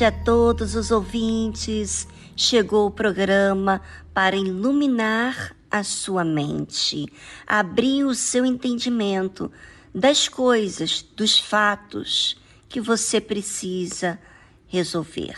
Tarde 0.00 0.04
a 0.04 0.12
todos 0.12 0.74
os 0.74 0.90
ouvintes. 0.90 2.08
Chegou 2.34 2.86
o 2.86 2.90
programa 2.90 3.82
para 4.14 4.34
iluminar 4.34 5.54
a 5.70 5.84
sua 5.84 6.24
mente, 6.24 7.06
abrir 7.46 8.04
o 8.04 8.14
seu 8.14 8.46
entendimento 8.46 9.52
das 9.94 10.26
coisas, 10.26 11.02
dos 11.14 11.38
fatos 11.38 12.40
que 12.68 12.80
você 12.80 13.20
precisa 13.20 14.18
resolver. 14.66 15.36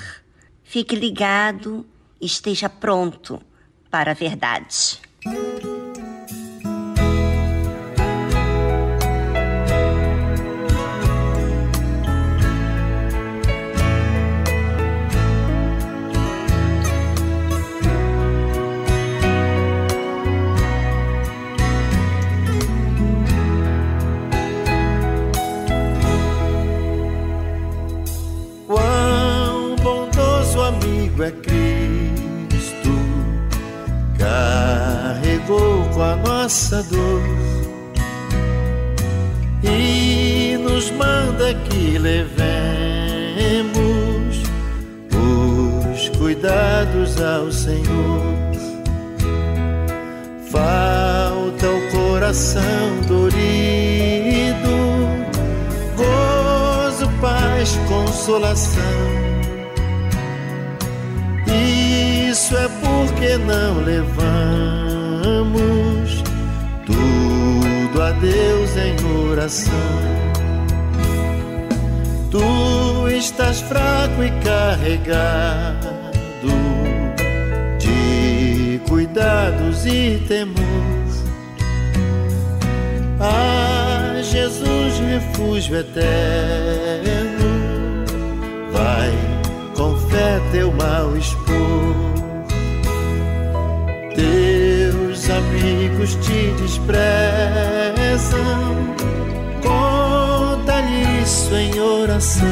Fique 0.63 0.95
ligado, 0.95 1.85
esteja 2.21 2.69
pronto 2.69 3.43
para 3.91 4.13
a 4.13 4.15
verdade. 4.15 5.01
Senhor. 47.63 48.23
Falta 50.51 51.67
o 51.67 51.91
coração 51.91 53.01
dorido, 53.09 54.77
gozo, 55.97 57.09
paz, 57.21 57.79
consolação 57.89 59.23
isso 62.43 62.57
é 62.57 62.69
porque 62.69 63.37
não 63.37 63.83
levamos 63.85 64.23
tudo 66.85 68.03
a 68.03 68.11
Deus 68.13 68.77
em 68.77 68.97
oração. 69.29 69.73
Tu 72.31 73.09
estás 73.11 73.61
fraco 73.61 74.23
e 74.23 74.31
carregado 74.43 75.82
cuidados 79.13 79.85
e 79.87 80.23
temor. 80.27 80.57
Ah, 83.21 84.21
Jesus, 84.23 84.99
refúgio 84.99 85.77
eterno, 85.77 86.05
vai 88.73 89.13
com 89.77 89.97
fé 90.09 90.41
teu 90.51 90.73
mal 90.73 91.17
expor 91.17 91.53
teus 94.15 95.31
amigos 95.31 96.17
te 96.17 96.53
desprezam. 96.61 96.93
Conta-lhe 99.63 101.23
isso 101.23 101.55
em 101.55 101.81
oração. 101.81 102.49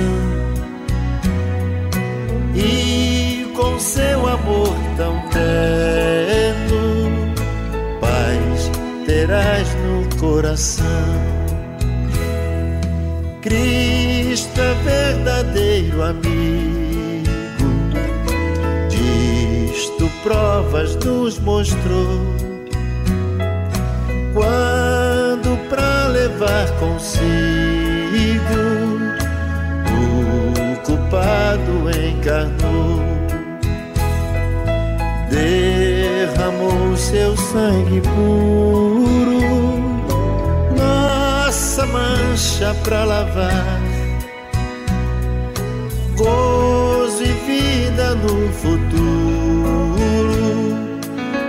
E 2.54 3.52
com 3.56 3.78
seu 3.78 4.26
amor 4.26 4.74
tão 4.96 5.20
terno, 5.30 6.00
coração. 10.20 10.87
Cristo 13.43 14.61
é 14.61 14.75
verdadeiro 14.84 16.02
amigo 16.02 16.81
provas 20.22 20.96
nos 20.96 21.38
mostrou. 21.40 22.20
Quando 24.34 25.56
pra 25.69 26.06
levar 26.08 26.70
consigo 26.78 27.20
o 29.90 30.76
culpado 30.84 31.90
encarnou, 31.90 33.00
derramou 35.31 36.96
seu 36.96 37.37
sangue 37.37 38.00
puro, 38.00 39.00
mancha 42.40 42.75
pra 42.82 43.04
lavar, 43.04 43.82
gozo 46.16 47.22
e 47.22 47.32
vida 47.46 48.14
no 48.14 48.50
futuro, 48.52 49.69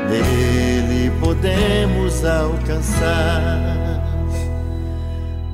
nele 0.10 1.10
podemos 1.22 2.26
alcançar 2.26 4.02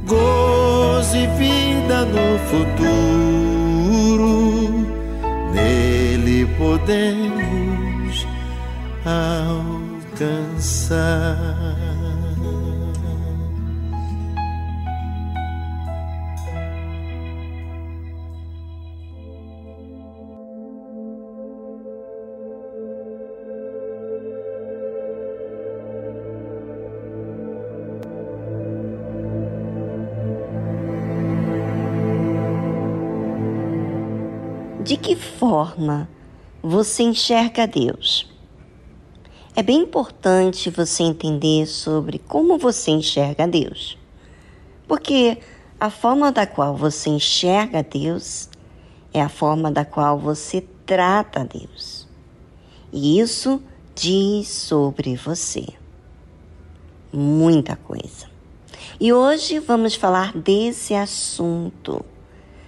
gozo 0.07 1.15
e 1.15 1.27
vida 1.37 2.03
no 2.05 2.39
futuro. 2.49 3.67
Nele 5.53 6.47
podemos 6.57 8.25
alcançar. 10.15 10.47
Que 35.07 35.15
forma 35.15 36.09
você 36.61 37.01
enxerga 37.03 37.65
Deus? 37.65 38.29
É 39.55 39.63
bem 39.63 39.83
importante 39.83 40.69
você 40.69 41.01
entender 41.01 41.65
sobre 41.65 42.19
como 42.19 42.57
você 42.57 42.91
enxerga 42.91 43.47
Deus. 43.47 43.97
Porque 44.85 45.37
a 45.79 45.89
forma 45.89 46.29
da 46.29 46.45
qual 46.45 46.75
você 46.75 47.09
enxerga 47.09 47.81
Deus 47.81 48.49
é 49.13 49.21
a 49.21 49.29
forma 49.29 49.71
da 49.71 49.85
qual 49.85 50.19
você 50.19 50.67
trata 50.85 51.45
Deus. 51.45 52.05
E 52.91 53.17
isso 53.17 53.63
diz 53.95 54.49
sobre 54.49 55.15
você 55.15 55.67
muita 57.13 57.77
coisa. 57.77 58.27
E 58.99 59.13
hoje 59.13 59.59
vamos 59.59 59.95
falar 59.95 60.37
desse 60.37 60.93
assunto. 60.93 62.05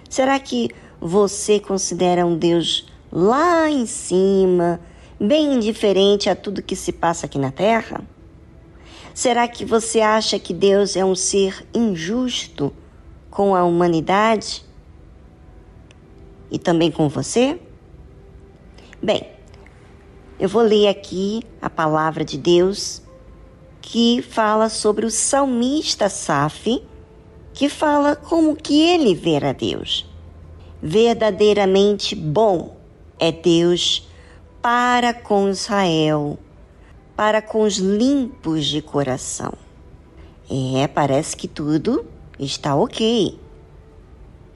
Será 0.08 0.40
que 0.40 0.70
você 1.00 1.58
considera 1.58 2.26
um 2.26 2.36
Deus 2.36 2.86
lá 3.10 3.70
em 3.70 3.86
cima, 3.86 4.78
bem 5.18 5.54
indiferente 5.54 6.28
a 6.28 6.36
tudo 6.36 6.62
que 6.62 6.76
se 6.76 6.92
passa 6.92 7.24
aqui 7.24 7.38
na 7.38 7.50
Terra? 7.50 8.02
Será 9.14 9.48
que 9.48 9.64
você 9.64 10.00
acha 10.00 10.38
que 10.38 10.52
Deus 10.52 10.96
é 10.96 11.04
um 11.04 11.14
ser 11.14 11.66
injusto 11.74 12.72
com 13.30 13.54
a 13.54 13.64
humanidade? 13.64 14.64
E 16.50 16.58
também 16.58 16.90
com 16.90 17.08
você? 17.08 17.58
Bem, 19.02 19.26
eu 20.38 20.48
vou 20.48 20.62
ler 20.62 20.88
aqui 20.88 21.42
a 21.62 21.70
palavra 21.70 22.24
de 22.24 22.36
Deus 22.36 23.02
que 23.80 24.20
fala 24.20 24.68
sobre 24.68 25.06
o 25.06 25.10
salmista 25.10 26.08
Saf, 26.08 26.82
que 27.54 27.68
fala 27.68 28.14
como 28.14 28.54
que 28.54 28.80
ele 28.80 29.14
vê 29.14 29.36
a 29.38 29.52
Deus 29.52 30.09
verdadeiramente 30.82 32.14
bom 32.14 32.76
é 33.18 33.30
Deus 33.30 34.08
para 34.62 35.12
com 35.12 35.48
Israel, 35.48 36.38
para 37.16 37.42
com 37.42 37.62
os 37.62 37.76
limpos 37.76 38.66
de 38.66 38.80
coração. 38.80 39.52
É, 40.50 40.88
parece 40.88 41.36
que 41.36 41.46
tudo 41.46 42.04
está 42.38 42.74
ok. 42.74 43.38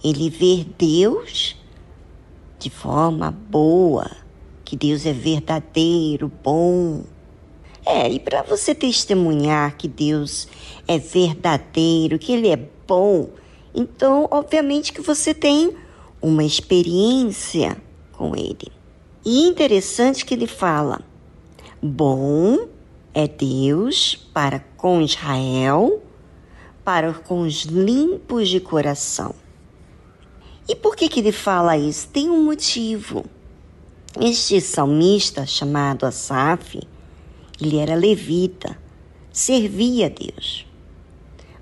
Ele 0.03 0.31
vê 0.31 0.67
Deus 0.79 1.56
de 2.59 2.71
forma 2.71 3.31
boa, 3.31 4.11
que 4.65 4.76
Deus 4.76 5.06
é 5.06 5.12
verdadeiro, 5.12 6.32
bom. 6.43 7.05
É, 7.87 8.09
e 8.09 8.19
para 8.19 8.43
você 8.43 8.75
testemunhar 8.75 9.76
que 9.76 9.87
Deus 9.87 10.49
é 10.88 10.99
verdadeiro, 10.99 12.19
que 12.19 12.32
Ele 12.32 12.49
é 12.49 12.56
bom, 12.87 13.29
então, 13.75 14.29
obviamente 14.31 14.93
que 14.93 15.00
você 15.00 15.35
tem 15.35 15.75
uma 16.25 16.43
experiência 16.43 17.76
com 18.12 18.35
ele. 18.35 18.73
E 19.23 19.43
interessante 19.47 20.25
que 20.25 20.32
ele 20.32 20.47
fala: 20.47 21.03
bom 21.82 22.67
é 23.12 23.29
Deus 23.29 24.17
para 24.32 24.59
com 24.75 25.03
Israel, 25.03 26.03
para 26.82 27.12
com 27.12 27.43
os 27.43 27.65
limpos 27.65 28.49
de 28.49 28.59
coração. 28.59 29.35
E 30.67 30.75
por 30.75 30.97
que, 30.97 31.11
que 31.11 31.21
ele 31.21 31.31
fala 31.31 31.76
isso? 31.76 32.09
Tem 32.09 32.31
um 32.31 32.43
motivo. 32.43 33.26
Este 34.19 34.62
salmista 34.62 35.44
chamado 35.44 36.06
Asaf, 36.06 36.81
ele 37.61 37.76
era 37.76 37.94
levita, 37.94 38.79
servia 39.31 40.06
a 40.06 40.09
Deus. 40.09 40.67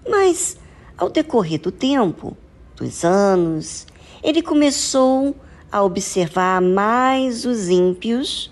Mas, 0.09 0.57
ao 0.97 1.11
decorrer 1.11 1.61
do 1.61 1.73
tempo, 1.73 2.37
dos 2.77 3.05
anos, 3.05 3.87
ele 4.23 4.43
começou 4.43 5.35
a 5.71 5.83
observar 5.83 6.61
mais 6.61 7.45
os 7.45 7.69
ímpios 7.69 8.51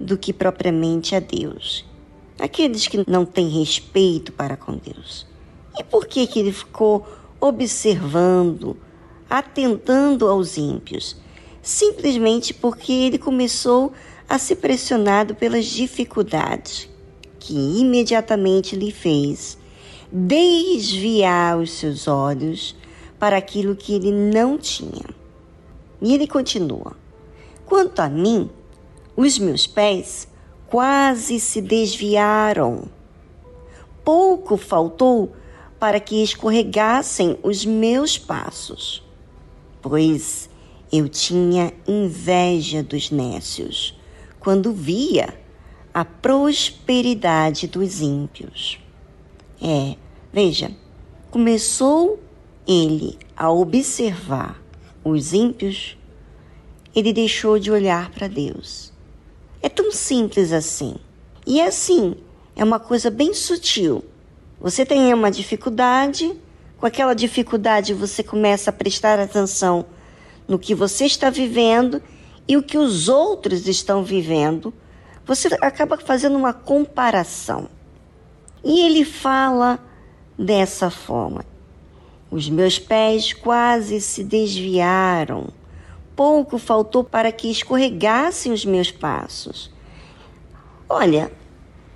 do 0.00 0.16
que 0.16 0.32
propriamente 0.32 1.14
a 1.14 1.20
Deus. 1.20 1.84
Aqueles 2.38 2.86
que 2.86 3.04
não 3.08 3.24
têm 3.24 3.48
respeito 3.48 4.32
para 4.32 4.56
com 4.56 4.76
Deus. 4.76 5.26
E 5.78 5.84
por 5.84 6.06
que, 6.06 6.26
que 6.26 6.40
ele 6.40 6.52
ficou 6.52 7.06
observando, 7.40 8.76
atentando 9.28 10.26
aos 10.26 10.56
ímpios? 10.56 11.16
Simplesmente 11.62 12.54
porque 12.54 12.92
ele 12.92 13.18
começou 13.18 13.92
a 14.28 14.38
ser 14.38 14.56
pressionado 14.56 15.34
pelas 15.34 15.66
dificuldades, 15.66 16.88
que 17.38 17.54
imediatamente 17.54 18.76
lhe 18.76 18.90
fez 18.90 19.58
desviar 20.10 21.58
os 21.58 21.72
seus 21.72 22.08
olhos 22.08 22.74
para 23.18 23.36
aquilo 23.36 23.76
que 23.76 23.94
ele 23.94 24.12
não 24.12 24.56
tinha. 24.56 25.06
E 26.00 26.14
ele 26.14 26.26
continua: 26.26 26.96
Quanto 27.66 28.00
a 28.00 28.08
mim, 28.08 28.50
os 29.16 29.38
meus 29.38 29.66
pés 29.66 30.28
quase 30.68 31.40
se 31.40 31.60
desviaram. 31.60 32.84
Pouco 34.04 34.56
faltou 34.56 35.32
para 35.78 36.00
que 36.00 36.22
escorregassem 36.22 37.38
os 37.42 37.64
meus 37.64 38.18
passos, 38.18 39.02
pois 39.82 40.48
eu 40.90 41.08
tinha 41.08 41.72
inveja 41.86 42.82
dos 42.82 43.10
nécios 43.10 43.98
quando 44.40 44.72
via 44.72 45.38
a 45.92 46.04
prosperidade 46.04 47.66
dos 47.66 48.00
ímpios. 48.00 48.78
É, 49.60 49.96
veja, 50.32 50.70
começou 51.30 52.18
ele, 52.68 53.18
ao 53.34 53.58
observar 53.58 54.62
os 55.02 55.32
ímpios, 55.32 55.96
ele 56.94 57.14
deixou 57.14 57.58
de 57.58 57.70
olhar 57.70 58.10
para 58.10 58.28
Deus. 58.28 58.92
É 59.62 59.70
tão 59.70 59.90
simples 59.90 60.52
assim. 60.52 60.96
E 61.46 61.60
é 61.60 61.66
assim, 61.66 62.14
é 62.54 62.62
uma 62.62 62.78
coisa 62.78 63.10
bem 63.10 63.32
sutil. 63.32 64.04
Você 64.60 64.84
tem 64.84 65.14
uma 65.14 65.30
dificuldade, 65.30 66.38
com 66.76 66.84
aquela 66.84 67.14
dificuldade 67.14 67.94
você 67.94 68.22
começa 68.22 68.68
a 68.68 68.72
prestar 68.72 69.18
atenção 69.18 69.86
no 70.46 70.58
que 70.58 70.74
você 70.74 71.06
está 71.06 71.30
vivendo 71.30 72.02
e 72.46 72.56
o 72.56 72.62
que 72.62 72.76
os 72.76 73.08
outros 73.08 73.66
estão 73.66 74.04
vivendo. 74.04 74.74
Você 75.24 75.48
acaba 75.60 75.96
fazendo 75.98 76.36
uma 76.36 76.52
comparação. 76.52 77.68
E 78.62 78.80
ele 78.80 79.04
fala 79.04 79.78
dessa 80.38 80.90
forma: 80.90 81.44
os 82.30 82.48
meus 82.48 82.78
pés 82.78 83.32
quase 83.32 84.00
se 84.00 84.22
desviaram. 84.22 85.48
Pouco 86.14 86.58
faltou 86.58 87.04
para 87.04 87.32
que 87.32 87.50
escorregassem 87.50 88.52
os 88.52 88.64
meus 88.64 88.90
passos. 88.90 89.70
Olha, 90.88 91.30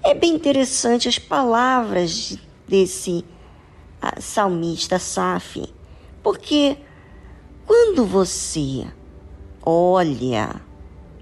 é 0.02 0.14
bem 0.14 0.34
interessante 0.34 1.08
as 1.08 1.18
palavras 1.18 2.38
desse 2.66 3.24
ah, 4.00 4.20
salmista 4.20 4.98
Saf, 4.98 5.64
porque 6.22 6.76
quando 7.66 8.04
você 8.04 8.86
olha 9.62 10.60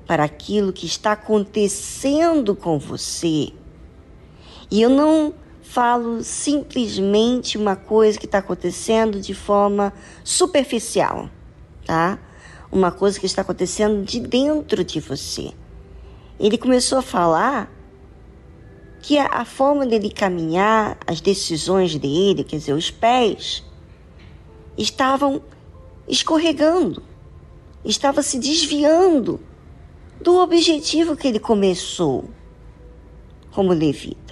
para 0.06 0.24
aquilo 0.24 0.72
que 0.72 0.86
está 0.86 1.12
acontecendo 1.12 2.56
com 2.56 2.78
você, 2.78 3.52
e 4.70 4.82
eu 4.82 4.90
não 4.90 5.34
falo 5.70 6.24
simplesmente 6.24 7.56
uma 7.56 7.76
coisa 7.76 8.18
que 8.18 8.26
está 8.26 8.38
acontecendo 8.38 9.20
de 9.20 9.32
forma 9.32 9.92
superficial, 10.24 11.30
tá? 11.86 12.18
Uma 12.72 12.90
coisa 12.90 13.20
que 13.20 13.26
está 13.26 13.42
acontecendo 13.42 14.04
de 14.04 14.18
dentro 14.18 14.82
de 14.82 14.98
você. 14.98 15.52
Ele 16.40 16.58
começou 16.58 16.98
a 16.98 17.02
falar 17.02 17.72
que 19.00 19.16
a, 19.16 19.44
forma 19.44 19.86
dele 19.86 20.10
caminhar, 20.10 20.98
as 21.06 21.20
decisões 21.20 21.96
dele, 21.96 22.42
quer 22.42 22.56
dizer, 22.56 22.72
os 22.72 22.90
pés, 22.90 23.64
estavam 24.76 25.40
escorregando, 26.08 27.00
estava 27.84 28.22
se 28.22 28.40
desviando 28.40 29.38
do 30.20 30.36
objetivo 30.40 31.16
que 31.16 31.28
ele 31.28 31.38
começou 31.38 32.28
como 33.52 33.72
levita. 33.72 34.29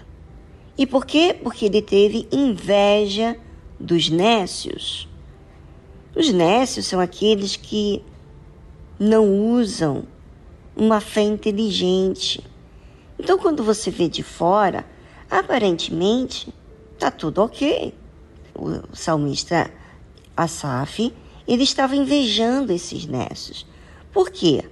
E 0.79 0.87
por 0.87 1.05
quê? 1.05 1.35
Porque 1.43 1.65
ele 1.65 1.83
teve 1.83 2.29
inveja 2.31 3.37
dos 3.81 4.09
nécios. 4.09 5.09
Os 6.15 6.33
nécios 6.33 6.87
são 6.87 7.01
aqueles 7.01 7.57
que 7.57 8.05
não 8.99 9.51
usam 9.53 10.05
uma 10.77 11.01
fé 11.01 11.23
inteligente. 11.23 12.45
Então, 13.19 13.37
quando 13.37 13.65
você 13.65 13.91
vê 13.91 14.09
de 14.09 14.23
fora, 14.23 14.87
aparentemente 15.29 16.55
está 16.95 17.11
tudo 17.11 17.43
ok. 17.43 17.93
O 18.55 18.97
salmista 18.97 19.71
Asaf, 20.37 21.13
ele 21.47 21.65
estava 21.65 21.97
invejando 21.97 22.73
esses 22.73 23.05
nécios. 23.05 23.67
Por 24.13 24.31
quê? 24.31 24.65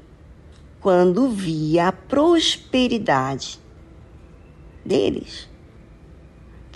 Quando 0.81 1.29
via 1.29 1.89
a 1.89 1.93
prosperidade 1.93 3.59
deles. 4.85 5.49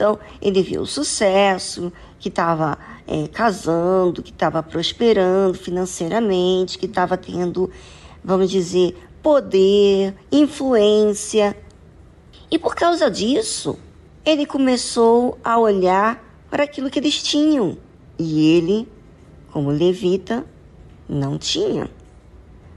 Então, 0.01 0.19
ele 0.41 0.63
viu 0.63 0.81
o 0.81 0.87
sucesso, 0.87 1.93
que 2.19 2.31
estava 2.31 2.79
é, 3.07 3.29
casando, 3.29 4.23
que 4.23 4.31
estava 4.31 4.63
prosperando 4.63 5.53
financeiramente, 5.53 6.79
que 6.79 6.87
estava 6.87 7.19
tendo, 7.19 7.71
vamos 8.25 8.51
dizer, 8.51 8.97
poder, 9.23 10.15
influência. 10.33 11.55
E 12.51 12.59
por 12.59 12.75
causa 12.75 13.11
disso, 13.11 13.79
ele 14.25 14.47
começou 14.47 15.39
a 15.45 15.59
olhar 15.59 16.25
para 16.49 16.65
aquilo 16.65 16.89
que 16.89 16.99
eles 16.99 17.23
tinham. 17.23 17.77
E 18.19 18.57
ele, 18.57 18.89
como 19.53 19.69
levita, 19.69 20.47
não 21.07 21.37
tinha. 21.37 21.91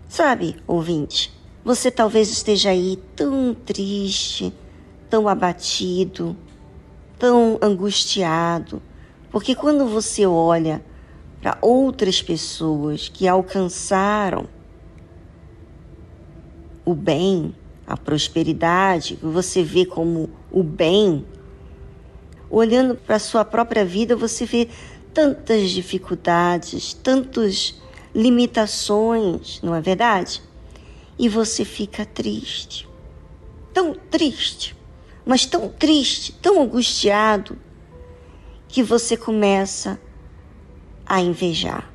Sabe, 0.10 0.58
ouvinte, 0.68 1.32
você 1.64 1.90
talvez 1.90 2.30
esteja 2.30 2.72
aí 2.72 3.00
tão 3.16 3.56
triste, 3.66 4.54
tão 5.10 5.30
abatido, 5.30 6.36
tão 7.24 7.58
angustiado, 7.62 8.82
porque 9.32 9.56
quando 9.56 9.88
você 9.88 10.26
olha 10.26 10.84
para 11.42 11.58
outras 11.62 12.22
pessoas 12.22 13.08
que 13.08 13.30
alcançaram 13.30 14.46
o 16.84 16.94
bem, 16.94 17.56
a 17.88 17.96
prosperidade, 17.96 19.18
você 19.22 19.64
vê 19.64 19.86
como 19.86 20.30
o 20.52 20.62
bem, 20.64 21.26
olhando 22.50 22.94
para 22.94 23.16
a 23.16 23.20
sua 23.20 23.46
própria 23.46 23.86
vida, 23.86 24.18
você 24.18 24.46
vê 24.46 24.68
tantas 25.14 25.70
dificuldades, 25.70 26.94
tantas 26.94 27.82
limitações, 28.14 29.62
não 29.64 29.74
é 29.74 29.80
verdade? 29.80 30.44
E 31.18 31.30
você 31.30 31.64
fica 31.64 32.06
triste, 32.06 32.86
tão 33.74 33.94
triste 33.94 34.83
mas 35.26 35.46
tão 35.46 35.70
triste, 35.70 36.34
tão 36.34 36.62
angustiado, 36.62 37.58
que 38.68 38.82
você 38.82 39.16
começa 39.16 40.00
a 41.06 41.22
invejar. 41.22 41.94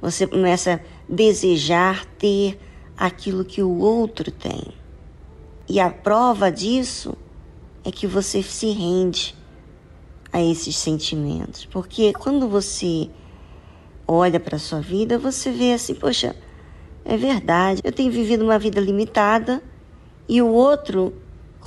Você 0.00 0.26
começa 0.26 0.74
a 0.74 0.80
desejar 1.12 2.06
ter 2.18 2.58
aquilo 2.96 3.44
que 3.44 3.62
o 3.62 3.78
outro 3.78 4.30
tem. 4.30 4.68
E 5.68 5.78
a 5.78 5.90
prova 5.90 6.50
disso 6.50 7.14
é 7.84 7.90
que 7.90 8.06
você 8.06 8.42
se 8.42 8.70
rende 8.70 9.36
a 10.32 10.42
esses 10.42 10.76
sentimentos. 10.76 11.64
Porque 11.66 12.12
quando 12.12 12.48
você 12.48 13.10
olha 14.06 14.40
para 14.40 14.56
a 14.56 14.58
sua 14.58 14.80
vida, 14.80 15.18
você 15.18 15.50
vê 15.50 15.72
assim, 15.72 15.94
poxa, 15.94 16.34
é 17.04 17.16
verdade, 17.16 17.80
eu 17.84 17.92
tenho 17.92 18.10
vivido 18.10 18.42
uma 18.42 18.58
vida 18.58 18.80
limitada 18.80 19.62
e 20.28 20.42
o 20.42 20.48
outro 20.48 21.12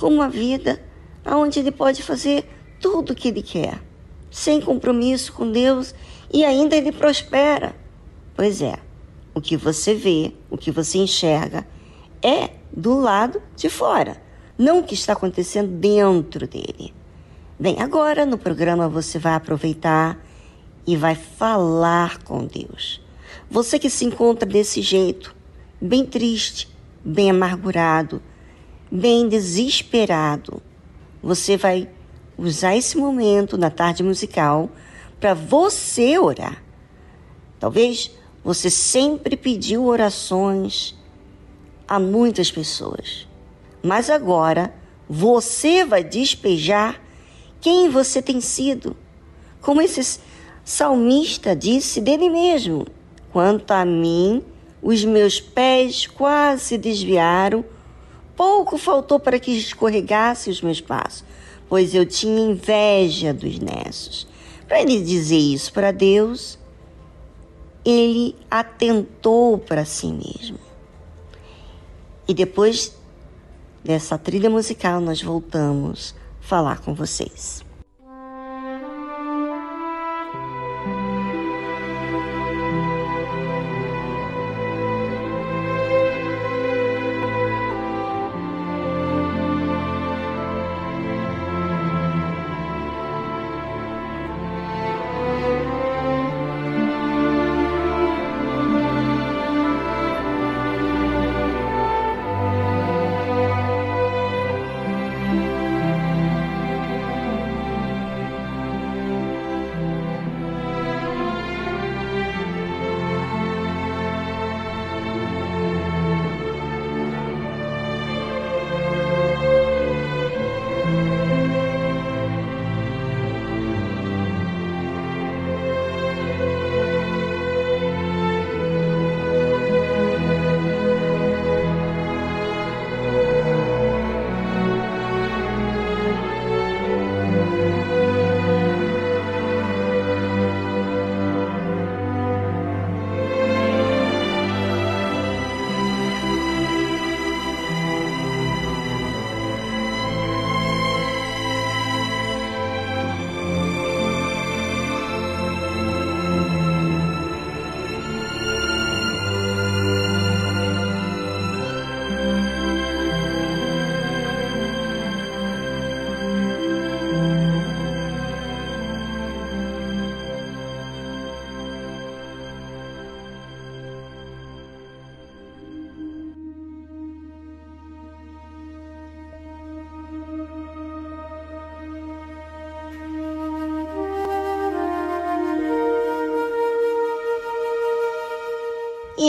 com 0.04 0.12
uma 0.12 0.28
vida 0.28 0.82
onde 1.24 1.58
ele 1.58 1.70
pode 1.70 2.02
fazer 2.02 2.46
tudo 2.78 3.14
o 3.14 3.16
que 3.16 3.28
ele 3.28 3.40
quer, 3.40 3.80
sem 4.30 4.60
compromisso 4.60 5.32
com 5.32 5.50
Deus 5.50 5.94
e 6.30 6.44
ainda 6.44 6.76
ele 6.76 6.92
prospera. 6.92 7.74
Pois 8.36 8.60
é, 8.60 8.74
o 9.34 9.40
que 9.40 9.56
você 9.56 9.94
vê, 9.94 10.34
o 10.50 10.58
que 10.58 10.70
você 10.70 10.98
enxerga 10.98 11.66
é 12.22 12.50
do 12.70 13.00
lado 13.00 13.40
de 13.56 13.70
fora, 13.70 14.20
não 14.58 14.80
o 14.80 14.82
que 14.82 14.92
está 14.92 15.14
acontecendo 15.14 15.68
dentro 15.68 16.46
dele. 16.46 16.92
Bem, 17.58 17.80
agora 17.80 18.26
no 18.26 18.36
programa 18.36 18.86
você 18.90 19.18
vai 19.18 19.32
aproveitar 19.32 20.22
e 20.86 20.98
vai 20.98 21.14
falar 21.14 22.22
com 22.24 22.44
Deus. 22.44 23.00
Você 23.50 23.78
que 23.78 23.88
se 23.88 24.04
encontra 24.04 24.46
desse 24.46 24.82
jeito, 24.82 25.34
bem 25.80 26.04
triste, 26.04 26.68
bem 27.02 27.30
amargurado, 27.30 28.20
bem 28.90 29.28
desesperado, 29.28 30.62
você 31.22 31.56
vai 31.56 31.88
usar 32.36 32.76
esse 32.76 32.96
momento 32.96 33.56
na 33.56 33.70
tarde 33.70 34.02
musical 34.02 34.70
para 35.18 35.34
você 35.34 36.18
orar. 36.18 36.62
Talvez 37.58 38.10
você 38.42 38.68
sempre 38.68 39.36
pediu 39.36 39.84
orações 39.84 40.94
a 41.88 41.98
muitas 41.98 42.50
pessoas, 42.50 43.26
mas 43.82 44.10
agora 44.10 44.74
você 45.08 45.84
vai 45.84 46.02
despejar 46.02 47.00
quem 47.60 47.88
você 47.88 48.20
tem 48.20 48.40
sido. 48.40 48.96
Como 49.60 49.80
esse 49.80 50.20
salmista 50.64 51.56
disse 51.56 52.00
dele 52.00 52.28
mesmo: 52.28 52.86
Quanto 53.32 53.70
a 53.70 53.84
mim, 53.84 54.42
os 54.82 55.04
meus 55.04 55.40
pés 55.40 56.06
quase 56.06 56.64
se 56.64 56.78
desviaram 56.78 57.64
Pouco 58.36 58.76
faltou 58.76 59.20
para 59.20 59.38
que 59.38 59.52
escorregasse 59.52 60.50
os 60.50 60.60
meus 60.60 60.80
passos, 60.80 61.24
pois 61.68 61.94
eu 61.94 62.04
tinha 62.04 62.40
inveja 62.40 63.32
dos 63.32 63.58
nessos. 63.58 64.26
Para 64.66 64.80
ele 64.80 65.02
dizer 65.02 65.38
isso 65.38 65.72
para 65.72 65.92
Deus, 65.92 66.58
ele 67.84 68.34
atentou 68.50 69.58
para 69.58 69.84
si 69.84 70.06
mesmo. 70.06 70.58
E 72.26 72.34
depois 72.34 72.96
dessa 73.84 74.16
trilha 74.16 74.48
musical, 74.48 75.00
nós 75.00 75.22
voltamos 75.22 76.14
a 76.40 76.42
falar 76.42 76.80
com 76.80 76.94
vocês. 76.94 77.63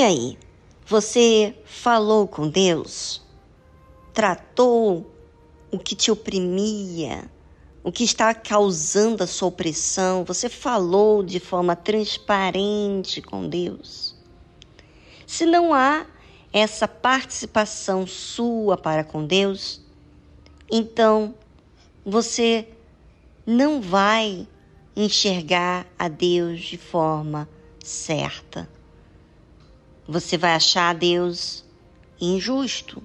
Aí, 0.06 0.38
você 0.86 1.56
falou 1.66 2.28
com 2.28 2.48
Deus? 2.48 3.22
Tratou 4.14 5.12
o 5.72 5.80
que 5.80 5.96
te 5.96 6.12
oprimia? 6.12 7.30
O 7.84 7.92
que 7.92 8.04
está 8.04 8.34
causando 8.34 9.24
a 9.24 9.28
sua 9.28 9.48
opressão? 9.48 10.24
Você 10.24 10.48
falou 10.48 11.24
de 11.24 11.40
forma 11.40 11.76
transparente 11.76 13.22
com 13.22 13.50
Deus? 13.50 14.16
Se 15.26 15.46
não 15.46 15.74
há 15.74 16.06
essa 16.54 16.88
participação 16.88 18.08
sua 18.08 18.78
para 18.78 19.04
com 19.04 19.26
Deus, 19.26 19.82
então 20.72 21.36
você 22.06 22.68
não 23.46 23.82
vai 23.82 24.48
enxergar 24.96 25.86
a 25.98 26.08
Deus 26.08 26.62
de 26.62 26.78
forma 26.78 27.50
certa. 27.84 28.75
Você 30.08 30.38
vai 30.38 30.56
achar 30.56 30.94
Deus 30.94 31.66
injusto. 32.20 33.02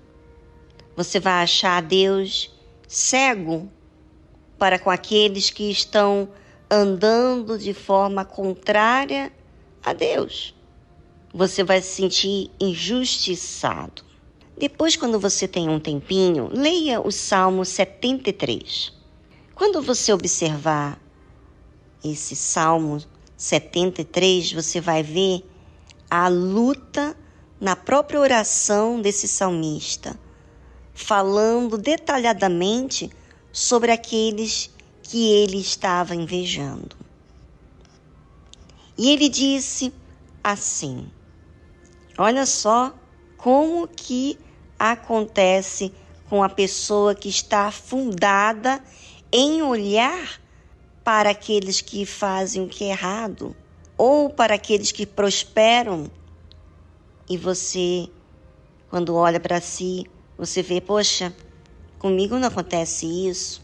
Você 0.97 1.19
vai 1.19 1.43
achar 1.43 1.81
Deus 1.83 2.51
cego 2.87 3.71
para 4.59 4.79
com 4.79 4.91
aqueles 4.91 5.51
que 5.51 5.71
estão 5.71 6.29
andando 6.71 7.59
de 7.59 7.73
forma 7.73 8.25
contrária 8.25 9.33
a 9.83 9.93
Deus 9.93 10.55
você 11.33 11.63
vai 11.63 11.81
se 11.81 11.95
sentir 11.95 12.51
injustiçado. 12.61 14.03
Depois, 14.59 14.97
quando 14.97 15.19
você 15.19 15.49
tem 15.49 15.69
um 15.69 15.81
tempinho, 15.81 16.51
leia 16.53 17.01
o 17.01 17.11
Salmo 17.11 17.65
73. 17.65 18.93
Quando 19.55 19.81
você 19.81 20.13
observar 20.13 21.01
esse 22.05 22.35
Salmo 22.37 22.99
73, 23.37 24.53
você 24.53 24.81
vai 24.81 25.03
ver 25.03 25.45
a 26.11 26.27
luta 26.27 27.17
na 27.61 27.77
própria 27.77 28.19
oração 28.19 29.01
desse 29.01 29.29
salmista, 29.29 30.19
falando 30.93 31.79
detalhadamente 31.79 33.09
sobre 33.53 33.93
aqueles 33.93 34.71
que 35.03 35.31
ele 35.31 35.59
estava 35.59 36.15
invejando. 36.15 36.97
E 38.99 39.11
ele 39.11 39.29
disse 39.29 39.93
assim: 40.43 41.09
Olha 42.19 42.45
só 42.45 42.93
como 43.37 43.87
que 43.87 44.37
acontece 44.79 45.93
com 46.29 46.43
a 46.43 46.49
pessoa 46.49 47.15
que 47.15 47.29
está 47.29 47.67
afundada 47.67 48.83
em 49.33 49.63
olhar 49.63 50.41
para 51.05 51.31
aqueles 51.31 51.81
que 51.81 52.05
fazem 52.05 52.63
o 52.63 52.69
que 52.69 52.85
é 52.85 52.89
errado 52.89 53.55
ou 54.01 54.31
para 54.31 54.55
aqueles 54.55 54.91
que 54.91 55.05
prosperam. 55.05 56.11
E 57.29 57.37
você, 57.37 58.09
quando 58.89 59.15
olha 59.15 59.39
para 59.39 59.61
si, 59.61 60.07
você 60.39 60.63
vê, 60.63 60.81
poxa, 60.81 61.37
comigo 61.99 62.39
não 62.39 62.49
acontece 62.49 63.05
isso. 63.29 63.63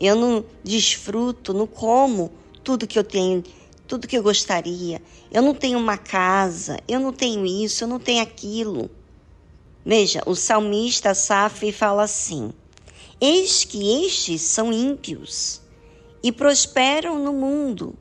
Eu 0.00 0.16
não 0.16 0.42
desfruto, 0.64 1.52
não 1.52 1.66
como 1.66 2.32
tudo 2.64 2.86
que 2.86 2.98
eu 2.98 3.04
tenho 3.04 3.44
tudo 3.86 4.08
que 4.08 4.16
eu 4.16 4.22
gostaria. 4.22 5.02
Eu 5.30 5.42
não 5.42 5.54
tenho 5.54 5.78
uma 5.78 5.98
casa, 5.98 6.78
eu 6.88 6.98
não 6.98 7.12
tenho 7.12 7.44
isso, 7.44 7.84
eu 7.84 7.88
não 7.88 7.98
tenho 7.98 8.22
aquilo. 8.22 8.90
Veja, 9.84 10.22
o 10.24 10.34
salmista 10.34 11.12
Safri 11.12 11.72
fala 11.72 12.04
assim: 12.04 12.54
Eis 13.20 13.64
que 13.64 14.06
estes 14.06 14.40
são 14.40 14.72
ímpios 14.72 15.60
e 16.22 16.32
prosperam 16.32 17.22
no 17.22 17.34
mundo 17.34 17.94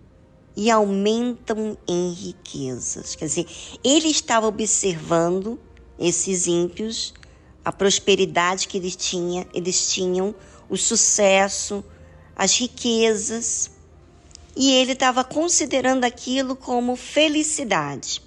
e 0.55 0.69
aumentam 0.69 1.77
em 1.87 2.11
riquezas. 2.11 3.15
Quer 3.15 3.25
dizer, 3.25 3.47
ele 3.83 4.09
estava 4.09 4.47
observando 4.47 5.59
esses 5.97 6.47
ímpios, 6.47 7.13
a 7.63 7.71
prosperidade 7.71 8.67
que 8.67 8.77
eles, 8.77 8.95
tinha, 8.95 9.47
eles 9.53 9.91
tinham, 9.91 10.33
o 10.69 10.77
sucesso, 10.77 11.83
as 12.35 12.57
riquezas 12.57 13.69
e 14.55 14.71
ele 14.71 14.91
estava 14.93 15.23
considerando 15.23 16.03
aquilo 16.03 16.55
como 16.55 16.95
felicidade. 16.95 18.21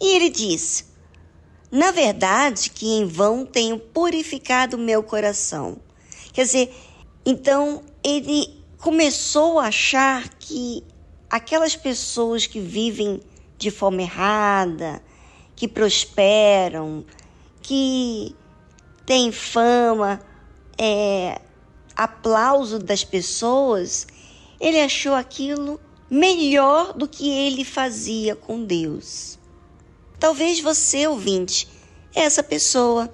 E 0.00 0.16
ele 0.16 0.28
disse: 0.28 0.86
Na 1.70 1.90
verdade, 1.90 2.70
que 2.70 2.86
em 2.86 3.06
vão 3.06 3.44
tenho 3.44 3.78
purificado 3.78 4.78
meu 4.78 5.02
coração. 5.02 5.78
Quer 6.32 6.44
dizer, 6.44 6.74
então 7.24 7.82
ele 8.02 8.62
começou 8.78 9.58
a 9.58 9.66
achar 9.66 10.28
que 10.38 10.84
aquelas 11.30 11.76
pessoas 11.76 12.46
que 12.46 12.60
vivem 12.60 13.20
de 13.56 13.70
forma 13.70 14.02
errada, 14.02 15.02
que 15.54 15.66
prosperam, 15.66 17.04
que 17.60 18.34
têm 19.04 19.32
fama, 19.32 20.20
é, 20.78 21.40
aplauso 21.96 22.78
das 22.78 23.02
pessoas, 23.02 24.06
ele 24.60 24.80
achou 24.80 25.14
aquilo 25.14 25.80
melhor 26.10 26.92
do 26.92 27.08
que 27.08 27.28
ele 27.28 27.64
fazia 27.64 28.36
com 28.36 28.64
Deus. 28.64 29.38
Talvez 30.18 30.60
você, 30.60 31.06
ouvinte, 31.06 31.68
é 32.14 32.22
essa 32.22 32.42
pessoa. 32.42 33.12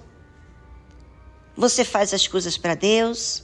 Você 1.57 1.83
faz 1.83 2.13
as 2.13 2.27
coisas 2.27 2.57
para 2.57 2.75
Deus, 2.75 3.43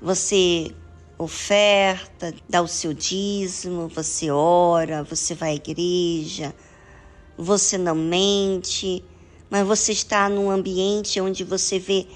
você 0.00 0.74
oferta, 1.18 2.34
dá 2.48 2.60
o 2.60 2.68
seu 2.68 2.92
dízimo, 2.92 3.88
você 3.88 4.30
ora, 4.30 5.02
você 5.02 5.34
vai 5.34 5.50
à 5.50 5.54
igreja, 5.54 6.54
você 7.36 7.78
não 7.78 7.94
mente, 7.94 9.02
mas 9.48 9.66
você 9.66 9.92
está 9.92 10.28
num 10.28 10.50
ambiente 10.50 11.20
onde 11.20 11.44
você 11.44 11.78
vê 11.78 12.06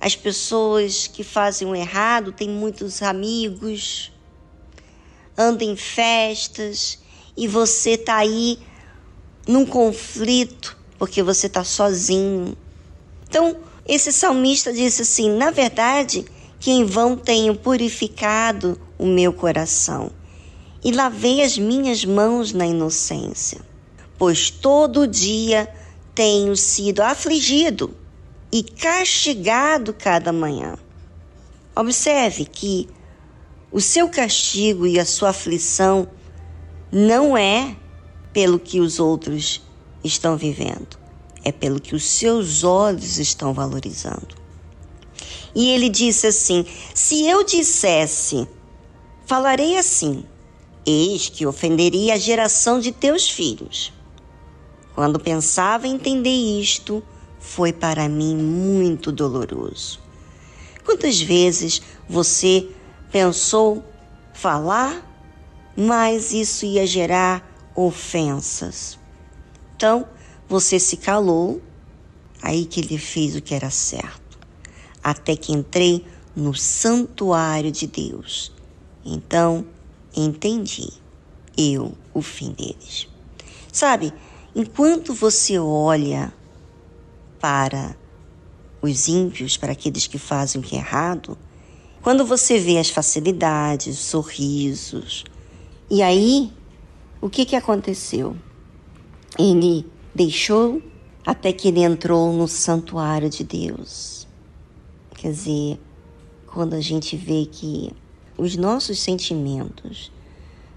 as 0.00 0.16
pessoas 0.16 1.06
que 1.06 1.22
fazem 1.22 1.68
o 1.68 1.74
errado, 1.74 2.32
tem 2.32 2.48
muitos 2.48 3.02
amigos, 3.02 4.12
anda 5.36 5.64
em 5.64 5.76
festas 5.76 6.98
e 7.36 7.46
você 7.46 7.90
está 7.90 8.16
aí 8.16 8.58
num 9.46 9.64
conflito 9.64 10.76
porque 10.98 11.22
você 11.22 11.46
está 11.46 11.64
sozinho. 11.64 12.56
Então, 13.28 13.56
esse 13.86 14.12
salmista 14.12 14.72
disse 14.72 15.02
assim: 15.02 15.30
na 15.30 15.50
verdade, 15.50 16.24
que 16.64 16.70
em 16.70 16.82
vão 16.82 17.14
tenho 17.14 17.54
purificado 17.54 18.80
o 18.96 19.04
meu 19.04 19.34
coração 19.34 20.10
e 20.82 20.92
lavei 20.92 21.42
as 21.42 21.58
minhas 21.58 22.06
mãos 22.06 22.54
na 22.54 22.66
inocência, 22.66 23.60
pois 24.16 24.48
todo 24.48 25.06
dia 25.06 25.68
tenho 26.14 26.56
sido 26.56 27.02
afligido 27.02 27.94
e 28.50 28.62
castigado 28.62 29.92
cada 29.92 30.32
manhã. 30.32 30.78
Observe 31.76 32.46
que 32.46 32.88
o 33.70 33.78
seu 33.78 34.08
castigo 34.08 34.86
e 34.86 34.98
a 34.98 35.04
sua 35.04 35.28
aflição 35.28 36.08
não 36.90 37.36
é 37.36 37.76
pelo 38.32 38.58
que 38.58 38.80
os 38.80 38.98
outros 38.98 39.60
estão 40.02 40.34
vivendo, 40.34 40.98
é 41.44 41.52
pelo 41.52 41.78
que 41.78 41.94
os 41.94 42.04
seus 42.04 42.64
olhos 42.64 43.18
estão 43.18 43.52
valorizando. 43.52 44.43
E 45.54 45.70
ele 45.70 45.88
disse 45.88 46.26
assim: 46.26 46.66
Se 46.94 47.26
eu 47.26 47.44
dissesse, 47.44 48.48
falarei 49.24 49.78
assim, 49.78 50.24
eis 50.84 51.28
que 51.28 51.46
ofenderia 51.46 52.14
a 52.14 52.18
geração 52.18 52.80
de 52.80 52.92
teus 52.92 53.28
filhos. 53.28 53.92
Quando 54.94 55.18
pensava 55.18 55.88
entender 55.88 56.30
isto, 56.30 57.02
foi 57.38 57.72
para 57.72 58.08
mim 58.08 58.36
muito 58.36 59.10
doloroso. 59.10 60.00
Quantas 60.84 61.20
vezes 61.20 61.82
você 62.08 62.68
pensou 63.10 63.84
falar, 64.32 65.10
mas 65.76 66.32
isso 66.32 66.64
ia 66.64 66.86
gerar 66.86 67.72
ofensas. 67.74 68.98
Então, 69.76 70.06
você 70.48 70.78
se 70.78 70.96
calou, 70.96 71.60
aí 72.42 72.64
que 72.64 72.80
ele 72.80 72.98
fez 72.98 73.34
o 73.34 73.42
que 73.42 73.54
era 73.54 73.70
certo, 73.70 74.23
até 75.04 75.36
que 75.36 75.52
entrei 75.52 76.02
no 76.34 76.54
santuário 76.54 77.70
de 77.70 77.86
Deus. 77.86 78.50
Então, 79.04 79.66
entendi 80.16 80.88
eu 81.56 81.92
o 82.14 82.22
fim 82.22 82.52
deles. 82.52 83.06
Sabe, 83.70 84.12
enquanto 84.56 85.12
você 85.12 85.58
olha 85.58 86.32
para 87.38 87.94
os 88.80 89.06
ímpios, 89.08 89.56
para 89.56 89.72
aqueles 89.72 90.06
que 90.06 90.18
fazem 90.18 90.60
o 90.60 90.64
que 90.64 90.76
é 90.76 90.78
errado, 90.78 91.36
quando 92.02 92.24
você 92.24 92.58
vê 92.58 92.78
as 92.78 92.88
facilidades, 92.88 93.98
sorrisos, 93.98 95.24
e 95.90 96.02
aí 96.02 96.52
o 97.20 97.30
que, 97.30 97.44
que 97.44 97.56
aconteceu? 97.56 98.36
Ele 99.38 99.86
deixou 100.14 100.82
até 101.24 101.52
que 101.52 101.68
ele 101.68 101.80
entrou 101.80 102.32
no 102.32 102.46
santuário 102.46 103.30
de 103.30 103.42
Deus. 103.42 104.13
Quer 105.24 105.30
dizer, 105.30 105.80
quando 106.46 106.74
a 106.74 106.82
gente 106.82 107.16
vê 107.16 107.46
que 107.46 107.90
os 108.36 108.58
nossos 108.58 109.00
sentimentos 109.00 110.12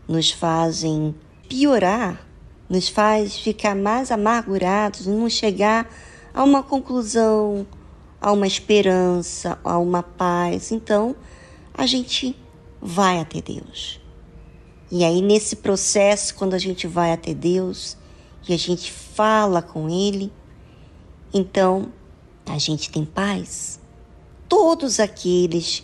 nos 0.08 0.32
fazem 0.32 1.14
piorar 1.50 2.26
nos 2.70 2.88
faz 2.88 3.38
ficar 3.38 3.76
mais 3.76 4.10
amargurados, 4.10 5.06
não 5.06 5.30
chegar 5.30 5.94
a 6.34 6.46
uma 6.46 6.64
conclusão, 6.64 7.68
a 8.22 8.32
uma 8.32 8.48
esperança, 8.48 9.60
a 9.66 9.78
uma 9.78 10.02
paz. 10.02 10.72
Então, 10.72 11.14
a 11.74 11.86
gente 11.86 12.34
vai 12.82 13.20
até 13.20 13.42
Deus. 13.42 14.00
E 14.90 15.04
aí, 15.04 15.22
nesse 15.22 15.58
processo, 15.58 16.34
quando 16.36 16.54
a 16.54 16.58
gente 16.58 16.88
vai 16.88 17.12
até 17.12 17.34
Deus 17.34 17.98
e 18.48 18.54
a 18.54 18.58
gente 18.58 18.94
fala 18.94 19.62
com 19.62 19.90
Ele, 19.90 20.32
então 21.34 21.92
a 22.46 22.58
gente 22.58 22.90
tem 22.90 23.04
paz. 23.04 23.77
Todos 24.50 25.00
aqueles 25.00 25.84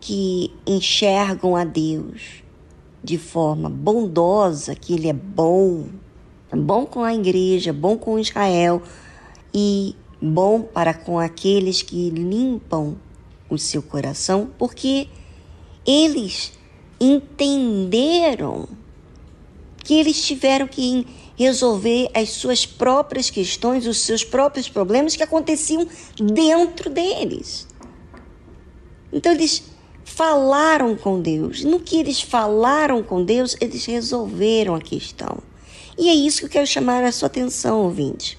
que 0.00 0.52
enxergam 0.66 1.56
a 1.56 1.64
Deus 1.64 2.42
de 3.02 3.18
forma 3.18 3.68
bondosa, 3.68 4.74
que 4.74 4.94
Ele 4.94 5.08
é 5.08 5.12
bom, 5.12 5.86
é 6.50 6.56
bom 6.56 6.86
com 6.86 7.02
a 7.02 7.14
igreja, 7.14 7.72
bom 7.72 7.96
com 7.96 8.18
Israel 8.18 8.82
e 9.52 9.96
bom 10.20 10.62
para 10.62 10.94
com 10.94 11.18
aqueles 11.18 11.82
que 11.82 12.10
limpam 12.10 12.96
o 13.50 13.58
seu 13.58 13.82
coração, 13.82 14.50
porque 14.56 15.08
eles 15.84 16.52
entenderam 17.00 18.68
que 19.82 19.94
eles 19.94 20.24
tiveram 20.24 20.68
que 20.68 21.06
resolver 21.36 22.10
as 22.14 22.30
suas 22.30 22.66
próprias 22.66 23.30
questões, 23.30 23.86
os 23.86 24.00
seus 24.00 24.24
próprios 24.24 24.68
problemas 24.68 25.16
que 25.16 25.22
aconteciam 25.22 25.86
dentro 26.16 26.90
deles. 26.90 27.66
Então 29.12 29.32
eles 29.32 29.62
falaram 30.04 30.96
com 30.96 31.20
Deus. 31.20 31.64
No 31.64 31.80
que 31.80 31.96
eles 31.96 32.20
falaram 32.20 33.02
com 33.02 33.24
Deus, 33.24 33.56
eles 33.60 33.84
resolveram 33.84 34.74
a 34.74 34.80
questão. 34.80 35.38
E 35.98 36.08
é 36.08 36.14
isso 36.14 36.40
que 36.40 36.46
eu 36.46 36.50
quero 36.50 36.66
chamar 36.66 37.04
a 37.04 37.12
sua 37.12 37.26
atenção, 37.26 37.82
ouvinte. 37.82 38.38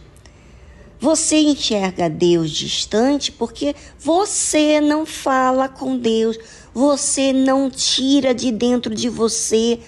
Você 0.99 1.37
enxerga 1.37 2.09
Deus 2.09 2.49
distante 2.49 3.31
porque 3.31 3.75
você 3.99 4.79
não 4.79 5.05
fala 5.05 5.67
com 5.67 5.97
Deus, 5.97 6.39
você 6.73 7.33
não 7.33 7.69
tira 7.69 8.33
de 8.33 8.51
dentro 8.51 8.95
de 8.95 9.09
você 9.09 9.79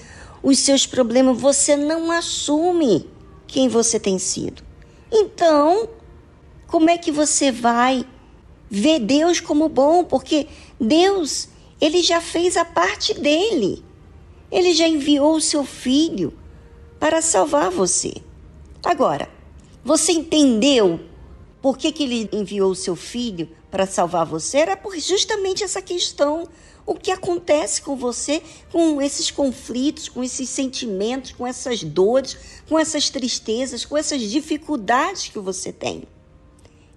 os 0.45 0.59
seus 0.59 0.85
problemas, 0.85 1.41
você 1.41 1.75
não 1.75 2.11
assume 2.11 3.09
quem 3.47 3.67
você 3.67 3.99
tem 3.99 4.19
sido. 4.19 4.61
Então, 5.11 5.89
como 6.67 6.87
é 6.87 6.99
que 6.99 7.11
você 7.11 7.51
vai 7.51 8.05
ver 8.69 8.99
Deus 8.99 9.39
como 9.39 9.67
bom? 9.67 10.03
Porque 10.03 10.47
Deus, 10.79 11.49
ele 11.81 12.03
já 12.03 12.21
fez 12.21 12.57
a 12.57 12.63
parte 12.63 13.15
dele. 13.15 13.83
Ele 14.51 14.71
já 14.75 14.87
enviou 14.87 15.35
o 15.35 15.41
seu 15.41 15.65
filho 15.65 16.31
para 16.99 17.23
salvar 17.23 17.71
você. 17.71 18.13
Agora, 18.83 19.27
você 19.83 20.11
entendeu 20.11 20.99
por 21.59 21.75
que, 21.75 21.91
que 21.91 22.03
ele 22.03 22.29
enviou 22.31 22.69
o 22.69 22.75
seu 22.75 22.95
filho 22.95 23.49
para 23.71 23.87
salvar 23.87 24.27
você? 24.27 24.59
Era 24.59 24.77
por 24.77 24.95
justamente 24.99 25.63
essa 25.63 25.81
questão. 25.81 26.47
O 26.85 26.93
que 26.93 27.11
acontece 27.11 27.81
com 27.81 27.95
você, 27.95 28.43
com 28.71 29.01
esses 29.01 29.31
conflitos, 29.31 30.07
com 30.07 30.23
esses 30.23 30.49
sentimentos, 30.49 31.31
com 31.31 31.47
essas 31.47 31.83
dores, 31.83 32.37
com 32.69 32.77
essas 32.77 33.09
tristezas, 33.09 33.85
com 33.85 33.97
essas 33.97 34.21
dificuldades 34.21 35.29
que 35.29 35.39
você 35.39 35.73
tem. 35.73 36.03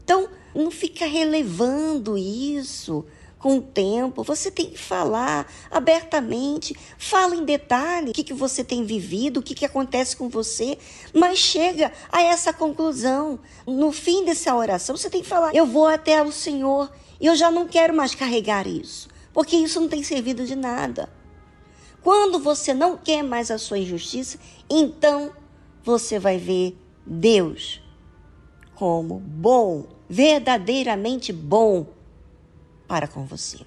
Então, 0.05 0.29
não 0.55 0.71
fica 0.71 1.07
relevando 1.07 2.19
isso 2.19 3.05
com 3.39 3.59
o 3.59 3.63
tempo, 3.63 4.23
você 4.23 4.51
tem 4.51 4.71
que 4.71 4.79
falar 4.79 5.51
abertamente, 5.71 6.77
fala 6.99 7.37
em 7.37 7.45
detalhe 7.45 8.11
o 8.11 8.13
que, 8.13 8.25
que 8.25 8.35
você 8.35 8.65
tem 8.65 8.85
vivido, 8.85 9.39
o 9.39 9.43
que, 9.43 9.55
que 9.55 9.65
acontece 9.65 10.17
com 10.17 10.29
você, 10.29 10.77
mas 11.15 11.39
chega 11.39 11.93
a 12.11 12.21
essa 12.21 12.53
conclusão. 12.53 13.39
No 13.67 13.93
fim 13.93 14.25
dessa 14.25 14.55
oração, 14.55 14.97
você 14.97 15.09
tem 15.09 15.23
que 15.23 15.29
falar: 15.29 15.55
Eu 15.55 15.67
vou 15.67 15.87
até 15.87 16.21
o 16.23 16.33
Senhor 16.33 16.91
e 17.21 17.27
eu 17.27 17.37
já 17.37 17.51
não 17.51 17.69
quero 17.69 17.95
mais 17.95 18.15
carregar 18.15 18.67
isso, 18.67 19.09
porque 19.33 19.57
isso 19.57 19.81
não 19.81 19.89
tem 19.89 20.03
servido 20.03 20.45
de 20.45 20.57
nada. 20.57 21.09
Quando 22.03 22.39
você 22.39 22.73
não 22.73 22.97
quer 22.97 23.23
mais 23.23 23.51
a 23.51 23.59
sua 23.59 23.79
injustiça, 23.79 24.39
então 24.71 25.33
você 25.83 26.19
vai 26.19 26.39
ver 26.39 26.77
Deus 27.05 27.83
como 28.75 29.19
bom, 29.19 29.87
verdadeiramente 30.09 31.33
bom 31.33 31.87
para 32.87 33.09
com 33.09 33.25
você. 33.25 33.59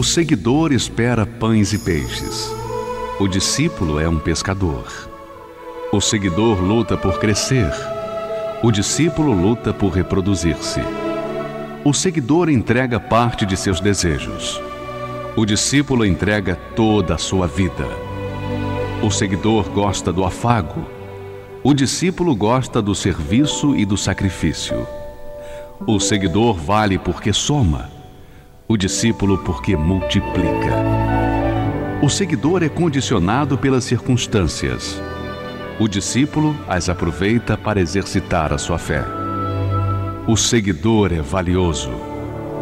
O 0.00 0.02
seguidor 0.02 0.72
espera 0.72 1.26
pães 1.26 1.74
e 1.74 1.78
peixes. 1.78 2.50
O 3.20 3.28
discípulo 3.28 4.00
é 4.00 4.08
um 4.08 4.18
pescador. 4.18 4.90
O 5.92 6.00
seguidor 6.00 6.58
luta 6.58 6.96
por 6.96 7.20
crescer. 7.20 7.70
O 8.62 8.72
discípulo 8.72 9.30
luta 9.30 9.74
por 9.74 9.90
reproduzir-se. 9.90 10.80
O 11.84 11.92
seguidor 11.92 12.48
entrega 12.48 12.98
parte 12.98 13.44
de 13.44 13.54
seus 13.58 13.78
desejos. 13.78 14.58
O 15.36 15.44
discípulo 15.44 16.06
entrega 16.06 16.56
toda 16.74 17.16
a 17.16 17.18
sua 17.18 17.46
vida. 17.46 17.86
O 19.02 19.10
seguidor 19.10 19.68
gosta 19.68 20.10
do 20.10 20.24
afago. 20.24 20.82
O 21.62 21.74
discípulo 21.74 22.34
gosta 22.34 22.80
do 22.80 22.94
serviço 22.94 23.76
e 23.76 23.84
do 23.84 23.98
sacrifício. 23.98 24.86
O 25.86 26.00
seguidor 26.00 26.54
vale 26.54 26.98
porque 26.98 27.34
soma 27.34 27.99
o 28.70 28.76
discípulo 28.76 29.36
porque 29.38 29.76
multiplica. 29.76 30.76
O 32.00 32.08
seguidor 32.08 32.62
é 32.62 32.68
condicionado 32.68 33.58
pelas 33.58 33.82
circunstâncias. 33.82 35.02
O 35.80 35.88
discípulo 35.88 36.56
as 36.68 36.88
aproveita 36.88 37.58
para 37.58 37.80
exercitar 37.80 38.52
a 38.52 38.58
sua 38.58 38.78
fé. 38.78 39.02
O 40.24 40.36
seguidor 40.36 41.12
é 41.12 41.20
valioso. 41.20 41.90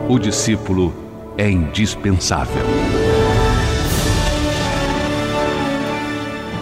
O 0.09 0.19
discípulo 0.19 0.95
é 1.37 1.51
indispensável. 1.51 2.65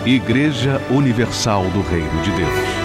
Igreja 0.05 0.83
Universal 0.91 1.71
do 1.71 1.83
Reino 1.83 2.21
de 2.25 2.33
Deus. 2.33 2.76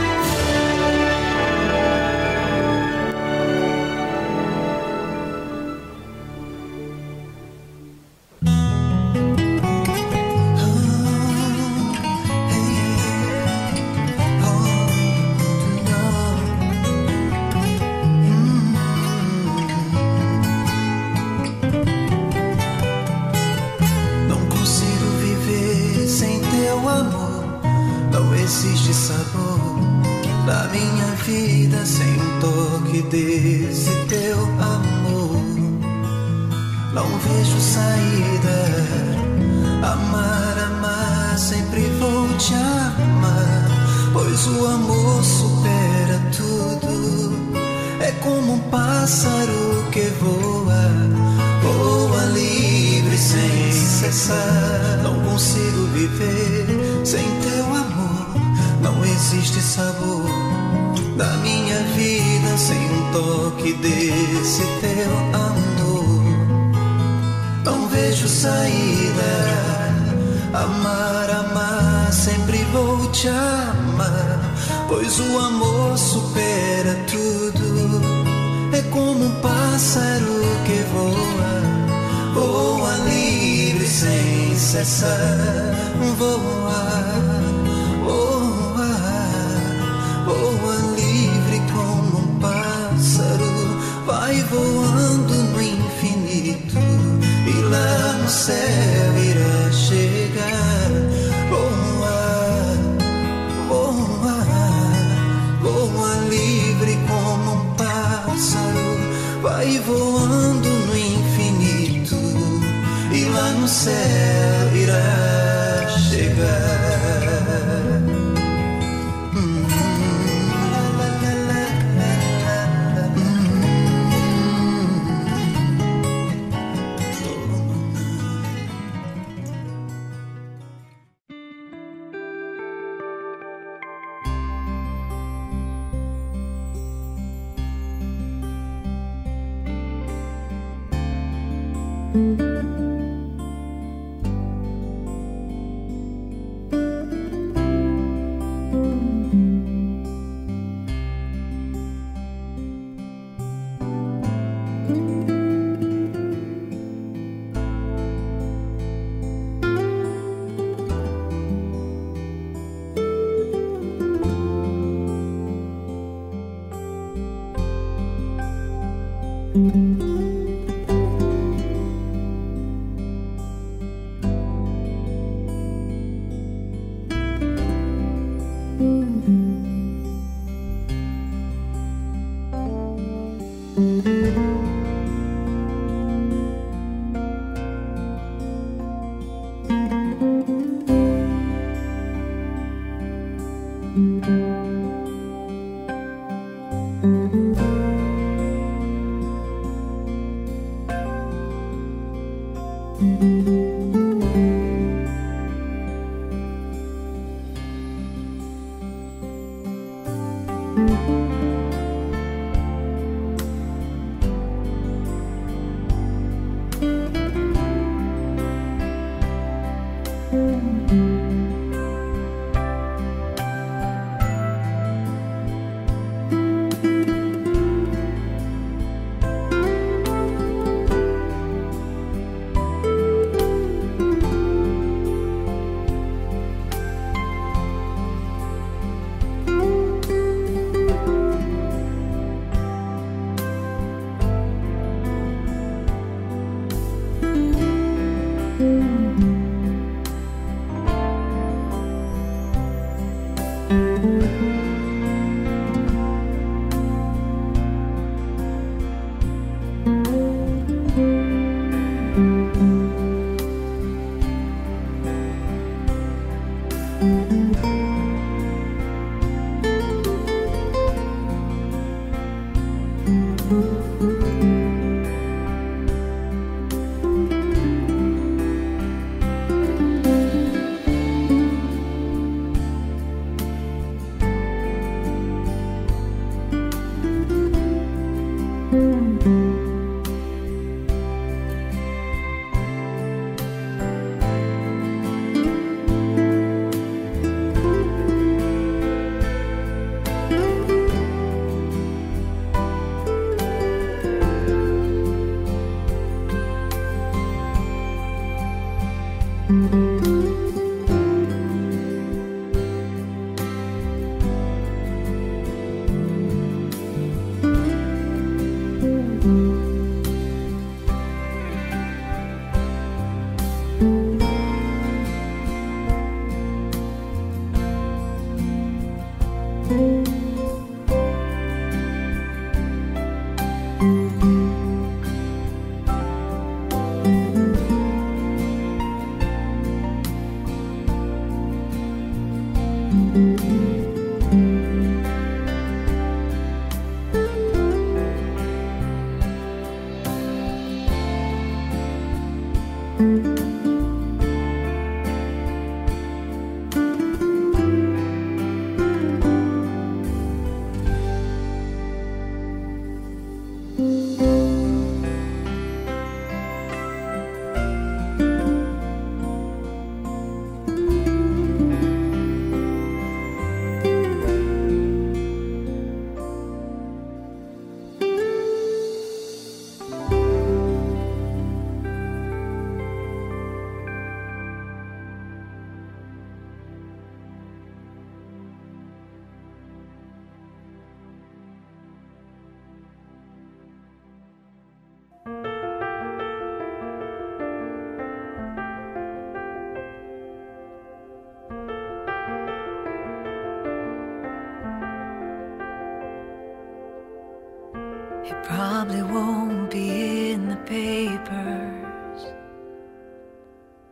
probably 408.84 409.04
won't 409.04 409.70
be 409.70 410.32
in 410.32 410.50
the 410.50 410.56
papers. 410.66 412.22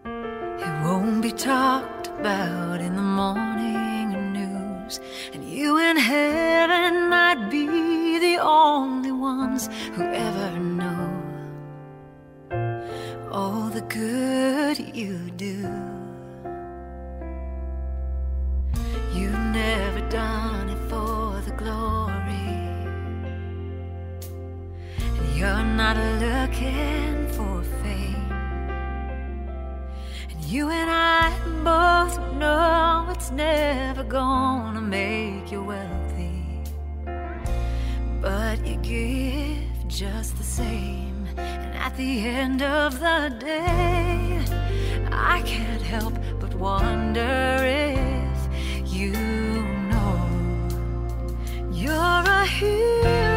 It 0.03 0.83
won't 0.83 1.21
be 1.21 1.31
talked 1.31 2.07
about 2.07 2.81
in 2.81 2.95
the 2.95 3.03
morning 3.03 4.33
news. 4.33 4.99
And 5.31 5.47
you 5.47 5.77
and 5.77 5.99
heaven 5.99 7.07
might 7.07 7.51
be 7.51 8.17
the 8.17 8.39
only 8.41 9.11
ones 9.11 9.69
who 9.93 10.01
ever 10.01 10.57
know 10.57 11.07
all 13.31 13.69
the 13.69 13.81
good 13.81 14.79
you 14.79 15.29
do. 15.37 15.69
You've 19.13 19.45
never 19.53 20.01
done 20.09 20.69
it 20.69 20.89
for 20.89 21.39
the 21.45 21.51
glory. 21.55 21.98
You're 25.39 25.63
not 25.63 25.95
looking 26.19 27.25
for 27.29 27.63
fame. 27.81 28.29
And 30.29 30.43
you 30.43 30.69
and 30.69 30.89
I 30.91 31.31
both 31.63 32.19
know 32.33 33.07
it's 33.09 33.31
never 33.31 34.03
gonna 34.03 34.81
make 34.81 35.49
you 35.49 35.63
wealthy. 35.63 36.43
But 38.21 38.67
you 38.67 38.75
give 38.81 39.87
just 39.87 40.35
the 40.35 40.43
same. 40.43 41.25
And 41.37 41.73
at 41.73 41.95
the 41.95 42.19
end 42.27 42.61
of 42.61 42.99
the 42.99 43.33
day, 43.39 44.43
I 45.09 45.41
can't 45.45 45.81
help 45.81 46.15
but 46.41 46.53
wonder 46.55 47.55
if 47.63 48.93
you 48.93 49.13
know 49.89 50.19
you're 51.71 52.25
a 52.41 52.45
hero. 52.45 53.28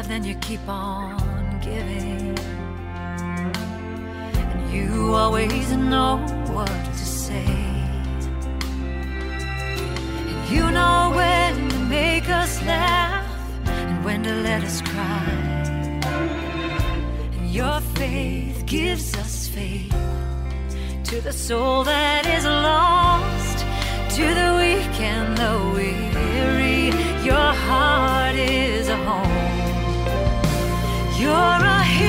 have, 0.00 0.08
then 0.08 0.24
you 0.24 0.34
keep 0.36 0.66
on 0.68 1.60
giving. 1.60 2.38
And 4.52 4.72
you 4.72 5.14
always 5.14 5.70
know 5.72 6.16
what 6.54 6.84
to 7.00 7.06
say. 7.24 7.44
And 10.30 10.50
you 10.50 10.70
know 10.70 11.12
when 11.14 11.68
to 11.70 11.78
make 11.98 12.28
us 12.28 12.62
laugh 12.62 13.26
and 13.66 14.04
when 14.04 14.22
to 14.22 14.34
let 14.34 14.64
us 14.64 14.80
cry. 14.80 15.26
And 17.36 17.50
your 17.50 17.80
faith 17.98 18.64
gives 18.66 19.14
us 19.16 19.48
faith 19.48 19.94
to 21.04 21.20
the 21.20 21.32
soul 21.32 21.84
that 21.84 22.26
is 22.26 22.44
lost, 22.44 23.58
to 24.16 24.24
the 24.40 24.50
weak 24.60 25.00
and 25.00 25.36
the 25.36 25.54
weary. 25.74 26.90
Your 27.24 27.52
heart 27.66 28.36
is 28.36 28.88
a 28.88 28.96
home. 28.96 29.49
You're 31.20 31.32
a 31.32 31.99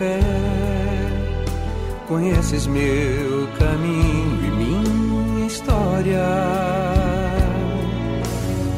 fé. 0.00 0.18
Conheces 2.08 2.66
meu 2.66 3.46
caminho 3.58 4.38
e 4.46 4.50
minha 4.60 5.46
história. 5.46 6.26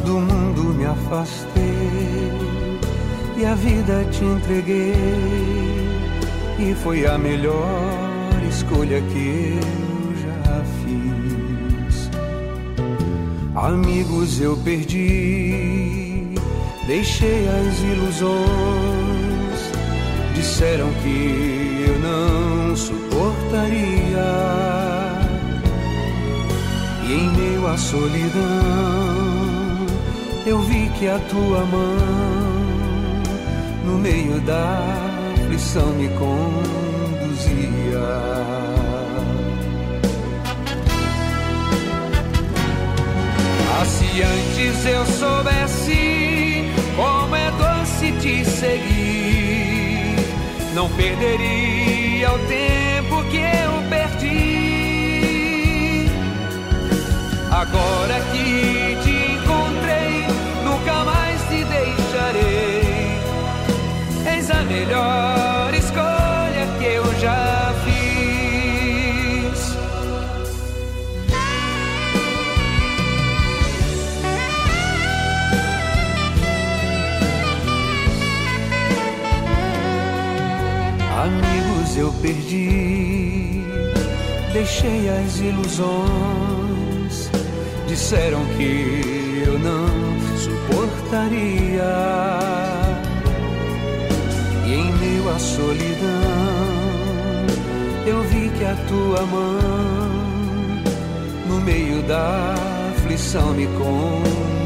Do 0.04 0.18
mundo 0.18 0.74
me 0.74 0.84
afastei 0.84 2.32
e 3.38 3.44
a 3.44 3.54
vida 3.54 4.04
te 4.10 4.24
entreguei. 4.24 4.94
E 6.58 6.74
foi 6.82 7.06
a 7.06 7.16
melhor 7.16 8.42
escolha 8.48 9.00
que 9.00 9.58
eu 9.60 10.08
já 10.24 10.64
fiz. 10.80 12.10
Amigos 13.54 14.40
eu 14.40 14.56
perdi, 14.58 16.34
deixei 16.86 17.48
as 17.48 17.80
ilusões 17.92 19.01
disseram 20.62 20.92
que 21.02 21.84
eu 21.88 21.98
não 21.98 22.76
suportaria. 22.76 24.30
E 27.04 27.12
em 27.12 27.28
meio 27.36 27.66
à 27.66 27.76
solidão, 27.76 28.40
eu 30.46 30.60
vi 30.60 30.88
que 30.98 31.08
a 31.08 31.18
tua 31.18 31.64
mão, 31.66 31.96
no 33.84 33.98
meio 33.98 34.40
da 34.42 34.78
aflição 35.34 35.88
me 35.94 36.08
conduzia. 36.10 37.98
Ah, 43.68 43.84
se 43.84 44.22
antes 44.22 44.86
eu 44.86 45.04
soubesse 45.06 46.70
como 46.94 47.34
é 47.34 47.50
doce 47.50 48.12
te 48.20 48.44
seguir, 48.44 48.91
não 50.72 50.88
perderia 50.90 52.32
o 52.32 52.38
tempo 52.46 53.22
que 53.30 53.36
eu 53.36 53.81
perdi, 82.22 83.64
deixei 84.52 85.08
as 85.08 85.40
ilusões. 85.40 87.30
Disseram 87.88 88.44
que 88.56 89.42
eu 89.44 89.58
não 89.58 89.88
suportaria. 90.38 91.82
E 94.64 94.72
em 94.72 94.92
meio 94.92 95.28
à 95.28 95.38
solidão, 95.38 95.98
eu 98.06 98.22
vi 98.22 98.48
que 98.56 98.64
a 98.64 98.76
tua 98.88 99.26
mão, 99.26 99.58
no 101.48 101.60
meio 101.60 102.02
da 102.04 102.54
aflição, 102.96 103.52
me 103.52 103.66
conduzia. 103.66 104.62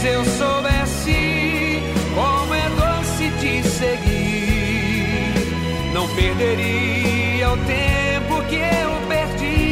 Antes 0.00 0.04
eu 0.04 0.24
soubesse 0.24 1.82
como 2.14 2.54
é 2.54 2.70
doce 2.70 3.30
te 3.38 3.62
seguir, 3.68 5.34
não 5.92 6.08
perderia 6.08 7.50
o 7.50 7.56
tempo 7.58 8.42
que 8.48 8.56
eu 8.56 8.90
perdi. 9.08 9.66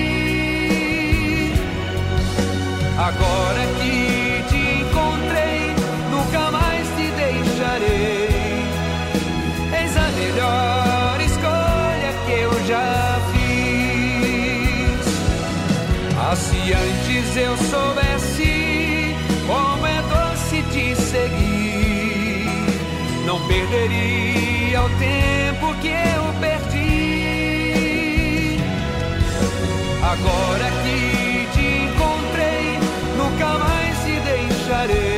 Agora 2.99 3.67
que 3.81 4.45
te 4.49 4.57
encontrei, 4.83 5.75
nunca 6.11 6.51
mais 6.51 6.87
te 6.89 7.11
deixarei. 7.13 8.29
Eis 9.81 9.97
a 9.97 10.09
melhor 10.13 11.21
escolha 11.21 12.13
que 12.27 12.33
eu 12.33 12.53
já 12.67 13.19
fiz. 13.33 15.07
Ah, 16.19 16.37
se 16.37 16.73
antes 16.73 17.37
eu 17.37 17.57
soubesse 17.57 17.98
perderia 23.49 24.83
o 24.83 24.89
tempo 24.91 25.75
que 25.81 25.89
eu 25.89 26.33
perdi. 26.39 26.69
Agora 30.03 30.71
que 30.85 31.49
te 31.55 31.67
encontrei, 31.85 32.79
nunca 33.17 33.49
mais 33.59 33.97
te 34.05 34.15
deixarei. 34.21 35.18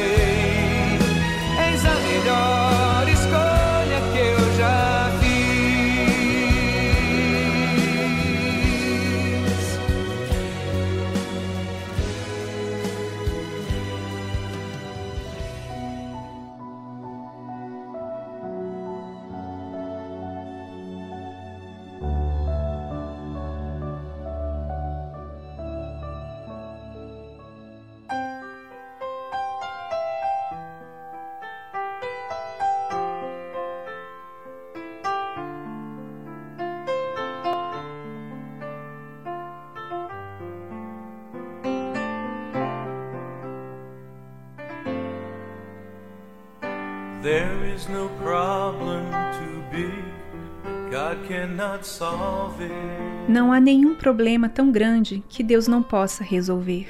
Problema 54.01 54.49
tão 54.49 54.73
grande 54.73 55.23
que 55.29 55.43
Deus 55.43 55.69
não 55.69 55.83
possa 55.83 56.25
resolver. 56.25 56.89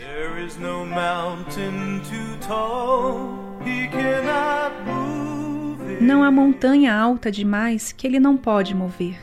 Não 6.00 6.22
há 6.22 6.30
montanha 6.30 6.94
alta 6.94 7.30
demais 7.30 7.90
que 7.90 8.06
Ele 8.06 8.20
não 8.20 8.36
pode 8.36 8.74
mover. 8.74 9.20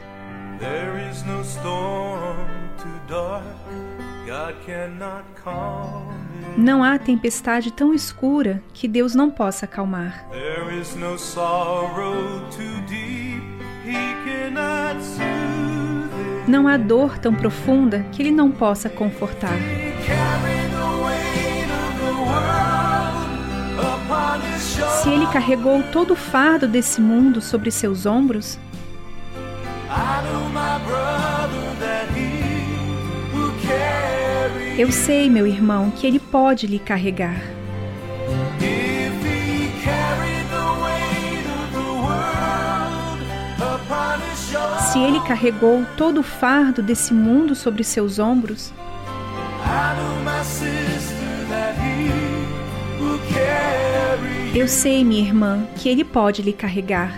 Não 6.57 6.83
há 6.83 6.99
tempestade 6.99 7.71
tão 7.71 7.93
escura 7.93 8.61
que 8.73 8.87
Deus 8.87 9.15
não 9.15 9.31
possa 9.31 9.65
acalmar. 9.65 10.27
Não 16.47 16.67
há 16.67 16.77
dor 16.77 17.17
tão 17.17 17.33
profunda 17.33 18.05
que 18.11 18.21
Ele 18.21 18.31
não 18.31 18.49
possa 18.49 18.89
confortar. 18.89 19.57
Se 25.01 25.09
Ele 25.09 25.27
carregou 25.27 25.83
todo 25.91 26.11
o 26.11 26.15
fardo 26.15 26.67
desse 26.67 27.01
mundo 27.01 27.41
sobre 27.41 27.69
seus 27.69 28.05
ombros, 28.05 28.57
eu 34.77 34.91
sei, 34.91 35.29
meu 35.29 35.45
irmão, 35.45 35.91
que 35.91 36.07
Ele 36.07 36.19
pode 36.19 36.65
lhe 36.65 36.79
carregar. 36.79 37.41
Se 44.91 44.99
Ele 44.99 45.19
carregou 45.21 45.85
todo 45.97 46.21
o 46.21 46.23
fardo 46.23 46.81
desse 46.81 47.13
mundo 47.13 47.53
sobre 47.53 47.83
seus 47.83 48.19
ombros, 48.19 48.71
eu 54.55 54.67
sei, 54.67 55.03
minha 55.03 55.21
irmã, 55.21 55.67
que 55.75 55.89
Ele 55.89 56.03
pode 56.03 56.41
lhe 56.41 56.53
carregar. 56.53 57.11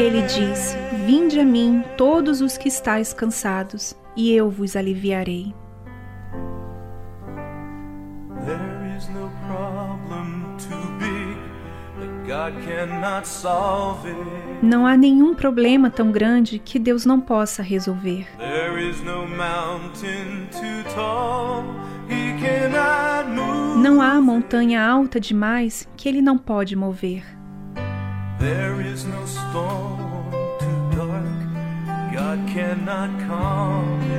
Ele 0.00 0.22
diz: 0.22 0.74
Vinde 1.04 1.38
a 1.38 1.44
mim, 1.44 1.84
todos 1.98 2.40
os 2.40 2.56
que 2.56 2.68
estáis 2.68 3.12
cansados, 3.12 3.94
e 4.16 4.32
eu 4.32 4.48
vos 4.48 4.74
aliviarei. 4.74 5.54
There 8.46 8.96
is 8.96 9.06
no 9.10 9.30
problem 9.46 10.56
too 10.56 10.90
big 10.98 11.36
that 11.98 12.26
God 12.26 12.54
cannot 12.66 13.28
solve 13.28 14.08
it. 14.08 14.16
Não 14.62 14.86
há 14.86 14.96
nenhum 14.96 15.34
problema 15.34 15.90
tão 15.90 16.10
grande 16.10 16.58
que 16.58 16.78
Deus 16.78 17.04
não 17.04 17.20
possa 17.20 17.62
resolver. 17.62 18.26
There 18.38 18.82
is 18.82 19.02
no 19.02 19.28
mountain 19.28 20.48
too 20.50 20.94
tall. 20.94 21.62
Não 23.76 24.00
há 24.00 24.18
montanha 24.18 24.82
alta 24.82 25.20
demais 25.20 25.86
que 25.94 26.08
ele 26.08 26.22
não 26.22 26.38
pode 26.38 26.74
mover. 26.74 27.39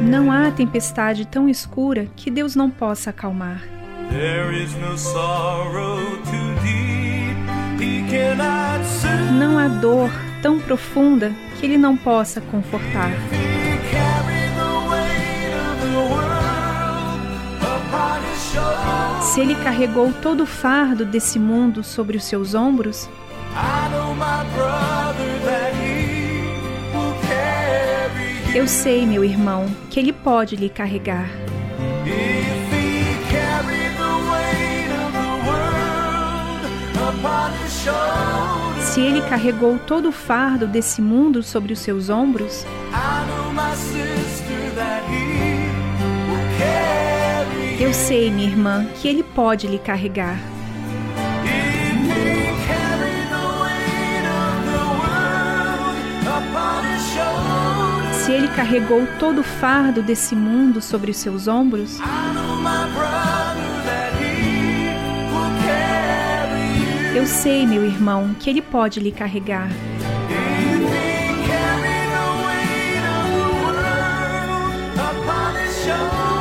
Não 0.04 0.32
há 0.32 0.52
tempestade 0.52 1.26
tão 1.26 1.50
escura 1.50 2.08
que 2.16 2.30
Deus 2.30 2.56
não 2.56 2.70
possa 2.70 3.10
acalmar. 3.10 3.64
Não 9.40 9.58
há 9.58 9.68
dor 9.68 10.12
tão 10.44 10.60
profunda 10.60 11.32
que 11.60 11.66
Ele 11.66 11.78
não 11.78 11.98
possa 11.98 12.40
confortar. 12.42 13.12
Se 19.22 19.42
Ele 19.42 19.56
carregou 19.56 20.14
todo 20.22 20.44
o 20.44 20.46
fardo 20.46 21.06
desse 21.06 21.40
mundo 21.40 21.84
sobre 21.84 22.18
os 22.18 22.24
seus 22.26 22.54
ombros, 22.54 23.10
eu 28.54 28.68
sei, 28.68 29.08
meu 29.08 29.24
irmão, 29.24 29.66
que 29.90 30.00
Ele 30.00 30.14
pode 30.14 30.56
lhe 30.56 30.70
carregar. 30.70 31.30
Se 38.82 39.02
ele 39.02 39.22
carregou 39.22 39.80
todo 39.80 40.10
o 40.10 40.12
fardo 40.12 40.68
desse 40.68 41.02
mundo 41.02 41.42
sobre 41.42 41.72
os 41.74 41.80
seus 41.80 42.10
ombros, 42.10 42.66
eu 47.80 47.94
sei, 47.94 48.30
minha 48.30 48.48
irmã, 48.48 48.86
que 49.02 49.08
ele 49.08 49.24
pode 49.24 49.66
lhe 49.66 49.80
carregar. 49.80 50.38
Se 58.24 58.32
ele 58.32 58.48
carregou 58.50 59.08
todo 59.18 59.42
o 59.42 59.44
fardo 59.44 60.04
desse 60.04 60.36
mundo 60.36 60.80
sobre 60.80 61.10
os 61.10 61.18
seus 61.18 61.48
ombros, 61.48 61.98
eu 67.16 67.26
sei, 67.26 67.66
meu 67.66 67.84
irmão, 67.84 68.36
que 68.40 68.48
ele 68.48 68.62
pode 68.62 69.00
lhe 69.00 69.12
carregar. 69.12 69.70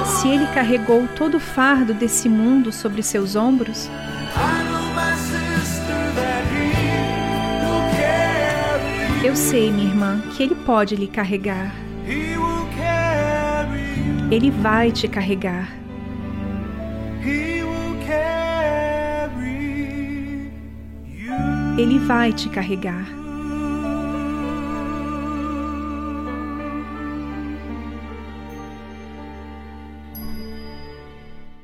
Se 0.05 0.29
ele 0.29 0.47
carregou 0.49 1.09
todo 1.17 1.39
o 1.39 1.41
fardo 1.41 1.95
desse 1.95 2.29
mundo 2.29 2.71
sobre 2.71 3.03
seus 3.03 3.35
ombros, 3.35 3.89
eu 9.31 9.37
sei, 9.37 9.71
minha 9.71 9.89
irmã, 9.89 10.21
que 10.37 10.43
ele 10.43 10.57
pode 10.57 10.97
lhe 10.97 11.07
carregar. 11.07 11.73
Ele 14.29 14.51
vai 14.51 14.91
te 14.91 15.07
carregar. 15.07 15.73
Ele 21.79 22.01
vai 22.01 22.33
te 22.33 22.49
carregar. 22.49 23.07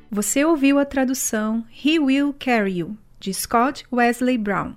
Você 0.09 0.45
ouviu 0.45 0.79
a 0.79 0.85
tradução 0.85 1.64
He 1.85 1.99
Will 1.99 2.33
Carry 2.33 2.79
You, 2.79 2.97
de 3.19 3.35
Scott 3.35 3.85
Wesley 3.93 4.39
Brown. 4.39 4.77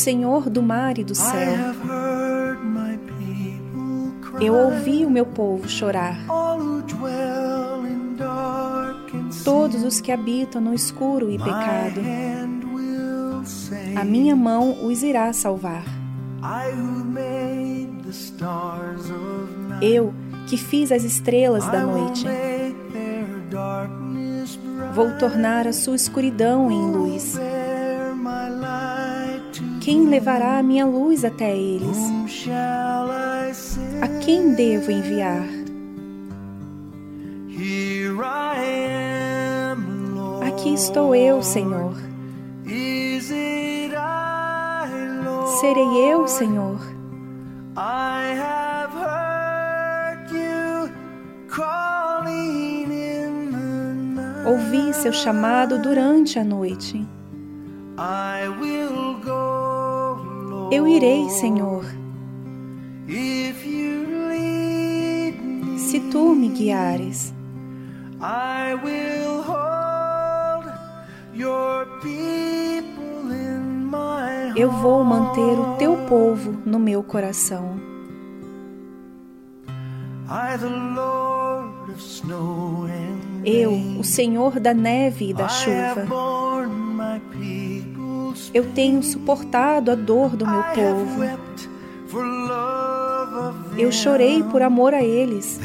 Senhor 0.00 0.48
do 0.48 0.62
mar 0.62 0.96
e 0.96 1.04
do 1.04 1.14
céu, 1.14 1.52
eu 4.40 4.54
ouvi 4.54 5.04
o 5.04 5.10
meu 5.10 5.26
povo 5.26 5.68
chorar. 5.68 6.16
Todos 9.44 9.84
os 9.84 10.00
que 10.00 10.10
habitam 10.10 10.58
no 10.58 10.72
escuro 10.72 11.30
e 11.30 11.36
pecado, 11.36 12.00
a 13.94 14.02
minha 14.02 14.34
mão 14.34 14.86
os 14.86 15.02
irá 15.02 15.30
salvar. 15.34 15.84
Eu, 19.82 20.14
que 20.46 20.56
fiz 20.56 20.90
as 20.92 21.04
estrelas 21.04 21.66
da 21.66 21.84
noite, 21.84 22.24
vou 24.94 25.10
tornar 25.18 25.66
a 25.66 25.74
sua 25.74 25.94
escuridão 25.94 26.70
em 26.70 26.90
luz. 26.90 27.38
Quem 29.80 30.06
levará 30.06 30.58
a 30.58 30.62
minha 30.62 30.84
luz 30.84 31.24
até 31.24 31.56
eles? 31.56 31.96
A 34.02 34.08
quem 34.20 34.54
devo 34.54 34.90
enviar? 34.90 35.42
Aqui 40.46 40.74
estou 40.74 41.14
eu, 41.14 41.42
Senhor. 41.42 41.94
Serei 45.60 46.12
eu, 46.12 46.28
Senhor. 46.28 46.78
Ouvi 54.46 54.92
seu 54.92 55.12
chamado 55.12 55.80
durante 55.80 56.38
a 56.38 56.44
noite. 56.44 57.06
Eu 60.70 60.86
irei, 60.86 61.28
Senhor, 61.30 61.84
se 65.76 65.98
tu 66.12 66.34
me 66.34 66.48
guiares. 66.48 67.34
Eu 74.56 74.70
vou 74.70 75.02
manter 75.02 75.40
o 75.40 75.76
teu 75.76 75.96
povo 76.06 76.56
no 76.64 76.78
meu 76.78 77.02
coração. 77.02 77.80
Eu, 83.44 83.72
o 83.98 84.04
Senhor 84.04 84.60
da 84.60 84.72
neve 84.72 85.30
e 85.30 85.34
da 85.34 85.48
chuva. 85.48 86.06
Eu 88.52 88.72
tenho 88.72 89.02
suportado 89.02 89.90
a 89.90 89.94
dor 89.94 90.36
do 90.36 90.46
meu 90.46 90.62
povo. 90.62 91.22
Eu 93.78 93.92
chorei 93.92 94.42
por 94.42 94.60
amor 94.62 94.92
a 94.92 95.02
eles 95.02 95.60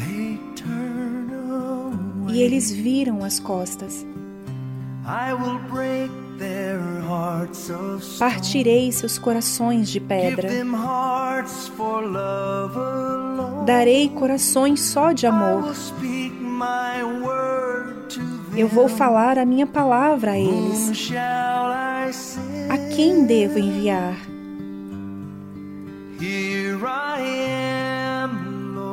e 2.28 2.42
eles 2.42 2.70
viram 2.70 3.24
as 3.24 3.40
costas. 3.40 4.06
Partirei 8.18 8.92
seus 8.92 9.18
corações 9.18 9.88
de 9.88 10.00
pedra. 10.00 10.48
Darei 13.64 14.08
corações 14.08 14.80
só 14.80 15.12
de 15.12 15.26
amor. 15.26 15.74
Eu 18.56 18.68
vou 18.68 18.88
falar 18.88 19.38
a 19.38 19.44
minha 19.44 19.66
palavra 19.66 20.30
a 20.30 20.38
eles. 20.38 21.12
A 22.70 22.78
quem 22.94 23.26
devo 23.26 23.58
enviar? 23.58 24.16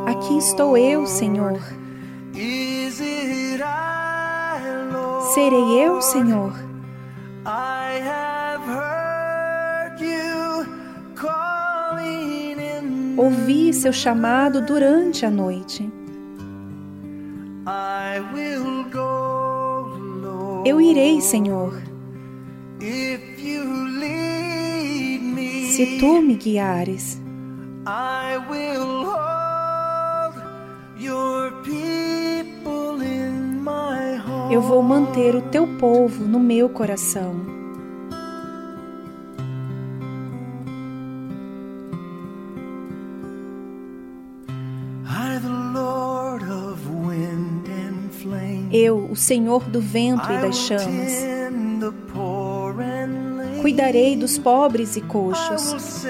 Aqui 0.06 0.38
estou 0.38 0.78
eu, 0.78 1.08
Senhor. 1.08 1.60
Serei 5.34 5.86
eu, 5.86 6.02
Senhor. 6.02 6.54
Ouvi 13.16 13.74
seu 13.74 13.94
chamado 13.94 14.62
durante 14.62 15.26
a 15.26 15.30
noite. 15.30 15.90
Eu 20.66 20.80
irei, 20.80 21.20
Senhor, 21.20 21.74
se 25.72 25.98
tu 26.00 26.22
me 26.22 26.36
guiares. 26.36 27.20
Eu 34.50 34.62
vou 34.62 34.82
manter 34.82 35.36
o 35.36 35.42
teu 35.42 35.68
povo 35.78 36.24
no 36.24 36.40
meu 36.40 36.70
coração. 36.70 37.63
Eu, 48.74 49.08
o 49.12 49.16
Senhor 49.16 49.64
do 49.70 49.80
vento 49.80 50.32
e 50.32 50.38
das 50.42 50.58
chamas, 50.58 51.14
cuidarei 53.62 54.16
dos 54.16 54.40
pobres 54.40 54.96
e 54.96 55.02
coxos. 55.02 56.04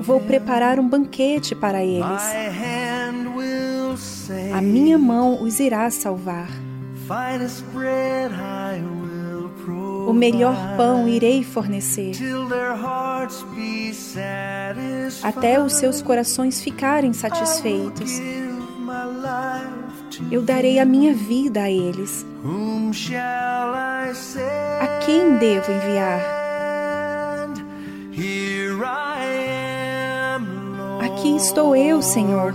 Vou 0.00 0.20
preparar 0.20 0.78
um 0.78 0.88
banquete 0.88 1.56
para 1.56 1.82
eles. 1.82 2.22
A 4.54 4.60
minha 4.60 4.96
mão 4.96 5.42
os 5.42 5.58
irá 5.58 5.90
salvar. 5.90 6.48
O 10.06 10.12
melhor 10.12 10.76
pão 10.76 11.08
irei 11.08 11.42
fornecer, 11.42 12.12
até 15.22 15.60
os 15.60 15.72
seus 15.74 16.00
corações 16.00 16.60
ficarem 16.62 17.12
satisfeitos. 17.12 18.20
Eu 20.30 20.42
darei 20.42 20.78
a 20.78 20.84
minha 20.84 21.14
vida 21.14 21.62
a 21.62 21.70
eles. 21.70 22.26
A 24.80 24.86
quem 25.04 25.36
devo 25.36 25.70
enviar? 25.70 26.20
Aqui 31.00 31.36
estou 31.36 31.76
eu, 31.76 32.02
Senhor. 32.02 32.54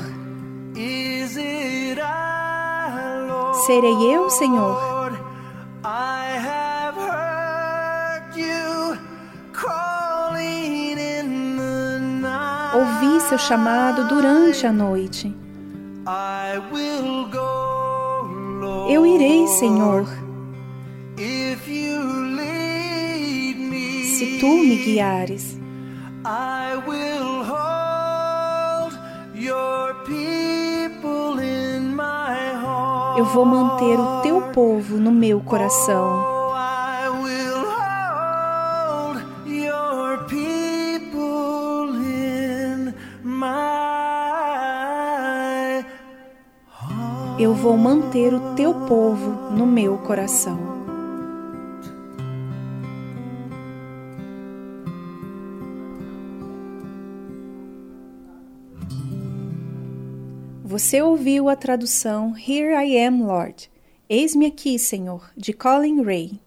Serei 3.66 4.14
eu, 4.14 4.30
Senhor. 4.30 4.96
Ouvi 12.76 13.22
seu 13.22 13.38
chamado 13.38 14.08
durante 14.08 14.68
a 14.68 14.74
noite. 14.74 15.45
Eu 18.90 19.08
irei, 19.08 19.48
Senhor, 19.48 20.06
se 24.18 24.38
tu 24.40 24.48
me 24.48 24.76
guiares. 24.84 25.58
Eu 33.18 33.26
vou 33.26 33.46
manter 33.46 34.00
o 34.00 34.22
teu 34.22 34.42
povo 34.54 34.98
no 34.98 35.12
meu 35.12 35.40
coração. 35.40 36.35
Eu 47.38 47.54
vou 47.54 47.76
manter 47.76 48.34
o 48.34 48.56
teu 48.56 48.74
povo 48.74 49.52
no 49.52 49.68
meu 49.68 49.98
coração. 49.98 50.58
Você 60.64 61.02
ouviu 61.02 61.50
a 61.50 61.58
tradução 61.58 62.34
Here 62.38 62.74
I 62.74 63.06
Am, 63.06 63.24
Lord. 63.24 63.70
Eis-me 64.08 64.46
aqui, 64.46 64.80
Senhor, 64.80 65.30
de 65.36 65.52
Colin 65.52 66.04
Ray. 66.04 66.40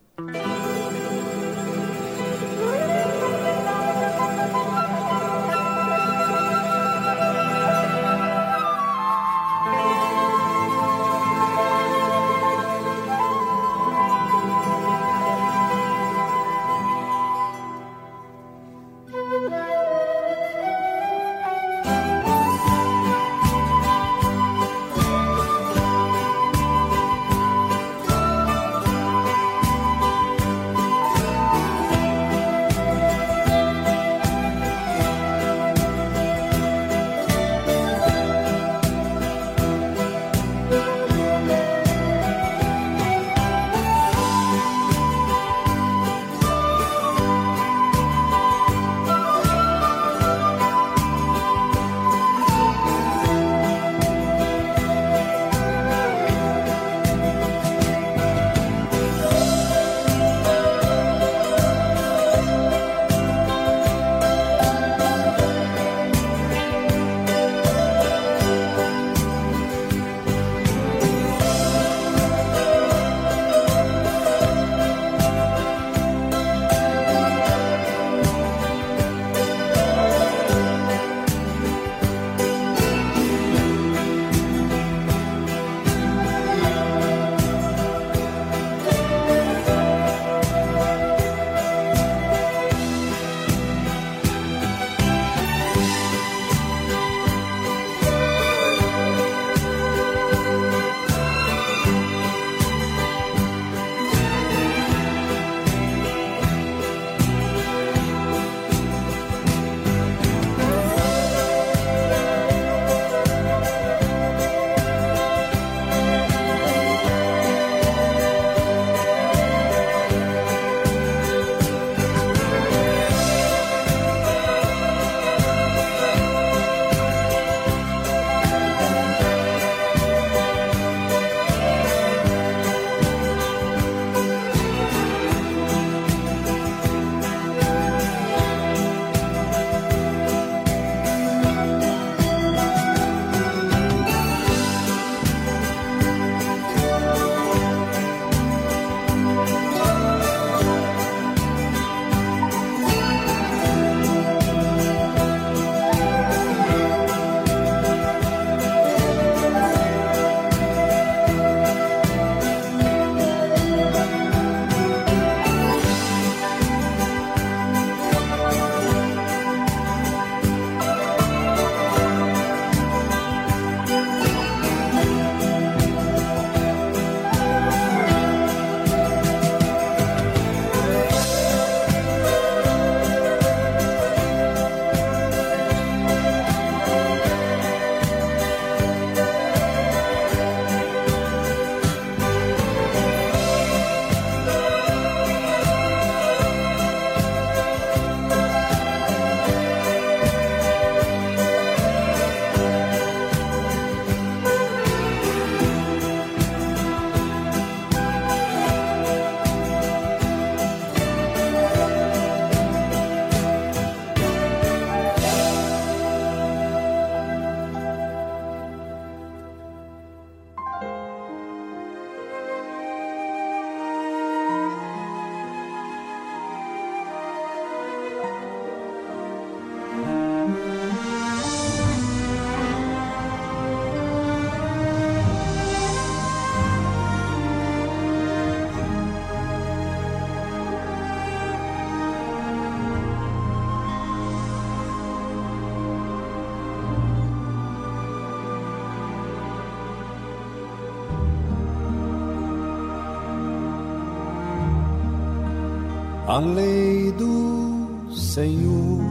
A 256.38 256.40
lei 256.40 257.10
do 257.18 258.14
Senhor 258.14 259.02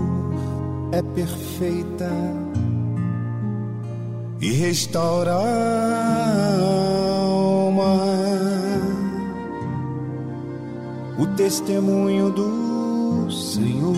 é 0.94 1.02
perfeita 1.02 2.10
e 4.40 4.54
restaura 4.54 5.34
a 5.34 6.56
alma. 6.62 7.98
O 11.20 11.28
testemunho 11.36 12.30
do 12.32 13.30
Senhor 13.30 13.98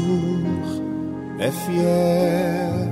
é 1.37 1.51
fiel 1.51 2.89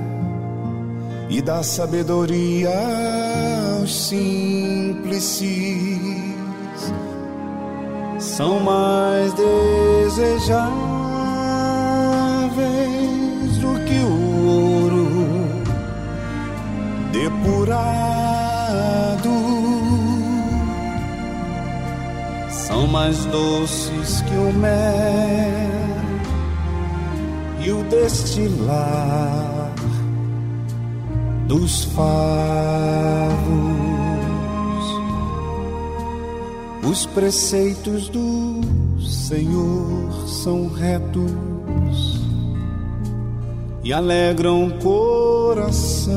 e 1.30 1.42
dá 1.42 1.64
sabedoria 1.64 2.70
aos 3.80 3.92
simples. 4.06 5.42
São 8.20 8.60
mais 8.60 8.97
desejáveis 10.18 10.68
do 13.58 13.78
que 13.86 14.00
o 14.00 14.46
ouro 14.46 15.06
depurado. 17.12 18.48
São 22.50 22.88
mais 22.88 23.24
doces 23.26 24.20
que 24.22 24.34
o 24.34 24.52
mel 24.54 25.68
e 27.60 27.70
o 27.70 27.84
destilar 27.84 29.72
dos 31.46 31.84
favos. 31.84 32.18
Os 36.82 37.06
preceitos 37.06 38.08
do 38.08 38.87
Senhor 39.00 40.26
são 40.26 40.68
retos 40.68 42.20
e 43.84 43.92
alegram 43.92 44.66
o 44.66 44.72
coração. 44.78 46.14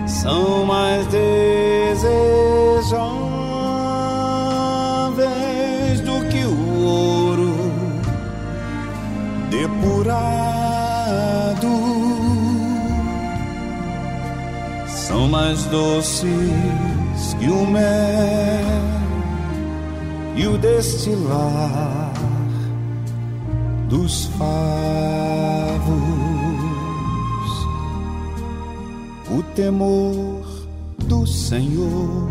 são 0.07 0.65
mais 0.65 1.05
desejáveis 1.07 2.68
São 15.19 15.27
mais 15.27 15.65
doces 15.65 16.23
que 17.37 17.49
o 17.49 17.67
mel 17.67 17.83
e 20.33 20.47
o 20.47 20.57
destilar 20.57 22.13
dos 23.89 24.27
favos. 24.37 24.79
O 29.29 29.43
temor 29.55 30.45
do 30.99 31.27
Senhor 31.27 32.29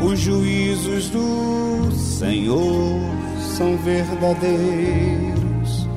Os 0.00 0.20
juízos 0.20 1.10
do 1.10 1.79
Senhor 2.20 3.00
são 3.56 3.76
verdadeiros 3.78 5.88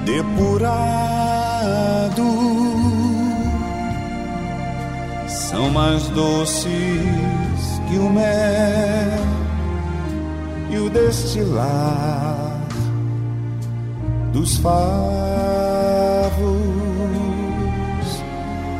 depurado. 0.05 0.37
São 5.27 5.71
mais 5.71 6.07
doces 6.09 6.67
que 7.89 7.97
o 7.97 8.07
mel 8.07 9.36
e 10.77 10.79
o 10.79 10.89
destilar 10.89 12.61
dos 14.31 14.57
favos. 14.57 14.77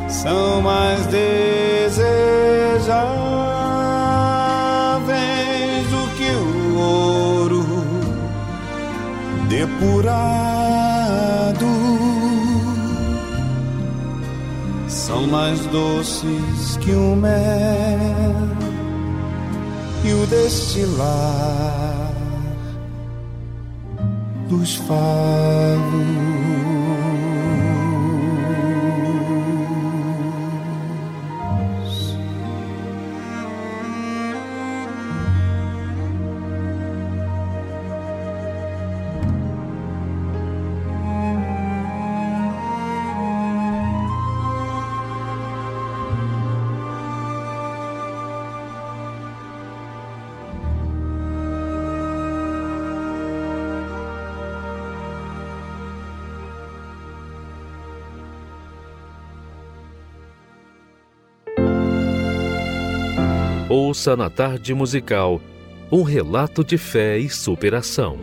São 0.07 0.61
mais 0.61 1.05
desejáveis 1.07 1.97
do 5.89 6.07
que 6.15 6.29
o 6.31 6.77
ouro 6.77 7.65
depurado. 9.49 10.37
São 14.87 15.25
mais 15.27 15.65
doces 15.67 16.77
que 16.81 16.91
o 16.91 17.15
mel 17.15 18.66
o 20.13 20.25
destilar 20.27 22.13
dos 24.49 24.75
favos. 24.75 26.46
Ouça 63.79 64.17
na 64.17 64.27
tarde 64.27 64.73
musical 64.73 65.39
um 65.91 66.01
relato 66.01 66.63
de 66.63 66.79
fé 66.79 67.19
e 67.19 67.29
superação. 67.29 68.17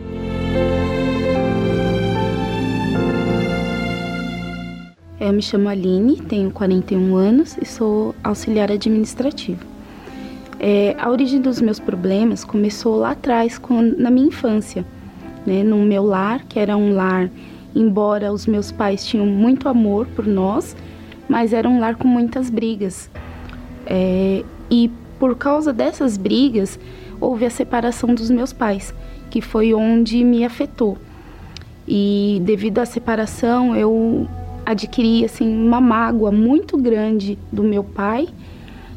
Eu 5.17 5.31
me 5.31 5.41
chamo 5.41 5.69
Aline, 5.69 6.17
tenho 6.17 6.51
41 6.51 7.15
anos 7.15 7.57
e 7.57 7.65
sou 7.65 8.13
auxiliar 8.21 8.69
administrativo. 8.69 9.63
É, 10.59 10.93
a 10.99 11.09
origem 11.09 11.39
dos 11.39 11.61
meus 11.61 11.79
problemas 11.79 12.43
começou 12.43 12.97
lá 12.97 13.11
atrás, 13.11 13.57
na 13.97 14.11
minha 14.11 14.27
infância, 14.27 14.85
né, 15.45 15.63
no 15.63 15.77
meu 15.77 16.03
lar, 16.03 16.43
que 16.49 16.59
era 16.59 16.75
um 16.75 16.93
lar, 16.93 17.31
embora 17.73 18.33
os 18.33 18.45
meus 18.45 18.73
pais 18.73 19.05
tinham 19.05 19.25
muito 19.25 19.69
amor 19.69 20.05
por 20.17 20.27
nós, 20.27 20.75
mas 21.29 21.53
era 21.53 21.69
um 21.69 21.79
lar 21.79 21.95
com 21.95 22.09
muitas 22.09 22.49
brigas. 22.49 23.09
É, 23.85 24.43
e 24.69 24.91
por 25.19 25.35
causa 25.35 25.71
dessas 25.71 26.17
brigas, 26.17 26.79
houve 27.19 27.45
a 27.45 27.49
separação 27.49 28.13
dos 28.13 28.29
meus 28.29 28.53
pais, 28.53 28.93
que 29.29 29.41
foi 29.41 29.73
onde 29.73 30.23
me 30.23 30.43
afetou. 30.43 30.97
E 31.87 32.41
devido 32.43 32.79
à 32.79 32.85
separação, 32.85 33.75
eu 33.75 34.27
adquiri 34.65 35.23
assim 35.23 35.47
uma 35.47 35.79
mágoa 35.79 36.31
muito 36.31 36.77
grande 36.77 37.37
do 37.51 37.63
meu 37.63 37.83
pai 37.83 38.27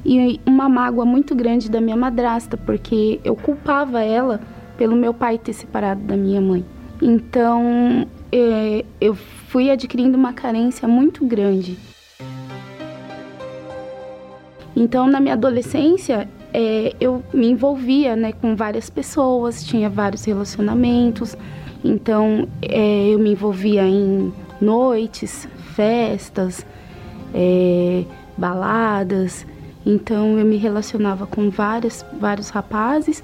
e 0.05 0.41
uma 0.47 0.69
mágoa 0.69 1.05
muito 1.05 1.35
grande 1.35 1.71
da 1.71 1.81
minha 1.81 1.97
madrasta, 1.97 2.57
porque 2.57 3.21
eu 3.23 3.37
culpava 3.37 4.03
ela 4.03 4.41
pelo 4.77 4.97
meu 4.97 5.13
pai 5.13 5.39
ter 5.39 5.53
separado 5.53 6.01
da 6.03 6.17
minha 6.17 6.41
mãe. 6.41 6.65
Então, 7.03 8.07
é, 8.33 8.85
eu 9.01 9.15
fui 9.15 9.71
adquirindo 9.71 10.17
uma 10.17 10.33
carência 10.33 10.89
muito 10.89 11.25
grande. 11.25 11.77
Então, 14.81 15.09
na 15.09 15.19
minha 15.19 15.35
adolescência, 15.35 16.29
é, 16.55 16.95
eu 17.01 17.21
me 17.35 17.49
envolvia 17.49 18.15
né, 18.15 18.31
com 18.31 18.55
várias 18.55 18.89
pessoas, 18.89 19.65
tinha 19.65 19.91
vários 19.91 20.25
relacionamentos 20.25 21.37
Então 21.85 22.49
é, 22.63 23.09
eu 23.09 23.19
me 23.19 23.33
envolvia 23.33 23.83
em 23.83 24.33
noites, 24.61 25.49
festas, 25.75 26.65
é, 27.35 28.05
baladas. 28.37 29.45
Então 29.85 30.39
eu 30.39 30.47
me 30.47 30.57
relacionava 30.57 31.27
com 31.27 31.51
vários, 31.51 32.05
vários 32.21 32.49
rapazes 32.51 33.23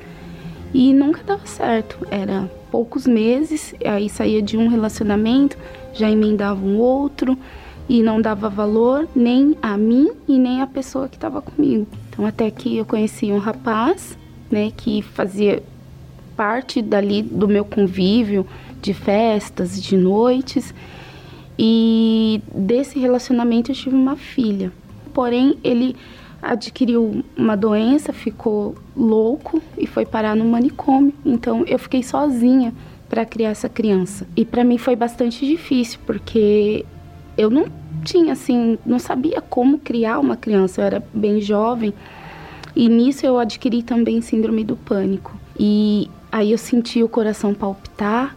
e 0.73 0.93
nunca 0.93 1.23
dava 1.23 1.47
certo. 1.47 2.05
Era 2.11 2.51
poucos 2.69 3.07
meses, 3.07 3.77
aí 3.85 4.09
saía 4.09 4.43
de 4.43 4.57
um 4.57 4.67
relacionamento, 4.67 5.57
já 5.93 6.11
emendava 6.11 6.61
um 6.61 6.79
outro 6.79 7.39
e 7.89 8.03
não 8.03 8.21
dava 8.21 8.49
valor 8.49 9.09
nem 9.15 9.57
a 9.61 9.77
mim 9.77 10.11
e 10.27 10.39
nem 10.39 10.63
a 10.63 10.67
pessoa 10.67 11.09
que 11.09 11.17
estava 11.17 11.43
comigo. 11.43 11.87
Então 12.09 12.27
até 12.27 12.51
que 12.51 12.77
eu 12.77 12.85
conheci 12.85 13.31
um 13.33 13.39
rapaz, 13.39 14.19
né, 14.51 14.73
que 14.77 15.03
fazia 15.03 15.63
parte 16.37 16.83
dali 16.83 17.23
do 17.23 17.49
meu 17.49 17.65
convívio 17.65 18.47
de 18.81 18.93
festas, 18.93 19.81
de 19.81 19.97
noites. 19.97 20.75
E 21.59 22.43
desse 22.55 22.99
relacionamento 22.99 23.71
eu 23.71 23.75
tive 23.75 23.95
uma 23.95 24.17
filha. 24.17 24.73
Porém, 25.13 25.57
ele 25.63 25.97
adquiriu 26.43 27.25
uma 27.37 27.57
doença, 27.57 28.13
ficou 28.13 28.75
louco 28.95 29.63
e 29.79 29.87
foi 29.87 30.05
parar 30.05 30.35
no 30.37 30.45
manicômio. 30.45 31.15
Então 31.25 31.65
eu 31.67 31.79
fiquei 31.79 32.03
sozinha 32.03 32.75
para 33.09 33.25
criar 33.25 33.51
essa 33.51 33.69
criança. 33.69 34.27
E 34.37 34.45
para 34.45 34.65
mim 34.65 34.77
foi 34.77 34.97
bastante 34.97 35.47
difícil, 35.47 36.01
porque 36.05 36.85
eu 37.37 37.51
não 37.51 37.67
tinha 38.05 38.33
assim, 38.33 38.79
não 38.85 38.99
sabia 38.99 39.41
como 39.41 39.79
criar 39.79 40.19
uma 40.19 40.37
criança, 40.37 40.81
eu 40.81 40.87
era 40.87 41.03
bem 41.13 41.41
jovem. 41.41 41.93
E 42.77 42.89
nisso 42.89 43.25
eu 43.25 43.39
adquiri 43.39 43.83
também 43.83 44.21
síndrome 44.21 44.65
do 44.65 44.77
pânico. 44.77 45.33
E 45.59 46.11
aí 46.31 46.53
eu 46.53 46.59
senti 46.59 47.03
o 47.03 47.09
coração 47.09 47.55
palpitar 47.55 48.37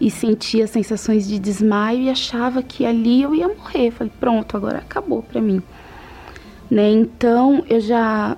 e 0.00 0.10
sentia 0.10 0.66
sensações 0.66 1.26
de 1.26 1.38
desmaio 1.38 2.00
e 2.02 2.10
achava 2.10 2.62
que 2.62 2.84
ali 2.84 3.22
eu 3.22 3.34
ia 3.34 3.48
morrer. 3.48 3.90
Falei, 3.90 4.12
pronto, 4.18 4.56
agora 4.56 4.78
acabou 4.78 5.22
para 5.22 5.40
mim. 5.40 5.62
Né? 6.70 6.90
Então 6.90 7.64
eu 7.68 7.80
já 7.80 8.36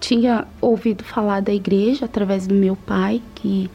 tinha 0.00 0.46
ouvido 0.60 1.04
falar 1.04 1.40
da 1.40 1.52
igreja 1.52 2.04
através 2.06 2.46
do 2.46 2.54
meu 2.54 2.76
pai, 2.76 3.22
que 3.34 3.70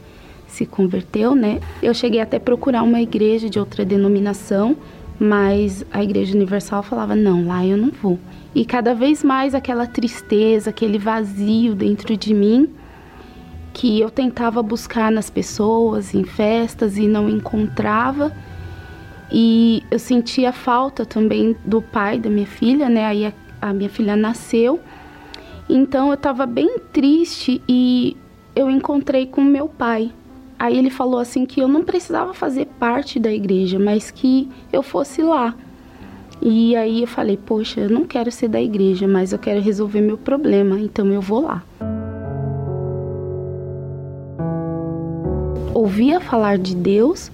se 0.46 0.66
converteu, 0.66 1.34
né? 1.34 1.60
Eu 1.82 1.94
cheguei 1.94 2.20
até 2.20 2.38
procurar 2.38 2.82
uma 2.82 3.00
igreja 3.00 3.48
de 3.48 3.58
outra 3.58 3.84
denominação, 3.84 4.76
mas 5.22 5.84
a 5.92 6.02
Igreja 6.02 6.34
Universal 6.34 6.82
falava: 6.82 7.14
não, 7.14 7.46
lá 7.46 7.64
eu 7.64 7.76
não 7.76 7.90
vou. 7.90 8.18
E 8.52 8.64
cada 8.64 8.92
vez 8.92 9.22
mais 9.22 9.54
aquela 9.54 9.86
tristeza, 9.86 10.70
aquele 10.70 10.98
vazio 10.98 11.76
dentro 11.76 12.16
de 12.16 12.34
mim 12.34 12.68
que 13.72 14.00
eu 14.00 14.10
tentava 14.10 14.62
buscar 14.62 15.10
nas 15.10 15.30
pessoas, 15.30 16.12
em 16.12 16.24
festas 16.24 16.98
e 16.98 17.06
não 17.06 17.28
encontrava. 17.30 18.32
E 19.30 19.82
eu 19.90 19.98
sentia 19.98 20.52
falta 20.52 21.06
também 21.06 21.56
do 21.64 21.80
pai 21.80 22.18
da 22.18 22.28
minha 22.28 22.46
filha, 22.46 22.88
né? 22.88 23.06
Aí 23.06 23.24
a, 23.24 23.32
a 23.62 23.72
minha 23.72 23.88
filha 23.88 24.16
nasceu. 24.16 24.80
Então 25.70 26.08
eu 26.08 26.14
estava 26.14 26.44
bem 26.44 26.78
triste 26.92 27.62
e 27.66 28.16
eu 28.54 28.68
encontrei 28.68 29.26
com 29.26 29.40
meu 29.40 29.68
pai. 29.68 30.12
Aí 30.62 30.78
ele 30.78 30.90
falou 30.90 31.18
assim 31.18 31.44
que 31.44 31.58
eu 31.58 31.66
não 31.66 31.82
precisava 31.82 32.32
fazer 32.32 32.66
parte 32.78 33.18
da 33.18 33.32
igreja, 33.32 33.80
mas 33.80 34.12
que 34.12 34.48
eu 34.72 34.80
fosse 34.80 35.20
lá. 35.20 35.56
E 36.40 36.76
aí 36.76 37.00
eu 37.00 37.08
falei, 37.08 37.36
poxa, 37.36 37.80
eu 37.80 37.90
não 37.90 38.04
quero 38.04 38.30
ser 38.30 38.46
da 38.46 38.62
igreja, 38.62 39.08
mas 39.08 39.32
eu 39.32 39.40
quero 39.40 39.60
resolver 39.60 40.00
meu 40.00 40.16
problema, 40.16 40.78
então 40.78 41.08
eu 41.08 41.20
vou 41.20 41.40
lá. 41.42 41.64
Ouvia 45.74 46.20
falar 46.20 46.58
de 46.58 46.76
Deus, 46.76 47.32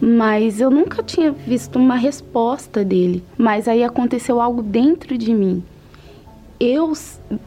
mas 0.00 0.58
eu 0.58 0.70
nunca 0.70 1.02
tinha 1.02 1.32
visto 1.32 1.78
uma 1.78 1.96
resposta 1.96 2.82
dele. 2.82 3.22
Mas 3.36 3.68
aí 3.68 3.84
aconteceu 3.84 4.40
algo 4.40 4.62
dentro 4.62 5.18
de 5.18 5.34
mim. 5.34 5.62
Eu, 6.58 6.94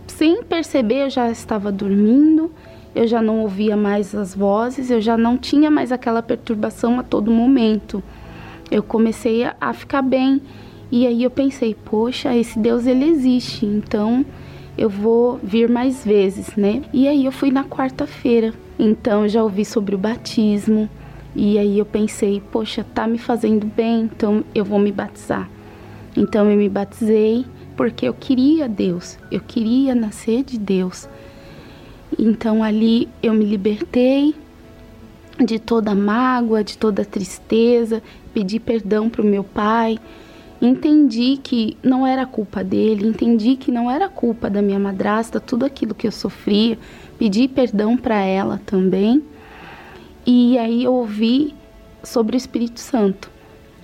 sem 0.05 0.43
perceber, 0.43 1.05
eu 1.05 1.09
já 1.09 1.31
estava 1.31 1.71
dormindo, 1.71 2.51
eu 2.95 3.07
já 3.07 3.21
não 3.21 3.41
ouvia 3.41 3.75
mais 3.75 4.13
as 4.13 4.35
vozes, 4.35 4.91
eu 4.91 5.01
já 5.01 5.17
não 5.17 5.37
tinha 5.37 5.71
mais 5.71 5.91
aquela 5.91 6.21
perturbação 6.21 6.99
a 6.99 7.03
todo 7.03 7.31
momento. 7.31 8.03
Eu 8.69 8.83
comecei 8.83 9.45
a 9.59 9.73
ficar 9.73 10.01
bem. 10.01 10.41
E 10.91 11.07
aí 11.07 11.23
eu 11.23 11.31
pensei, 11.31 11.73
poxa, 11.73 12.35
esse 12.35 12.59
Deus 12.59 12.85
ele 12.85 13.05
existe, 13.05 13.65
então 13.65 14.23
eu 14.77 14.89
vou 14.89 15.39
vir 15.41 15.67
mais 15.67 16.05
vezes, 16.05 16.55
né? 16.55 16.83
E 16.93 17.07
aí 17.07 17.25
eu 17.25 17.31
fui 17.31 17.51
na 17.51 17.63
quarta-feira. 17.63 18.53
Então 18.77 19.23
eu 19.23 19.29
já 19.29 19.43
ouvi 19.43 19.65
sobre 19.65 19.95
o 19.95 19.97
batismo, 19.97 20.87
e 21.35 21.57
aí 21.57 21.79
eu 21.79 21.85
pensei, 21.85 22.41
poxa, 22.51 22.85
tá 22.93 23.07
me 23.07 23.17
fazendo 23.17 23.65
bem, 23.65 24.01
então 24.01 24.43
eu 24.53 24.63
vou 24.63 24.77
me 24.77 24.91
batizar. 24.91 25.49
Então 26.15 26.49
eu 26.49 26.55
me 26.55 26.69
batizei 26.69 27.43
porque 27.75 28.07
eu 28.07 28.13
queria 28.13 28.69
Deus, 28.69 29.17
eu 29.31 29.39
queria 29.39 29.95
nascer 29.95 30.43
de 30.43 30.59
Deus. 30.59 31.09
Então 32.17 32.63
ali 32.63 33.07
eu 33.21 33.33
me 33.33 33.45
libertei 33.45 34.35
de 35.43 35.59
toda 35.59 35.95
mágoa, 35.95 36.63
de 36.63 36.77
toda 36.77 37.03
tristeza, 37.03 38.01
pedi 38.33 38.59
perdão 38.59 39.09
para 39.09 39.21
o 39.21 39.25
meu 39.25 39.43
pai, 39.43 39.97
entendi 40.61 41.39
que 41.41 41.77
não 41.83 42.05
era 42.05 42.25
culpa 42.25 42.63
dele, 42.63 43.07
entendi 43.07 43.55
que 43.55 43.71
não 43.71 43.89
era 43.89 44.07
culpa 44.07 44.49
da 44.49 44.61
minha 44.61 44.79
madrasta, 44.79 45.39
tudo 45.39 45.65
aquilo 45.65 45.95
que 45.95 46.07
eu 46.07 46.11
sofria, 46.11 46.77
pedi 47.17 47.47
perdão 47.47 47.97
para 47.97 48.21
ela 48.21 48.61
também. 48.65 49.23
E 50.25 50.57
aí 50.57 50.83
eu 50.83 50.93
ouvi 50.93 51.53
sobre 52.03 52.35
o 52.35 52.37
Espírito 52.37 52.79
Santo. 52.79 53.29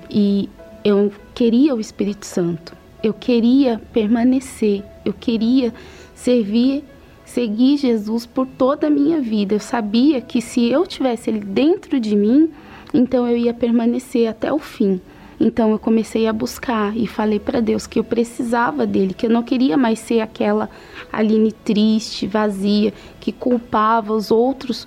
E 0.10 0.50
eu 0.84 1.12
queria 1.34 1.76
o 1.76 1.80
Espírito 1.80 2.26
Santo. 2.26 2.76
Eu 3.04 3.14
queria 3.14 3.82
permanecer, 3.94 4.84
eu 5.06 5.14
queria 5.14 5.74
servir 6.16 6.84
segui 7.30 7.78
Jesus 7.78 8.26
por 8.26 8.48
toda 8.48 8.88
a 8.88 8.90
minha 8.90 9.22
vida. 9.22 9.56
Eu 9.56 9.60
sabia 9.60 10.20
que 10.20 10.42
se 10.42 10.70
eu 10.70 10.86
tivesse 10.86 11.30
ele 11.30 11.40
dentro 11.40 12.00
de 12.00 12.16
mim, 12.16 12.50
então 12.94 13.28
eu 13.28 13.38
ia 13.38 13.54
permanecer 13.54 14.28
até 14.28 14.52
o 14.52 14.60
fim. 14.60 15.00
Então 15.40 15.72
eu 15.72 15.80
comecei 15.80 16.28
a 16.28 16.34
buscar 16.34 16.96
e 16.98 17.08
falei 17.08 17.40
para 17.40 17.62
Deus 17.62 17.88
que 17.88 18.00
eu 18.00 18.04
precisava 18.04 18.86
dele, 18.86 19.14
que 19.14 19.28
eu 19.28 19.30
não 19.30 19.44
queria 19.44 19.78
mais 19.78 20.00
ser 20.00 20.20
aquela 20.20 20.70
Aline 21.14 21.52
triste, 21.52 22.28
vazia, 22.28 22.94
que 23.20 23.32
culpava 23.32 24.12
os 24.14 24.32
outros 24.32 24.86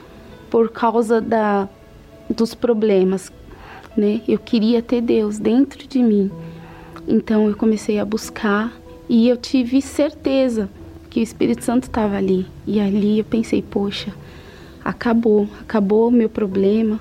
por 0.50 0.68
causa 0.68 1.20
da 1.20 1.68
dos 2.28 2.54
problemas, 2.54 3.32
né? 3.96 4.20
Eu 4.26 4.38
queria 4.38 4.82
ter 4.82 5.00
Deus 5.00 5.38
dentro 5.38 5.86
de 5.86 6.02
mim. 6.02 6.30
Então 7.06 7.48
eu 7.48 7.56
comecei 7.56 7.98
a 7.98 8.04
buscar 8.04 8.72
e 9.08 9.28
eu 9.28 9.36
tive 9.36 9.80
certeza 9.80 10.68
que 11.12 11.20
o 11.20 11.22
Espírito 11.22 11.62
Santo 11.62 11.82
estava 11.82 12.16
ali. 12.16 12.46
E 12.66 12.80
ali 12.80 13.18
eu 13.18 13.24
pensei, 13.24 13.60
poxa, 13.60 14.14
acabou, 14.82 15.46
acabou 15.60 16.08
o 16.08 16.10
meu 16.10 16.30
problema, 16.30 16.98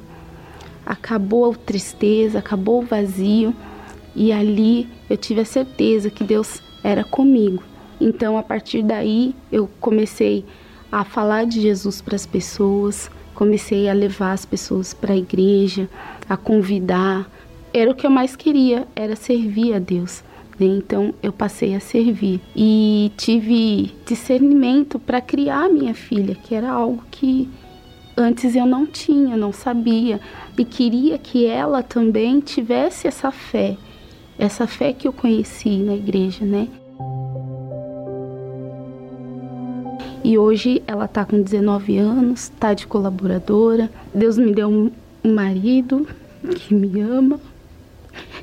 acabou 0.86 1.50
a 1.50 1.56
tristeza, 1.56 2.40
acabou 2.40 2.82
o 2.82 2.86
vazio. 2.86 3.56
E 4.14 4.34
ali 4.34 4.90
eu 5.10 5.16
tive 5.16 5.40
a 5.40 5.46
certeza 5.46 6.10
que 6.10 6.26
Deus 6.26 6.62
era 6.84 7.06
comigo. 7.06 7.64
Então, 8.02 8.38
a 8.38 8.44
partir 8.44 8.84
daí, 8.84 9.34
eu 9.50 9.70
comecei 9.80 10.44
a 10.92 11.06
falar 11.06 11.46
de 11.46 11.62
Jesus 11.62 12.02
para 12.02 12.18
as 12.18 12.26
pessoas, 12.26 13.10
comecei 13.34 13.88
a 13.88 13.94
levar 13.94 14.34
as 14.34 14.44
pessoas 14.46 14.94
para 14.94 15.14
a 15.14 15.18
igreja, 15.18 15.90
a 16.28 16.36
convidar. 16.36 17.32
Era 17.74 17.90
o 17.90 17.96
que 17.96 18.06
eu 18.06 18.12
mais 18.12 18.36
queria, 18.36 18.86
era 18.94 19.16
servir 19.16 19.74
a 19.74 19.80
Deus. 19.80 20.22
Né? 20.62 20.68
Então 20.68 21.14
eu 21.24 21.34
passei 21.34 21.74
a 21.74 21.80
servir 21.80 22.40
e 22.56 23.12
tive 23.18 23.92
discernimento 24.06 25.00
para 25.00 25.20
criar 25.20 25.68
minha 25.70 25.96
filha, 25.96 26.36
que 26.36 26.54
era 26.54 26.70
algo 26.70 27.04
que 27.10 27.50
antes 28.16 28.56
eu 28.56 28.68
não 28.68 28.86
tinha, 28.86 29.36
não 29.36 29.52
sabia 29.52 30.20
e 30.56 30.64
queria 30.64 31.18
que 31.18 31.48
ela 31.48 31.82
também 31.82 32.40
tivesse 32.40 33.08
essa 33.08 33.32
fé, 33.32 33.76
essa 34.38 34.68
fé 34.68 34.94
que 34.94 35.08
eu 35.08 35.14
conheci 35.14 35.78
na 35.78 35.96
igreja, 35.96 36.46
né? 36.46 36.68
E 40.24 40.38
hoje 40.38 40.84
ela 40.86 41.06
está 41.06 41.26
com 41.26 41.42
19 41.42 41.98
anos, 41.98 42.44
está 42.44 42.76
de 42.76 42.86
colaboradora. 42.86 43.90
Deus 44.14 44.38
me 44.38 44.54
deu 44.54 44.70
um 44.70 44.92
marido 45.24 46.08
que 46.56 46.76
me 46.76 47.02
ama, 47.02 47.40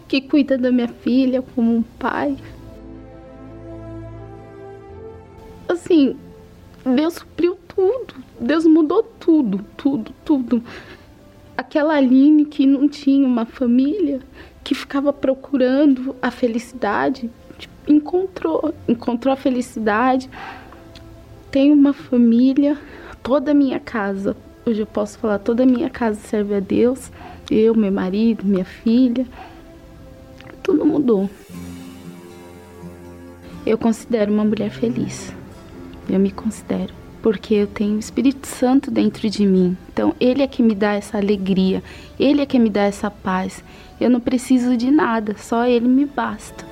que 0.08 0.22
cuida 0.22 0.56
da 0.56 0.72
minha 0.72 0.88
filha 0.88 1.42
como 1.54 1.76
um 1.76 1.82
pai. 1.82 2.36
Assim, 5.68 6.16
Deus 6.82 7.14
supriu 7.14 7.58
tudo. 7.68 8.14
Deus 8.40 8.64
mudou 8.64 9.02
tudo, 9.02 9.64
tudo, 9.76 10.12
tudo. 10.24 10.62
Aquela 11.56 11.94
Aline 11.94 12.46
que 12.46 12.66
não 12.66 12.88
tinha 12.88 13.26
uma 13.26 13.44
família, 13.44 14.20
que 14.64 14.74
ficava 14.74 15.12
procurando 15.12 16.16
a 16.22 16.30
felicidade, 16.30 17.30
tipo, 17.58 17.74
encontrou, 17.92 18.74
encontrou 18.88 19.32
a 19.32 19.36
felicidade. 19.36 20.30
Tem 21.50 21.72
uma 21.72 21.92
família, 21.92 22.78
toda 23.22 23.50
a 23.50 23.54
minha 23.54 23.80
casa, 23.80 24.36
hoje 24.64 24.80
eu 24.80 24.86
posso 24.86 25.18
falar, 25.18 25.38
toda 25.38 25.64
a 25.64 25.66
minha 25.66 25.90
casa 25.90 26.20
serve 26.20 26.54
a 26.54 26.60
Deus 26.60 27.10
Eu, 27.50 27.74
meu 27.74 27.90
marido, 27.90 28.44
minha 28.44 28.64
filha, 28.64 29.26
tudo 30.68 30.84
mudou. 30.84 31.30
Eu 33.64 33.78
considero 33.78 34.30
uma 34.30 34.44
mulher 34.44 34.70
feliz. 34.70 35.32
Eu 36.06 36.20
me 36.20 36.30
considero. 36.30 36.92
Porque 37.22 37.54
eu 37.54 37.66
tenho 37.66 37.96
o 37.96 37.98
Espírito 37.98 38.46
Santo 38.46 38.90
dentro 38.90 39.30
de 39.30 39.46
mim. 39.46 39.76
Então, 39.90 40.14
Ele 40.20 40.42
é 40.42 40.46
que 40.46 40.62
me 40.62 40.74
dá 40.74 40.92
essa 40.92 41.16
alegria. 41.16 41.82
Ele 42.20 42.42
é 42.42 42.46
que 42.46 42.58
me 42.58 42.68
dá 42.68 42.82
essa 42.82 43.10
paz. 43.10 43.64
Eu 43.98 44.10
não 44.10 44.20
preciso 44.20 44.76
de 44.76 44.90
nada, 44.90 45.34
só 45.38 45.66
Ele 45.66 45.88
me 45.88 46.04
basta. 46.04 46.66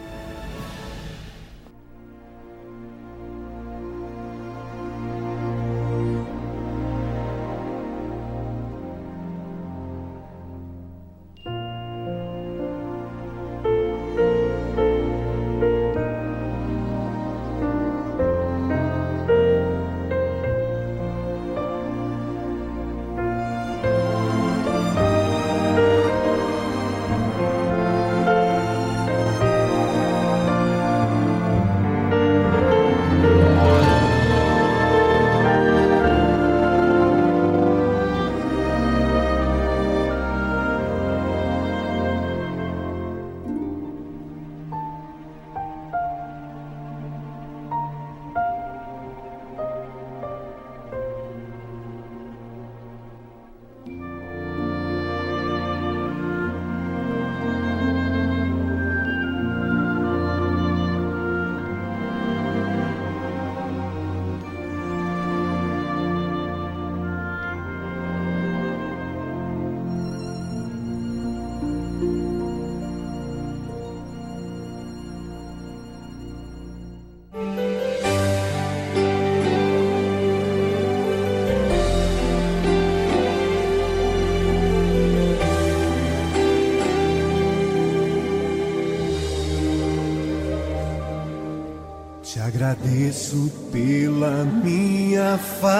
Agradeço 92.96 93.52
pela 93.70 94.42
minha 94.44 95.36
família 95.36 95.75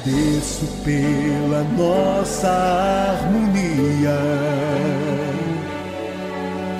agradeço 0.00 0.66
pela 0.84 1.62
nossa 1.76 2.48
harmonia. 2.48 4.18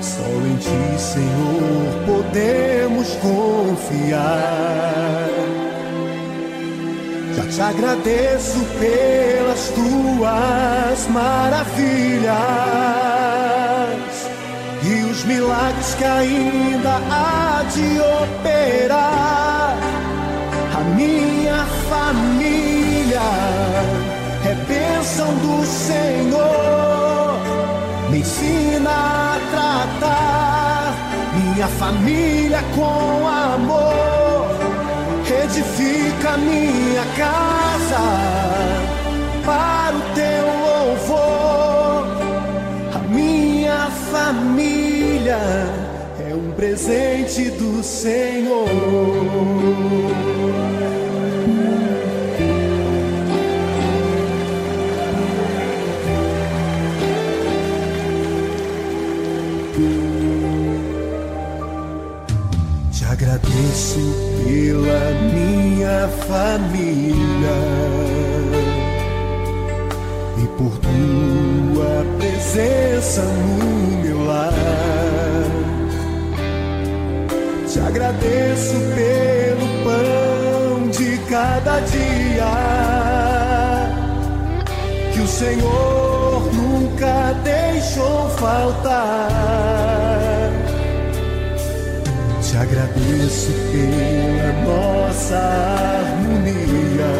Só 0.01 0.23
em 0.23 0.55
Ti, 0.57 0.99
Senhor, 0.99 2.03
podemos 2.05 3.15
confiar. 3.17 4.21
Já 7.35 7.43
te 7.47 7.61
agradeço 7.61 8.59
pelas 8.79 9.69
tuas 9.69 11.07
maravilhas 11.09 12.31
e 14.83 15.11
os 15.11 15.23
milagres 15.25 15.93
que 15.93 16.03
ainda 16.03 16.99
há 17.09 17.63
de 17.71 17.99
operar. 18.23 19.77
A 20.73 20.79
minha 20.95 21.65
família 21.89 22.50
bênção 25.11 25.33
do 25.35 25.65
Senhor. 25.65 27.39
Me 28.09 28.19
ensina 28.19 28.89
a 28.89 29.39
tratar 29.51 30.93
minha 31.35 31.67
família 31.67 32.63
com 32.75 33.27
amor. 33.27 33.91
Edifica 35.43 36.37
minha 36.37 37.05
casa 37.17 37.99
para 39.45 39.95
o 39.95 40.01
teu 40.15 40.45
louvor. 40.67 42.05
A 42.95 42.99
minha 43.09 43.89
família 44.11 45.39
é 46.29 46.33
um 46.33 46.51
presente 46.51 47.49
do 47.51 47.83
Senhor. 47.83 48.67
Agradeço 63.61 63.99
pela 64.43 65.11
minha 65.31 66.07
família 66.27 67.59
e 70.37 70.47
por 70.57 70.71
tua 70.79 72.05
presença 72.17 73.21
no 73.21 74.03
meu 74.03 74.25
lar. 74.25 74.53
Te 77.67 77.79
agradeço 77.79 78.73
pelo 78.95 79.67
pão 79.83 80.89
de 80.89 81.17
cada 81.29 81.79
dia 81.81 82.51
que 85.13 85.21
o 85.21 85.27
Senhor 85.27 86.49
nunca 86.53 87.33
deixou 87.43 88.29
faltar. 88.31 90.00
Agradeço 92.61 93.51
pela 93.71 94.53
nossa 94.63 95.35
harmonia. 95.35 97.11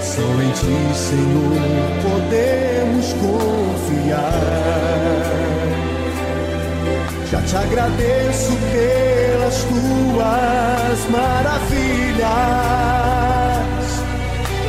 Só 0.00 0.22
em 0.22 0.52
Ti, 0.52 0.78
Senhor, 0.94 1.58
podemos 2.04 3.12
confiar. 3.14 4.30
Já 7.28 7.42
te 7.42 7.56
agradeço 7.56 8.56
pelas 8.70 9.64
tuas 9.64 11.10
maravilhas 11.10 12.26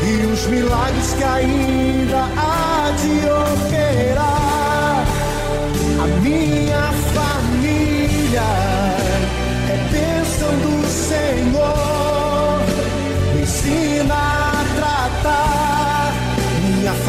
e 0.02 0.26
os 0.26 0.48
milagres 0.48 1.14
que 1.14 1.24
ainda 1.24 2.24
há 2.36 2.92
de 3.00 3.30
operar. 3.30 4.47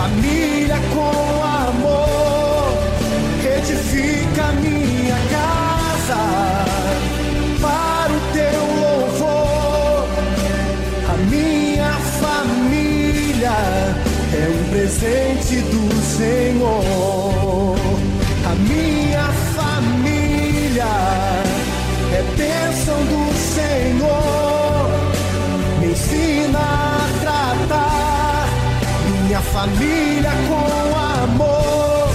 Família 0.08 0.76
com 0.94 1.44
amor. 1.44 2.72
Edifica 3.58 4.52
minha 4.52 5.16
casa 5.30 6.64
para 7.60 8.12
o 8.12 8.20
teu 8.32 8.60
louvor. 8.80 10.08
A 11.08 11.16
minha 11.30 11.92
família 12.22 13.56
é 14.32 14.48
um 14.48 14.70
presente 14.70 15.56
do 15.60 15.84
Senhor. 16.02 17.07
Família 29.58 30.30
com 30.46 30.70
amor, 31.24 32.08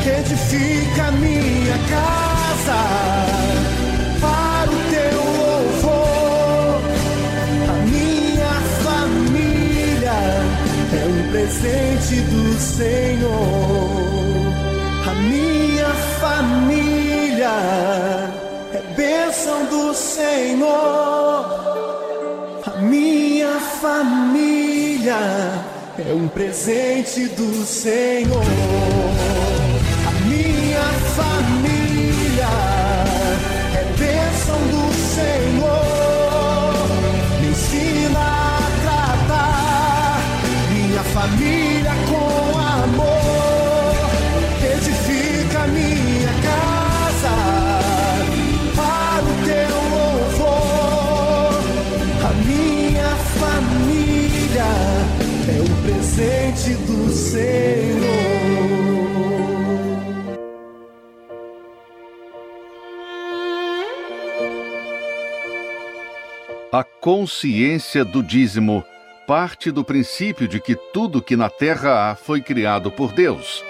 edifica 0.00 1.10
minha 1.12 1.78
casa 1.90 2.80
para 4.18 4.70
o 4.70 4.78
teu 4.88 5.14
louvor. 5.42 6.80
A 7.68 7.72
minha 7.84 8.54
família 8.82 10.18
é 10.90 11.04
um 11.06 11.20
presente 11.32 12.16
do 12.32 12.44
Senhor. 12.58 13.90
A 15.06 15.14
minha 15.20 15.92
família 16.18 17.56
é 18.72 18.80
bênção 18.96 19.66
do 19.66 19.92
Senhor. 19.92 21.44
A 22.66 22.70
minha 22.80 23.60
família 23.82 25.53
é 25.98 26.12
um 26.12 26.26
presente 26.26 27.28
do 27.28 27.64
Senhor. 27.64 28.42
A 30.06 30.10
minha 30.26 30.82
família 31.14 32.48
é 33.74 33.84
bênção 33.96 34.58
do 34.58 34.92
Senhor. 35.14 36.74
Me 37.40 37.48
ensina 37.48 38.18
a 38.18 38.70
tratar 38.82 40.18
minha 40.72 41.02
família 41.04 41.83
presente 56.14 56.74
do 56.86 57.10
Senhor. 57.10 58.04
A 66.72 66.84
consciência 66.84 68.04
do 68.04 68.22
dízimo 68.22 68.84
parte 69.26 69.70
do 69.70 69.84
princípio 69.84 70.46
de 70.46 70.60
que 70.60 70.76
tudo 70.92 71.22
que 71.22 71.36
na 71.36 71.48
terra 71.48 72.10
há 72.10 72.14
foi 72.14 72.40
criado 72.40 72.90
por 72.90 73.12
Deus. 73.12 73.64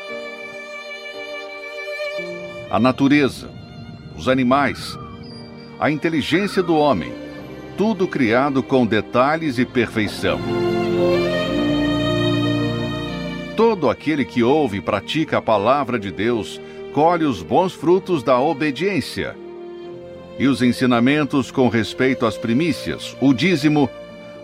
A 2.71 2.79
natureza, 2.79 3.49
os 4.17 4.29
animais, 4.29 4.99
a 5.79 5.91
inteligência 5.91 6.63
do 6.63 6.77
homem, 6.77 7.13
tudo 7.77 8.07
criado 8.07 8.63
com 8.63 8.85
detalhes 8.85 9.59
e 9.59 9.65
perfeição. 9.65 10.84
Todo 13.57 13.89
aquele 13.89 14.25
que 14.25 14.43
ouve 14.43 14.79
e 14.79 14.81
pratica 14.81 15.39
a 15.39 15.43
palavra 15.43 15.97
de 15.97 16.11
Deus 16.11 16.61
colhe 16.93 17.25
os 17.25 17.41
bons 17.41 17.73
frutos 17.73 18.23
da 18.23 18.39
obediência. 18.41 19.37
E 20.39 20.49
os 20.49 20.61
ensinamentos 20.61 21.53
com 21.53 21.69
respeito 21.69 22.27
às 22.27 22.37
primícias, 22.37 23.17
o 23.21 23.33
dízimo, 23.33 23.89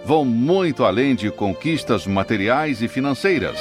vão 0.04 0.24
muito 0.24 0.84
além 0.84 1.16
de 1.16 1.28
conquistas 1.30 2.06
materiais 2.06 2.82
e 2.82 2.88
financeiras. 2.88 3.58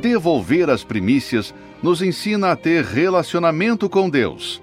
Devolver 0.00 0.68
as 0.68 0.82
primícias 0.82 1.54
nos 1.80 2.02
ensina 2.02 2.50
a 2.50 2.56
ter 2.56 2.84
relacionamento 2.84 3.88
com 3.88 4.10
Deus. 4.10 4.60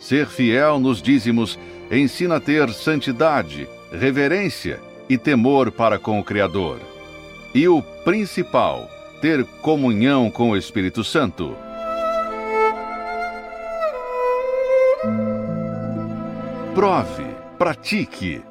Ser 0.00 0.26
fiel 0.26 0.80
nos 0.80 1.00
dízimos 1.00 1.56
ensina 1.92 2.36
a 2.36 2.40
ter 2.40 2.68
santidade, 2.70 3.68
reverência 3.92 4.80
e 5.08 5.16
temor 5.16 5.70
para 5.70 5.96
com 5.96 6.18
o 6.18 6.24
Criador. 6.24 6.95
E 7.56 7.66
o 7.68 7.80
principal, 7.80 8.86
ter 9.18 9.42
comunhão 9.62 10.30
com 10.30 10.50
o 10.50 10.56
Espírito 10.58 11.02
Santo. 11.02 11.56
Prove, 16.74 17.24
pratique, 17.56 18.42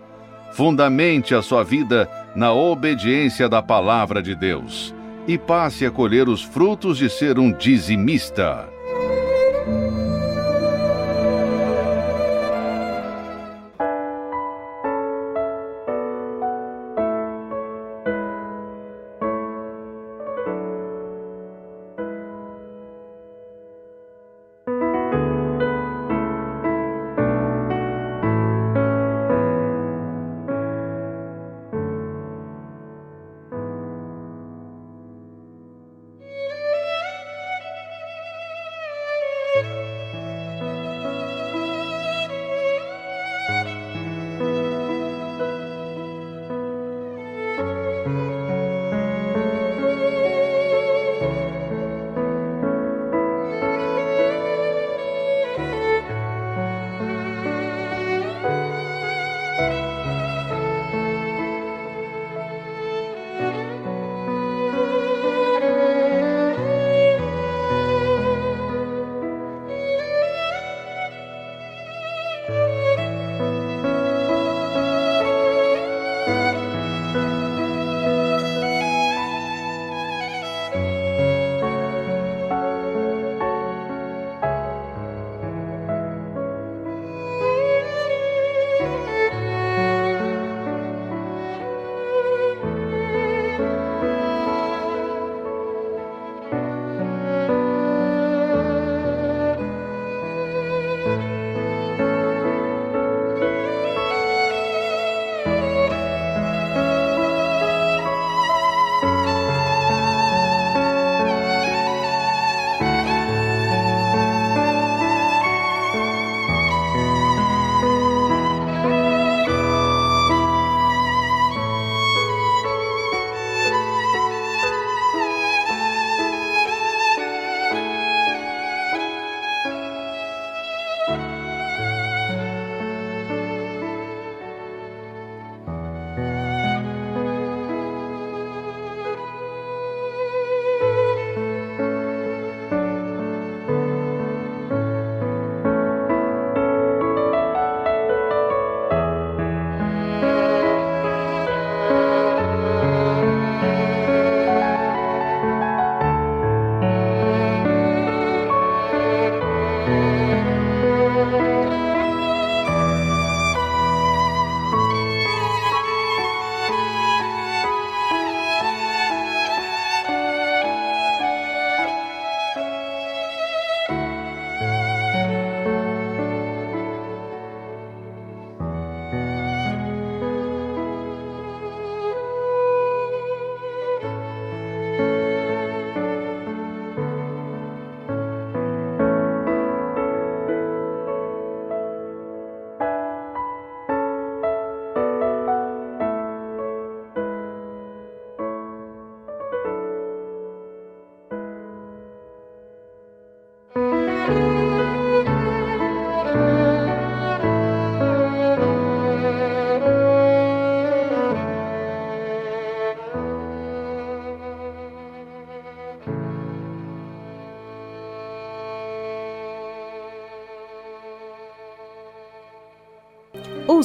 fundamente 0.53 1.35
a 1.35 1.43
sua 1.43 1.63
vida 1.63 2.09
na 2.35 2.51
obediência 2.51 3.47
da 3.47 3.61
palavra 3.61 4.23
de 4.23 4.33
Deus 4.33 4.91
e 5.27 5.37
passe 5.37 5.85
a 5.85 5.91
colher 5.91 6.27
os 6.27 6.41
frutos 6.41 6.97
de 6.97 7.07
ser 7.07 7.37
um 7.37 7.51
dizimista. 7.51 8.67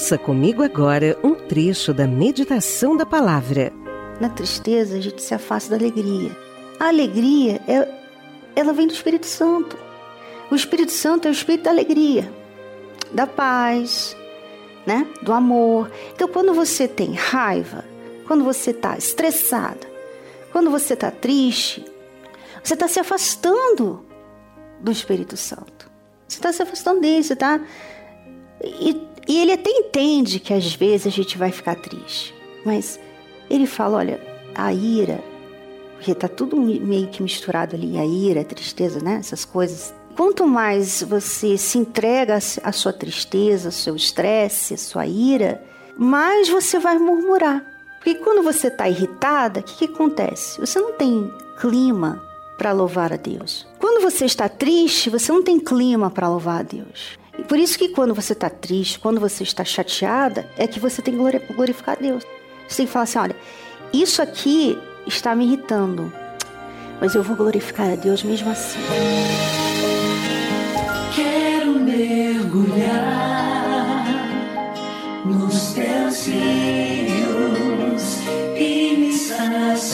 Ouça 0.01 0.17
comigo 0.17 0.63
agora 0.63 1.15
um 1.23 1.35
trecho 1.35 1.93
da 1.93 2.07
meditação 2.07 2.97
da 2.97 3.05
palavra. 3.05 3.71
Na 4.19 4.31
tristeza, 4.31 4.97
a 4.97 5.01
gente 5.01 5.23
se 5.23 5.35
afasta 5.35 5.69
da 5.69 5.77
alegria. 5.77 6.35
A 6.81 6.89
alegria, 6.89 7.61
é, 7.69 7.87
ela 8.57 8.73
vem 8.73 8.87
do 8.87 8.95
Espírito 8.95 9.27
Santo. 9.27 9.77
O 10.51 10.55
Espírito 10.55 10.91
Santo 10.91 11.29
é 11.29 11.31
o 11.31 11.33
Espírito 11.33 11.65
da 11.65 11.71
alegria, 11.71 12.33
da 13.13 13.27
paz, 13.27 14.17
né? 14.87 15.07
do 15.21 15.35
amor. 15.35 15.93
Então, 16.15 16.27
quando 16.29 16.55
você 16.55 16.89
tem 16.89 17.13
raiva, 17.13 17.85
quando 18.27 18.43
você 18.43 18.71
está 18.71 18.97
estressada, 18.97 19.87
quando 20.51 20.71
você 20.71 20.95
está 20.95 21.11
triste, 21.11 21.85
você 22.65 22.73
está 22.73 22.89
se 22.89 22.99
afastando 22.99 24.03
do 24.81 24.91
Espírito 24.91 25.37
Santo. 25.37 25.91
Você 26.27 26.39
está 26.39 26.55
se 26.55 26.63
afastando 26.63 27.03
dele, 27.03 27.23
você 27.23 27.35
está. 27.35 27.61
E 29.29 29.39
ele 29.39 29.53
até 29.53 29.71
entende 29.71 30.41
que 30.41 30.53
às 30.53 30.75
vezes 30.75 31.07
a 31.07 31.11
gente 31.11 31.39
vai 31.39 31.51
ficar 31.51 31.77
triste, 31.77 32.35
mas 32.65 32.99
ele 33.49 33.67
fala: 33.67 33.99
olha, 33.99 34.21
a 34.55 34.73
ira, 34.73 35.23
porque 35.95 36.13
está 36.13 36.29
tudo 36.29 36.57
meio 36.57 37.09
que 37.09 37.23
misturado 37.23 37.77
ali, 37.77 37.99
a 37.99 38.05
ira, 38.05 38.41
a 38.41 38.45
tristeza, 38.45 39.01
né? 39.01 39.17
Essas 39.17 39.45
coisas. 39.45 39.95
Quanto 40.17 40.47
mais 40.47 41.03
você 41.03 41.57
se 41.57 41.79
entrega 41.79 42.39
à 42.63 42.73
sua 42.73 42.93
tristeza, 42.93 43.69
ao 43.69 43.73
seu 43.73 43.95
estresse, 43.95 44.75
à 44.75 44.77
sua 44.77 45.07
ira, 45.07 45.63
mais 45.97 46.49
você 46.49 46.79
vai 46.79 46.99
murmurar. 46.99 47.65
Porque 47.99 48.17
quando 48.17 48.43
você 48.43 48.69
está 48.69 48.89
irritada, 48.89 49.61
o 49.61 49.63
que, 49.63 49.87
que 49.87 49.95
acontece? 49.95 50.59
Você 50.59 50.81
não 50.81 50.93
tem 50.95 51.31
clima 51.61 52.23
para 52.57 52.73
louvar 52.73 53.13
a 53.13 53.17
Deus. 53.17 53.67
Quando 53.79 54.03
você 54.03 54.25
está 54.25 54.49
triste, 54.49 55.11
você 55.11 55.31
não 55.31 55.43
tem 55.43 55.61
clima 55.61 56.11
para 56.11 56.29
louvar 56.29 56.61
a 56.61 56.63
Deus. 56.63 57.19
E 57.41 57.43
por 57.43 57.59
isso 57.59 57.79
que 57.79 57.89
quando 57.89 58.15
você 58.15 58.35
está 58.35 58.51
triste, 58.51 58.99
quando 58.99 59.19
você 59.19 59.43
está 59.43 59.65
chateada, 59.65 60.47
é 60.59 60.67
que 60.67 60.79
você 60.79 61.01
tem 61.01 61.15
que 61.15 61.55
glorificar 61.55 61.97
a 61.97 62.03
Deus. 62.03 62.23
Você 62.69 62.77
tem 62.77 62.87
que 62.87 62.93
falar 62.93 63.05
assim: 63.05 63.19
olha, 63.19 63.35
isso 63.95 64.21
aqui 64.21 64.79
está 65.07 65.35
me 65.35 65.47
irritando, 65.47 66.13
mas 67.01 67.15
eu 67.15 67.23
vou 67.23 67.35
glorificar 67.35 67.93
a 67.93 67.97
Deus 67.97 68.23
mesmo 68.23 68.51
assim. 68.51 68.79
Quero 71.17 71.81
mergulhar 71.81 72.85
nos 75.25 75.73
teus 75.73 76.27
rios 76.27 78.19
e 78.55 78.97
me 78.99 79.15
saciar 79.15 79.87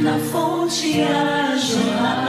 na 0.00 0.18
fonte 0.18 1.02
a 1.02 1.54
jorrar. 1.56 2.25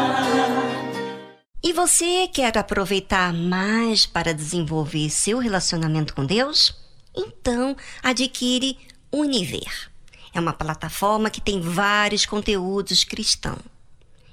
E 1.68 1.74
você 1.74 2.30
quer 2.30 2.58
aproveitar 2.58 3.34
mais 3.34 4.06
para 4.06 4.34
desenvolver 4.34 5.10
seu 5.10 5.38
relacionamento 5.38 6.16
com 6.16 6.26
Deus? 6.26 6.74
Então, 7.14 7.76
adquire 8.02 8.78
Univer. 9.12 9.92
É 10.34 10.40
uma 10.40 10.54
plataforma 10.54 11.30
que 11.30 11.42
tem 11.42 11.60
vários 11.60 12.26
conteúdos 12.26 13.04
cristãos. 13.04 13.60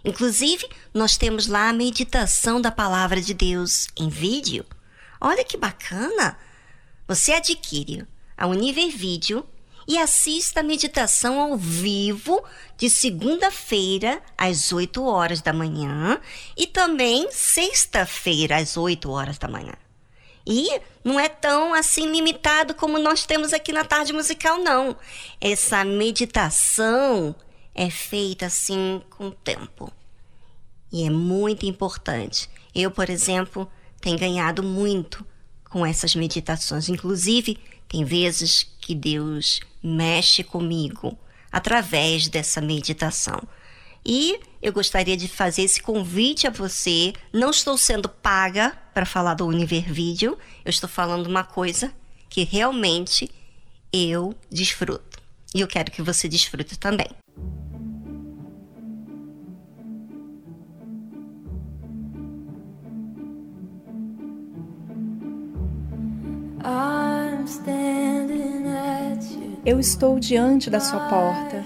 Inclusive, 0.04 0.64
nós 0.94 1.16
temos 1.16 1.48
lá 1.48 1.70
a 1.70 1.72
meditação 1.72 2.60
da 2.60 2.70
palavra 2.70 3.20
de 3.20 3.34
Deus 3.34 3.88
em 3.96 4.08
vídeo. 4.08 4.64
Olha 5.20 5.42
que 5.42 5.56
bacana! 5.56 6.38
Você 7.08 7.32
adquire 7.32 8.06
a 8.36 8.46
Univer 8.46 8.96
Vídeo 8.96 9.44
e 9.86 9.98
assista 9.98 10.60
a 10.60 10.62
meditação 10.62 11.40
ao 11.40 11.56
vivo 11.56 12.42
de 12.76 12.88
segunda-feira 12.88 14.22
às 14.36 14.72
8 14.72 15.04
horas 15.04 15.40
da 15.40 15.52
manhã 15.52 16.20
e 16.56 16.66
também 16.66 17.28
sexta-feira 17.30 18.56
às 18.56 18.76
8 18.76 19.10
horas 19.10 19.38
da 19.38 19.48
manhã. 19.48 19.74
E 20.46 20.80
não 21.02 21.18
é 21.18 21.28
tão 21.28 21.72
assim 21.72 22.10
limitado 22.10 22.74
como 22.74 22.98
nós 22.98 23.24
temos 23.24 23.52
aqui 23.52 23.72
na 23.72 23.84
tarde 23.84 24.12
musical, 24.12 24.58
não. 24.58 24.96
Essa 25.40 25.84
meditação 25.84 27.34
é 27.74 27.88
feita 27.88 28.46
assim 28.46 29.02
com 29.10 29.30
tempo. 29.30 29.90
E 30.92 31.04
é 31.04 31.10
muito 31.10 31.66
importante. 31.66 32.48
Eu, 32.74 32.90
por 32.90 33.08
exemplo, 33.08 33.70
tenho 34.00 34.18
ganhado 34.18 34.62
muito 34.62 35.26
com 35.70 35.84
essas 35.84 36.14
meditações. 36.14 36.88
Inclusive, 36.88 37.58
tem 37.88 38.04
vezes 38.04 38.66
que 38.80 38.94
Deus 38.94 39.60
mexe 39.82 40.42
comigo 40.42 41.16
através 41.50 42.28
dessa 42.28 42.60
meditação. 42.60 43.40
E 44.04 44.38
eu 44.60 44.72
gostaria 44.72 45.16
de 45.16 45.28
fazer 45.28 45.62
esse 45.62 45.80
convite 45.80 46.46
a 46.46 46.50
você. 46.50 47.12
Não 47.32 47.50
estou 47.50 47.78
sendo 47.78 48.08
paga 48.08 48.76
para 48.92 49.06
falar 49.06 49.34
do 49.34 49.46
Univer 49.46 49.90
Vídeo, 49.92 50.38
eu 50.64 50.70
estou 50.70 50.88
falando 50.88 51.26
uma 51.26 51.44
coisa 51.44 51.92
que 52.28 52.44
realmente 52.44 53.30
eu 53.92 54.34
desfruto. 54.50 55.22
E 55.54 55.60
eu 55.60 55.68
quero 55.68 55.90
que 55.90 56.02
você 56.02 56.28
desfrute 56.28 56.78
também. 56.78 57.08
Eu 69.64 69.80
estou 69.80 70.18
diante 70.18 70.68
da 70.68 70.80
sua 70.80 71.00
porta. 71.08 71.64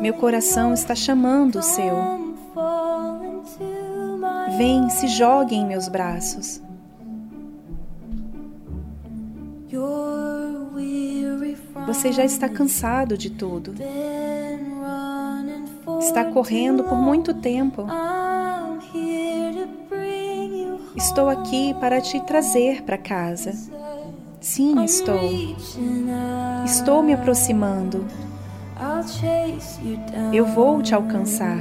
Meu 0.00 0.14
coração 0.14 0.72
está 0.72 0.94
chamando 0.94 1.56
o 1.56 1.62
seu. 1.62 1.94
Vem, 4.56 4.88
se 4.90 5.06
jogue 5.08 5.54
em 5.54 5.66
meus 5.66 5.88
braços. 5.88 6.62
Você 11.86 12.12
já 12.12 12.24
está 12.24 12.48
cansado 12.48 13.18
de 13.18 13.30
tudo. 13.30 13.74
Está 15.98 16.24
correndo 16.24 16.84
por 16.84 16.96
muito 16.96 17.34
tempo. 17.34 17.86
Estou 20.96 21.28
aqui 21.28 21.74
para 21.74 22.00
te 22.00 22.20
trazer 22.20 22.82
para 22.82 22.98
casa. 22.98 23.79
Sim, 24.40 24.82
estou. 24.84 25.18
Estou 26.64 27.02
me 27.02 27.12
aproximando. 27.12 28.06
Eu 30.32 30.46
vou 30.46 30.80
te 30.82 30.94
alcançar. 30.94 31.58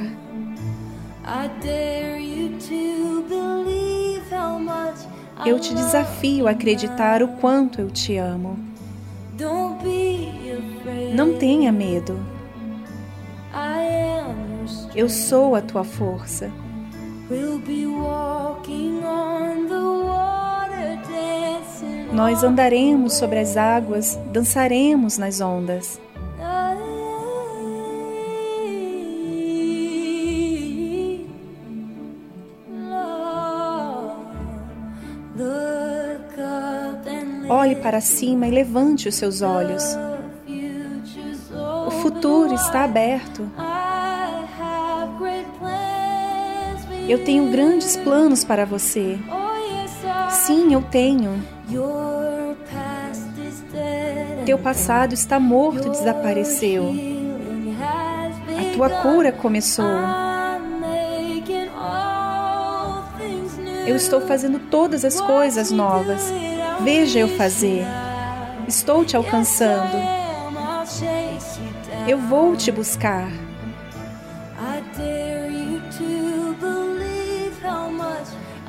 Eu 5.46 5.60
te 5.60 5.74
desafio 5.74 6.48
a 6.48 6.52
acreditar 6.52 7.22
o 7.22 7.28
quanto 7.28 7.80
eu 7.82 7.90
te 7.90 8.18
amo. 8.18 8.58
Não 11.16 11.38
tenha 11.38 11.72
medo. 11.72 12.20
Eu 14.96 15.10
sou 15.10 15.56
a 15.56 15.62
tua 15.62 15.84
força. 15.84 16.52
Nós 22.20 22.44
andaremos 22.44 23.14
sobre 23.14 23.40
as 23.40 23.56
águas, 23.56 24.20
dançaremos 24.34 25.18
nas 25.18 25.40
ondas. 25.40 25.98
Olhe 37.48 37.78
para 37.78 38.02
cima 38.02 38.48
e 38.50 38.52
levante 38.52 39.08
os 39.08 39.16
seus 39.16 39.42
olhos. 39.42 39.82
O 41.88 41.92
futuro 42.02 42.54
está 42.54 42.84
aberto. 42.84 43.50
Eu 47.08 47.24
tenho 47.24 47.50
grandes 47.50 47.96
planos 47.96 48.44
para 48.44 48.66
você. 48.66 49.18
Sim, 50.46 50.74
eu 50.74 50.82
tenho. 50.82 51.44
Teu 54.46 54.58
passado 54.58 55.14
está 55.14 55.40
morto, 55.40 55.90
desapareceu. 55.90 56.94
A 58.48 58.74
tua 58.74 58.90
cura 58.90 59.32
começou. 59.32 59.86
Eu 63.86 63.96
estou 63.96 64.22
fazendo 64.22 64.60
todas 64.60 65.04
as 65.04 65.20
coisas 65.20 65.72
novas. 65.72 66.32
Veja 66.82 67.20
eu 67.20 67.28
fazer. 67.28 67.86
Estou 68.68 69.04
te 69.04 69.18
alcançando. 69.18 69.98
Eu 72.08 72.18
vou 72.18 72.56
te 72.56 72.72
buscar. 72.72 73.30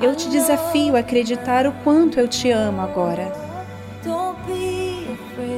Eu 0.01 0.15
te 0.15 0.29
desafio 0.29 0.95
a 0.95 0.99
acreditar 0.99 1.67
o 1.67 1.71
quanto 1.83 2.19
eu 2.19 2.27
te 2.27 2.49
amo 2.49 2.81
agora. 2.81 3.31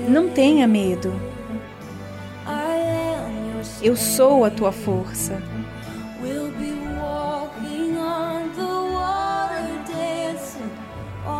Não 0.07 0.29
tenha 0.29 0.67
medo. 0.67 1.13
Eu 3.81 3.95
sou 3.95 4.45
a 4.45 4.49
tua 4.49 4.71
força. 4.71 5.41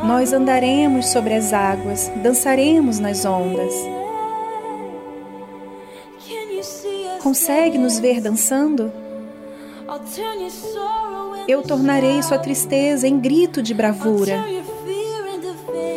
Nós 0.05 0.33
andaremos 0.33 1.07
sobre 1.07 1.33
as 1.33 1.53
águas, 1.53 2.11
dançaremos 2.21 2.99
nas 2.99 3.23
ondas. 3.25 3.73
Consegue 7.21 7.77
nos 7.77 7.99
ver 7.99 8.19
dançando? 8.19 8.91
Eu 11.47 11.61
tornarei 11.61 12.21
sua 12.23 12.37
tristeza 12.37 13.07
em 13.07 13.19
grito 13.19 13.61
de 13.61 13.73
bravura. 13.73 14.45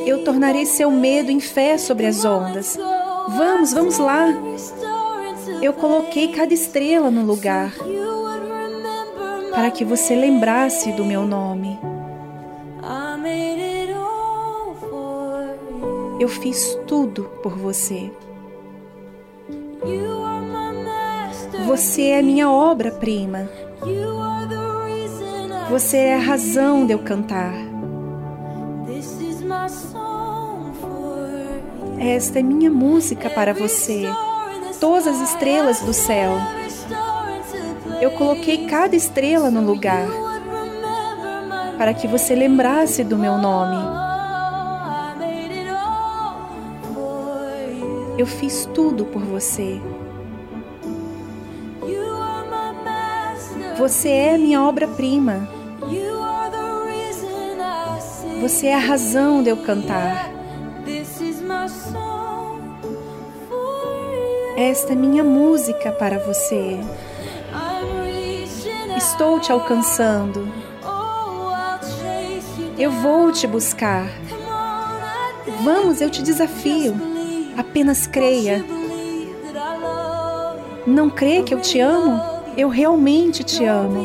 Eu 0.07 0.25
tornarei 0.25 0.67
seu 0.67 0.91
medo 0.91 1.31
em 1.31 1.41
fé 1.41 1.79
sobre 1.79 2.07
as 2.07 2.25
ondas. 2.25 2.79
Vamos, 3.29 3.73
vamos 3.73 3.99
lá. 3.99 4.29
Eu 5.63 5.73
coloquei 5.73 6.29
cada 6.29 6.53
estrela 6.53 7.11
no 7.11 7.25
lugar 7.25 7.73
para 9.51 9.71
que 9.71 9.85
você 9.85 10.15
lembrasse 10.15 10.93
do 10.93 11.05
meu 11.05 11.27
nome. 11.27 11.79
Eu 16.19 16.29
fiz 16.29 16.77
tudo 16.87 17.25
por 17.43 17.57
você. 17.57 18.11
Você 21.67 22.03
é 22.11 22.23
minha 22.23 22.51
obra-prima. 22.51 23.49
Você 25.69 25.97
é 25.97 26.15
a 26.15 26.21
razão 26.21 26.87
de 26.87 26.93
eu 26.93 27.01
cantar. 27.01 27.53
Esta 31.99 32.39
é 32.39 32.43
minha 32.43 32.71
música 32.71 33.29
para 33.29 33.53
você. 33.53 34.05
Todas 34.79 35.09
as 35.09 35.21
estrelas 35.31 35.81
do 35.81 35.93
céu. 35.93 36.35
Eu 38.01 38.13
coloquei 38.13 38.67
cada 38.69 38.95
estrela 38.95 39.51
no 39.51 39.61
lugar 39.61 40.07
para 41.77 41.93
que 41.93 42.07
você 42.07 42.37
lembrasse 42.37 43.03
do 43.03 43.19
meu 43.19 43.37
nome. 43.37 43.77
Eu 48.17 48.27
fiz 48.27 48.69
tudo 48.73 49.05
por 49.05 49.23
você. 49.23 49.81
Você 53.77 54.09
é 54.09 54.39
minha 54.39 54.63
obra-prima. 54.63 55.56
Você 58.41 58.67
é 58.67 58.75
a 58.75 58.79
razão 58.79 59.43
de 59.43 59.49
eu 59.49 59.57
cantar. 59.57 60.31
Esta 64.57 64.93
é 64.93 64.97
minha 64.97 65.25
música 65.25 65.91
para 65.91 66.19
você. 66.19 66.79
Estou 68.97 69.41
te 69.41 69.51
alcançando. 69.51 70.49
Eu 72.79 72.91
vou 72.91 73.33
te 73.33 73.47
buscar. 73.47 74.07
Vamos, 75.65 76.01
eu 76.01 76.11
te 76.11 76.23
desafio. 76.23 76.95
Apenas 77.57 78.07
creia. 78.07 78.65
Não 80.87 81.11
crê 81.11 81.43
que 81.43 81.55
eu 81.55 81.61
te 81.61 81.81
amo? 81.81 82.23
Eu 82.57 82.69
realmente 82.69 83.43
te 83.43 83.65
amo. 83.65 84.05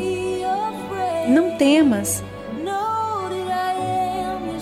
Não 1.28 1.56
temas. 1.56 2.22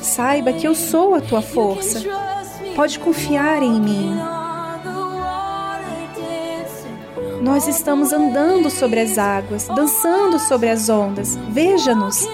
Saiba 0.02 0.52
que 0.52 0.66
eu 0.66 0.74
sou 0.74 1.14
a 1.14 1.20
tua 1.20 1.42
força. 1.42 2.02
Pode 2.74 2.98
confiar 2.98 3.62
em 3.62 3.80
mim. 3.80 4.16
Nós 7.42 7.66
estamos 7.66 8.12
andando 8.12 8.70
sobre 8.70 9.00
as 9.00 9.16
águas, 9.16 9.66
dançando 9.68 10.38
sobre 10.38 10.68
as 10.68 10.88
ondas. 10.88 11.36
Veja-nos. 11.48 12.26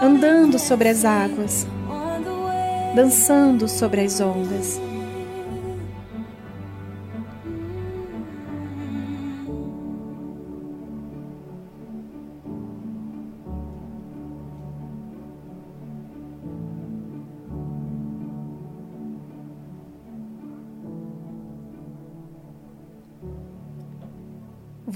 Andando 0.00 0.58
sobre 0.58 0.88
as 0.88 1.04
águas, 1.04 1.66
dançando 2.94 3.68
sobre 3.68 4.02
as 4.02 4.20
ondas. 4.20 4.80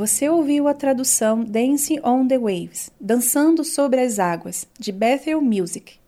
Você 0.02 0.28
ouviu 0.28 0.66
a 0.66 0.74
tradução 0.74 1.44
Dancing 1.44 2.00
on 2.02 2.26
the 2.26 2.36
Waves, 2.36 2.90
Dançando 3.00 3.62
sobre 3.62 4.00
as 4.00 4.18
Águas, 4.18 4.66
de 4.76 4.90
Bethel 4.90 5.40
Music. 5.40 6.01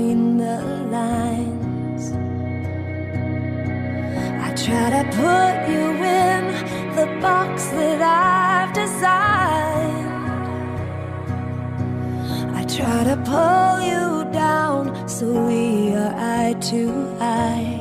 between 0.00 0.38
the 0.38 0.60
lines. 0.90 2.12
I 4.46 4.48
try 4.64 4.86
to 4.96 5.04
put 5.24 5.54
you 5.72 5.86
in 6.24 6.42
the 6.96 7.06
box 7.20 7.66
that 7.68 8.00
I've 8.00 8.72
designed. 8.72 10.10
I 12.56 12.62
try 12.76 13.04
to 13.10 13.16
pull 13.32 13.74
you 13.92 14.32
down 14.32 15.08
so 15.08 15.26
we 15.46 15.94
are 15.94 16.14
eye 16.16 16.54
to 16.70 16.82
eye. 17.20 17.76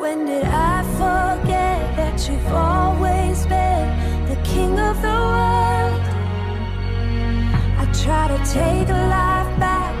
When 0.00 0.26
did 0.26 0.44
I 0.44 0.82
forget 1.02 1.96
that 1.96 2.28
you've 2.28 2.52
always 2.52 3.46
been 3.46 3.88
the 4.28 4.38
king 4.44 4.78
of 4.78 5.00
the 5.02 5.08
world? 5.08 5.67
try 8.08 8.26
to 8.26 8.38
take 8.50 8.88
a 8.88 9.02
life 9.16 9.60
back. 9.60 9.97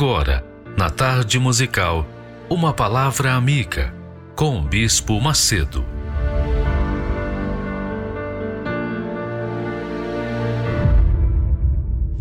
Agora, 0.00 0.44
na 0.76 0.88
tarde 0.88 1.40
musical, 1.40 2.06
uma 2.48 2.72
palavra 2.72 3.34
amiga 3.34 3.92
com 4.36 4.56
o 4.56 4.62
Bispo 4.62 5.20
Macedo. 5.20 5.84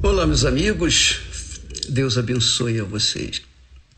Olá, 0.02 0.26
meus 0.26 0.44
amigos. 0.44 1.20
Deus 1.88 2.18
abençoe 2.18 2.80
a 2.80 2.84
vocês. 2.84 3.44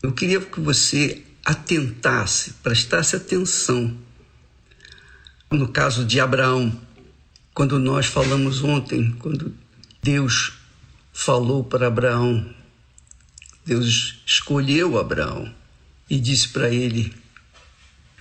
Eu 0.02 0.12
queria 0.12 0.42
que 0.42 0.60
você 0.60 1.22
atentasse, 1.42 2.52
prestasse 2.62 3.16
atenção. 3.16 3.96
No 5.50 5.68
caso 5.68 6.04
de 6.04 6.20
Abraão, 6.20 6.70
quando 7.54 7.78
nós 7.78 8.04
falamos 8.04 8.62
ontem, 8.62 9.10
quando 9.20 9.54
Deus 10.02 10.52
falou 11.14 11.64
para 11.64 11.86
Abraão 11.86 12.59
Deus 13.64 14.20
escolheu 14.26 14.98
Abraão 14.98 15.54
e 16.08 16.18
disse 16.18 16.48
para 16.48 16.68
ele: 16.72 17.14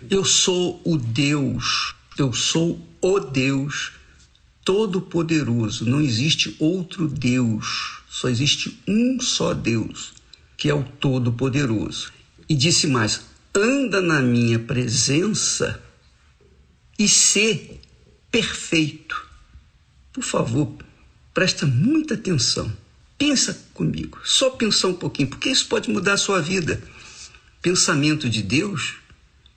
Eu 0.09 0.23
sou 0.23 0.81
o 0.85 0.97
Deus, 0.97 1.95
eu 2.17 2.33
sou 2.33 2.79
o 3.01 3.19
Deus 3.19 3.93
Todo-Poderoso, 4.63 5.89
não 5.89 5.99
existe 5.99 6.55
outro 6.59 7.07
Deus, 7.07 8.01
só 8.07 8.29
existe 8.29 8.79
um 8.87 9.19
só 9.19 9.53
Deus, 9.53 10.13
que 10.55 10.69
é 10.69 10.73
o 10.73 10.83
Todo-Poderoso. 10.83 12.11
E 12.47 12.53
disse 12.53 12.85
mais: 12.85 13.21
anda 13.55 14.01
na 14.01 14.21
minha 14.21 14.59
presença 14.59 15.81
e 16.97 17.07
sê 17.07 17.79
perfeito. 18.29 19.27
Por 20.13 20.23
favor, 20.23 20.71
presta 21.33 21.65
muita 21.65 22.13
atenção. 22.13 22.71
Pensa 23.19 23.67
comigo, 23.73 24.17
só 24.23 24.51
pensar 24.51 24.87
um 24.87 24.93
pouquinho, 24.93 25.27
porque 25.27 25.49
isso 25.49 25.67
pode 25.67 25.89
mudar 25.89 26.13
a 26.13 26.17
sua 26.17 26.41
vida. 26.41 26.81
Pensamento 27.61 28.29
de 28.29 28.41
Deus 28.41 28.95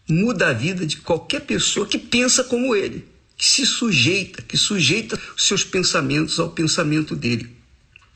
muda 0.09 0.48
a 0.48 0.52
vida 0.52 0.84
de 0.84 0.97
qualquer 0.97 1.43
pessoa 1.43 1.86
que 1.86 1.97
pensa 1.97 2.43
como 2.43 2.74
ele, 2.74 3.06
que 3.36 3.44
se 3.44 3.64
sujeita, 3.64 4.43
que 4.43 4.56
sujeita 4.56 5.16
os 5.36 5.44
seus 5.44 5.62
pensamentos 5.62 6.40
ao 6.40 6.51
pensamento 6.51 7.14
dele. 7.14 7.56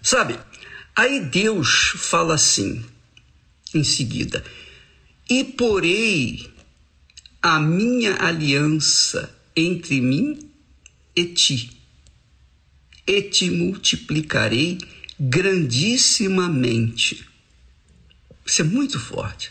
Sabe? 0.03 0.37
Aí 0.97 1.21
Deus 1.21 1.93
fala 1.95 2.35
assim, 2.35 2.85
em 3.73 3.85
seguida: 3.85 4.45
E 5.31 5.45
porei 5.45 6.51
a 7.41 7.61
minha 7.61 8.17
aliança 8.21 9.33
entre 9.55 10.01
mim 10.01 10.51
e 11.15 11.25
ti, 11.27 11.71
e 13.07 13.23
te 13.23 13.49
multiplicarei 13.49 14.79
grandissimamente. 15.19 17.27
Isso 18.45 18.63
é 18.63 18.65
muito 18.65 19.01
forte. 19.01 19.51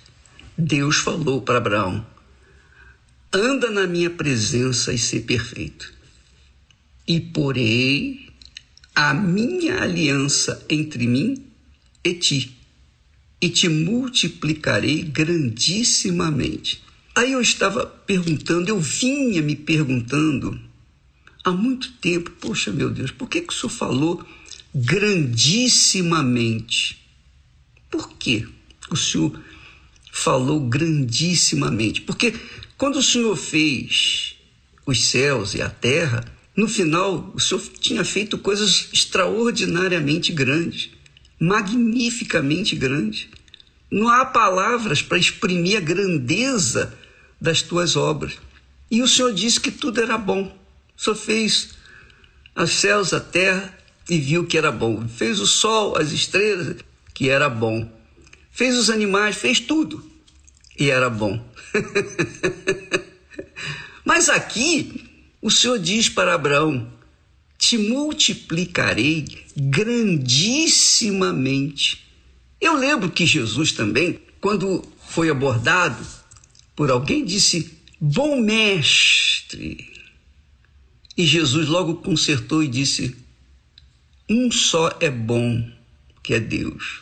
Deus 0.57 0.97
falou 0.97 1.41
para 1.41 1.57
Abraão: 1.57 2.05
anda 3.33 3.69
na 3.69 3.87
minha 3.87 4.09
presença 4.09 4.93
e 4.93 4.97
ser 4.97 5.21
perfeito. 5.21 5.93
E 7.07 7.19
porei 7.19 8.29
a 8.95 9.13
minha 9.13 9.81
aliança 9.81 10.65
entre 10.69 11.05
mim 11.05 11.45
e 12.03 12.13
ti, 12.13 12.57
e 13.41 13.49
te 13.49 13.67
multiplicarei 13.67 15.03
grandissimamente. 15.03 16.81
Aí 17.13 17.33
eu 17.33 17.41
estava 17.41 17.85
perguntando, 17.85 18.69
eu 18.69 18.79
vinha 18.79 19.41
me 19.41 19.55
perguntando 19.55 20.59
há 21.43 21.51
muito 21.51 21.91
tempo, 21.93 22.31
poxa 22.31 22.71
meu 22.71 22.89
Deus, 22.89 23.11
por 23.11 23.29
que, 23.29 23.41
que 23.41 23.53
o 23.53 23.55
senhor 23.55 23.69
falou 23.69 24.25
grandissimamente? 24.75 27.01
Por 27.89 28.11
que 28.17 28.45
o 28.91 28.97
senhor 28.97 29.41
falou 30.11 30.59
grandissimamente? 30.59 32.01
Porque 32.01 32.33
quando 32.77 32.97
o 32.97 33.03
senhor 33.03 33.37
fez 33.37 34.35
os 34.85 35.05
céus 35.05 35.53
e 35.53 35.61
a 35.61 35.69
terra, 35.69 36.25
no 36.53 36.67
final 36.67 37.31
o 37.33 37.39
senhor 37.39 37.61
tinha 37.79 38.03
feito 38.03 38.37
coisas 38.37 38.89
extraordinariamente 38.91 40.33
grandes, 40.33 40.89
magnificamente 41.39 42.75
grandes. 42.75 43.29
Não 43.89 44.09
há 44.09 44.25
palavras 44.25 45.01
para 45.01 45.17
exprimir 45.17 45.77
a 45.77 45.81
grandeza 45.81 46.93
das 47.39 47.61
tuas 47.61 47.95
obras. 47.95 48.33
E 48.91 49.01
o 49.01 49.07
Senhor 49.07 49.33
disse 49.33 49.59
que 49.59 49.71
tudo 49.71 49.99
era 50.01 50.17
bom. 50.17 50.55
O 50.97 51.01
Senhor 51.01 51.15
fez 51.15 51.69
os 52.55 52.71
céus, 52.71 53.13
a 53.13 53.19
terra 53.19 53.75
e 54.09 54.19
viu 54.19 54.45
que 54.45 54.57
era 54.57 54.71
bom. 54.71 55.07
Fez 55.07 55.39
o 55.39 55.47
sol, 55.47 55.97
as 55.97 56.11
estrelas, 56.11 56.77
que 57.13 57.29
era 57.29 57.49
bom. 57.49 57.89
Fez 58.51 58.77
os 58.77 58.89
animais, 58.89 59.35
fez 59.35 59.59
tudo 59.59 60.03
e 60.77 60.89
era 60.89 61.09
bom. 61.09 61.41
Mas 64.03 64.27
aqui 64.29 65.05
o 65.41 65.49
Senhor 65.49 65.79
diz 65.79 66.09
para 66.09 66.35
Abraão: 66.35 66.91
Te 67.57 67.77
multiplicarei 67.77 69.25
grandissimamente. 69.55 72.03
Eu 72.59 72.75
lembro 72.75 73.09
que 73.09 73.25
Jesus 73.25 73.71
também, 73.71 74.19
quando 74.39 74.83
foi 75.07 75.29
abordado 75.29 76.05
por 76.75 76.91
alguém, 76.91 77.23
disse: 77.25 77.71
Bom 77.99 78.39
mestre. 78.41 79.95
E 81.17 81.25
Jesus 81.25 81.67
logo 81.67 81.95
consertou 81.95 82.61
e 82.61 82.67
disse: 82.67 83.24
Um 84.27 84.51
só 84.51 84.97
é 84.99 85.09
bom, 85.11 85.69
que 86.23 86.33
é 86.33 86.39
Deus. 86.39 87.01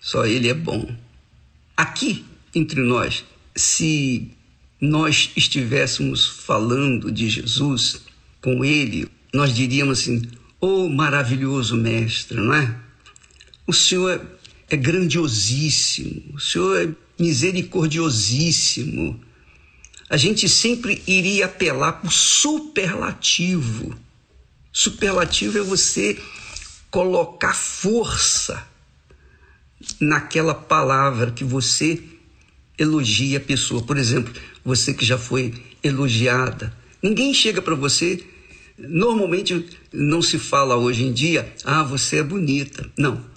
Só 0.00 0.26
Ele 0.26 0.48
é 0.48 0.54
bom. 0.54 0.92
Aqui, 1.76 2.24
entre 2.52 2.80
nós, 2.80 3.24
se 3.54 4.32
nós 4.80 5.30
estivéssemos 5.36 6.26
falando 6.26 7.12
de 7.12 7.28
Jesus 7.28 8.02
com 8.42 8.64
Ele, 8.64 9.08
nós 9.32 9.54
diríamos 9.54 10.00
assim: 10.00 10.22
Oh, 10.60 10.88
maravilhoso 10.88 11.76
mestre, 11.76 12.36
não 12.40 12.52
é? 12.52 12.74
O 13.64 13.72
Senhor 13.72 14.20
é 14.68 14.76
grandiosíssimo, 14.76 16.34
o 16.34 16.40
Senhor 16.40 16.88
é 16.88 16.92
misericordiosíssimo. 17.22 19.20
A 20.08 20.16
gente 20.16 20.48
sempre 20.48 21.00
iria 21.06 21.44
apelar 21.44 22.00
o 22.04 22.10
superlativo. 22.10 23.96
Superlativo 24.72 25.58
é 25.58 25.62
você 25.62 26.18
colocar 26.90 27.54
força 27.54 28.66
naquela 30.00 30.54
palavra 30.54 31.30
que 31.30 31.44
você 31.44 32.02
elogia 32.78 33.38
a 33.38 33.40
pessoa. 33.40 33.82
Por 33.82 33.96
exemplo, 33.96 34.32
você 34.64 34.92
que 34.92 35.04
já 35.04 35.18
foi 35.18 35.54
elogiada. 35.82 36.74
Ninguém 37.02 37.32
chega 37.32 37.62
para 37.62 37.74
você. 37.74 38.24
Normalmente 38.78 39.66
não 39.92 40.22
se 40.22 40.38
fala 40.38 40.76
hoje 40.76 41.04
em 41.04 41.12
dia, 41.12 41.52
ah, 41.64 41.82
você 41.82 42.16
é 42.16 42.22
bonita. 42.22 42.90
Não. 42.96 43.28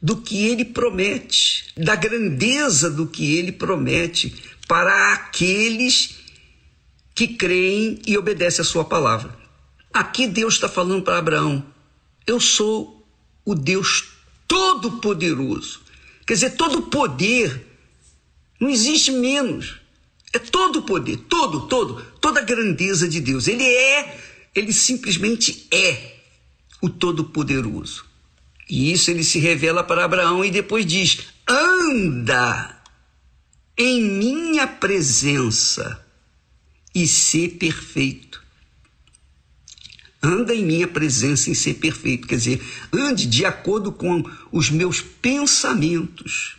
do 0.00 0.18
que 0.18 0.46
ele 0.46 0.64
promete, 0.64 1.72
da 1.76 1.96
grandeza 1.96 2.88
do 2.90 3.06
que 3.06 3.36
ele 3.36 3.52
promete 3.52 4.34
para 4.66 5.14
aqueles 5.14 6.17
que 7.18 7.26
creem 7.26 8.00
e 8.06 8.16
obedecem 8.16 8.62
a 8.62 8.64
sua 8.64 8.84
palavra. 8.84 9.36
Aqui 9.92 10.24
Deus 10.24 10.54
está 10.54 10.68
falando 10.68 11.02
para 11.02 11.18
Abraão: 11.18 11.66
eu 12.24 12.38
sou 12.38 13.04
o 13.44 13.56
Deus 13.56 14.04
Todo-Poderoso. 14.46 15.80
Quer 16.24 16.34
dizer, 16.34 16.50
todo 16.50 16.82
poder, 16.82 17.66
não 18.60 18.70
existe 18.70 19.10
menos. 19.10 19.80
É 20.32 20.38
todo 20.38 20.78
o 20.78 20.82
poder, 20.82 21.16
todo, 21.28 21.66
todo, 21.66 22.00
toda 22.20 22.38
a 22.38 22.44
grandeza 22.44 23.08
de 23.08 23.20
Deus. 23.20 23.48
Ele 23.48 23.64
é, 23.64 24.20
ele 24.54 24.72
simplesmente 24.72 25.66
é 25.72 26.18
o 26.80 26.88
Todo-Poderoso. 26.88 28.04
E 28.70 28.92
isso 28.92 29.10
ele 29.10 29.24
se 29.24 29.40
revela 29.40 29.82
para 29.82 30.04
Abraão 30.04 30.44
e 30.44 30.52
depois 30.52 30.86
diz: 30.86 31.18
anda 31.48 32.80
em 33.76 34.02
minha 34.02 34.68
presença 34.68 36.06
e 37.02 37.06
ser 37.06 37.50
perfeito. 37.50 38.42
Anda 40.20 40.52
em 40.52 40.64
minha 40.64 40.88
presença 40.88 41.48
em 41.48 41.54
ser 41.54 41.74
perfeito, 41.74 42.26
quer 42.26 42.36
dizer, 42.36 42.60
ande 42.92 43.24
de 43.24 43.44
acordo 43.44 43.92
com 43.92 44.24
os 44.50 44.68
meus 44.68 45.00
pensamentos 45.00 46.56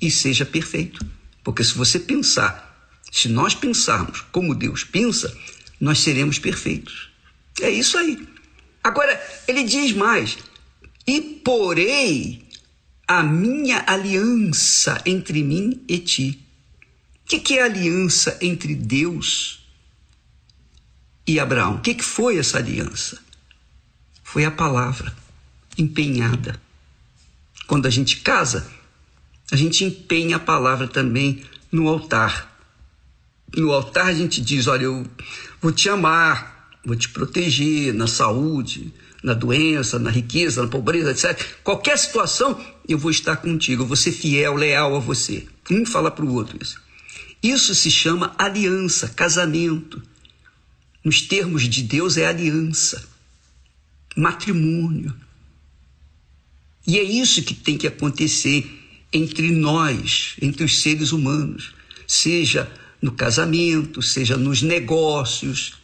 e 0.00 0.10
seja 0.12 0.46
perfeito. 0.46 1.04
Porque 1.42 1.64
se 1.64 1.74
você 1.74 1.98
pensar, 1.98 2.88
se 3.10 3.28
nós 3.28 3.52
pensarmos 3.52 4.20
como 4.30 4.54
Deus 4.54 4.84
pensa, 4.84 5.36
nós 5.80 5.98
seremos 5.98 6.38
perfeitos. 6.38 7.10
É 7.60 7.68
isso 7.68 7.98
aí. 7.98 8.28
Agora, 8.84 9.20
ele 9.48 9.64
diz 9.64 9.92
mais: 9.92 10.38
e 11.04 11.20
porei 11.20 12.46
a 13.08 13.24
minha 13.24 13.82
aliança 13.88 15.02
entre 15.04 15.42
mim 15.42 15.82
e 15.88 15.98
ti. 15.98 16.47
O 17.28 17.30
que, 17.30 17.40
que 17.40 17.58
é 17.58 17.62
aliança 17.62 18.38
entre 18.40 18.74
Deus 18.74 19.60
e 21.26 21.38
Abraão? 21.38 21.74
O 21.74 21.80
que, 21.82 21.94
que 21.94 22.02
foi 22.02 22.38
essa 22.38 22.56
aliança? 22.56 23.18
Foi 24.24 24.46
a 24.46 24.50
palavra 24.50 25.14
empenhada. 25.76 26.58
Quando 27.66 27.84
a 27.84 27.90
gente 27.90 28.20
casa, 28.20 28.66
a 29.52 29.56
gente 29.56 29.84
empenha 29.84 30.36
a 30.36 30.40
palavra 30.40 30.88
também 30.88 31.44
no 31.70 31.86
altar. 31.86 32.50
No 33.54 33.72
altar 33.72 34.06
a 34.06 34.14
gente 34.14 34.40
diz: 34.40 34.66
Olha, 34.66 34.84
eu 34.84 35.06
vou 35.60 35.70
te 35.70 35.90
amar, 35.90 36.70
vou 36.82 36.96
te 36.96 37.10
proteger 37.10 37.92
na 37.92 38.06
saúde, 38.06 38.90
na 39.22 39.34
doença, 39.34 39.98
na 39.98 40.08
riqueza, 40.08 40.62
na 40.62 40.68
pobreza, 40.68 41.10
etc. 41.10 41.46
Qualquer 41.62 41.98
situação, 41.98 42.58
eu 42.88 42.96
vou 42.96 43.10
estar 43.10 43.36
contigo, 43.36 43.82
eu 43.82 43.86
vou 43.86 43.96
ser 43.96 44.12
fiel, 44.12 44.54
leal 44.54 44.96
a 44.96 44.98
você. 44.98 45.46
Um 45.70 45.84
fala 45.84 46.10
para 46.10 46.24
o 46.24 46.32
outro 46.32 46.56
isso. 46.58 46.87
Isso 47.42 47.74
se 47.74 47.90
chama 47.90 48.34
aliança, 48.38 49.08
casamento. 49.08 50.02
Nos 51.04 51.22
termos 51.22 51.68
de 51.68 51.82
Deus 51.82 52.16
é 52.16 52.26
aliança, 52.26 53.08
matrimônio. 54.16 55.14
E 56.86 56.98
é 56.98 57.02
isso 57.02 57.42
que 57.42 57.54
tem 57.54 57.76
que 57.76 57.86
acontecer 57.86 58.66
entre 59.12 59.50
nós, 59.50 60.34
entre 60.40 60.64
os 60.64 60.80
seres 60.80 61.12
humanos, 61.12 61.74
seja 62.06 62.70
no 63.00 63.12
casamento, 63.12 64.02
seja 64.02 64.36
nos 64.36 64.62
negócios, 64.62 65.74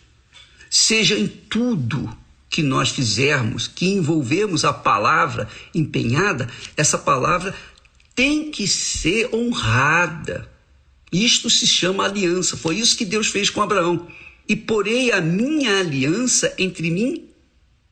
seja 0.68 1.16
em 1.16 1.28
tudo 1.28 2.16
que 2.51 2.62
nós 2.62 2.90
fizermos, 2.90 3.66
que 3.66 3.86
envolvemos 3.86 4.64
a 4.64 4.72
palavra 4.72 5.48
empenhada, 5.74 6.48
essa 6.76 6.98
palavra 6.98 7.55
tem 8.14 8.51
que 8.51 8.66
ser 8.66 9.35
honrada. 9.35 10.53
Isto 11.15 11.49
se 11.49 11.65
chama 11.65 12.05
aliança. 12.05 12.57
Foi 12.57 12.77
isso 12.77 12.97
que 12.97 13.05
Deus 13.05 13.28
fez 13.28 13.49
com 13.49 13.62
Abraão. 13.62 14.09
E 14.49 14.57
porei 14.57 15.12
a 15.12 15.20
minha 15.20 15.78
aliança 15.78 16.53
entre 16.59 16.91
mim 16.91 17.28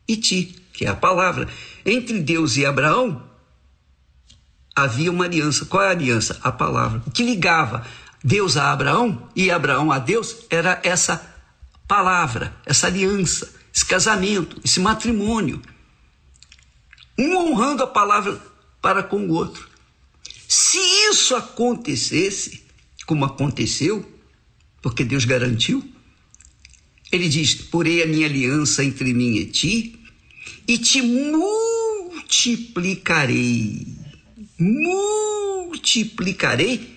e 0.09 0.16
ti, 0.16 0.57
que 0.73 0.85
é 0.85 0.89
a 0.89 0.97
palavra. 0.97 1.49
Entre 1.86 2.20
Deus 2.20 2.57
e 2.57 2.66
Abraão 2.66 3.23
havia 4.74 5.09
uma 5.09 5.27
aliança. 5.27 5.65
Qual 5.66 5.85
é 5.85 5.86
a 5.86 5.90
aliança? 5.90 6.40
A 6.43 6.51
palavra. 6.51 7.01
O 7.07 7.12
que 7.12 7.23
ligava 7.23 7.86
Deus 8.24 8.57
a 8.57 8.73
Abraão 8.73 9.28
e 9.36 9.53
Abraão 9.53 9.93
a 9.93 10.01
Deus 10.01 10.39
era 10.51 10.81
essa 10.82 11.24
palavra, 11.86 12.53
essa 12.66 12.89
aliança, 12.89 13.55
esse 13.73 13.86
casamento, 13.86 14.61
esse 14.65 14.81
matrimônio. 14.81 15.62
Um 17.16 17.36
honrando 17.36 17.85
a 17.85 17.86
palavra 17.86 18.40
para 18.81 19.01
com 19.01 19.28
o 19.28 19.32
outro. 19.32 19.69
Se 20.49 20.78
isso 21.09 21.36
acontecesse, 21.36 22.61
como 23.12 23.26
aconteceu, 23.26 24.09
porque 24.80 25.05
Deus 25.05 25.26
garantiu. 25.26 25.84
Ele 27.12 27.28
diz: 27.28 27.52
Porei 27.55 28.02
a 28.02 28.06
minha 28.06 28.26
aliança 28.26 28.82
entre 28.82 29.12
mim 29.12 29.36
e 29.36 29.44
ti, 29.44 30.01
e 30.66 30.78
te 30.78 31.02
multiplicarei. 31.02 33.86
Multiplicarei 34.59 36.97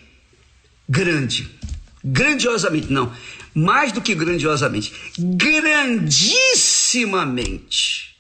grande, 0.88 1.50
grandiosamente, 2.02 2.94
não, 2.94 3.14
mais 3.54 3.92
do 3.92 4.00
que 4.00 4.16
grandiosamente, 4.16 4.94
grandissimamente. 5.20 8.16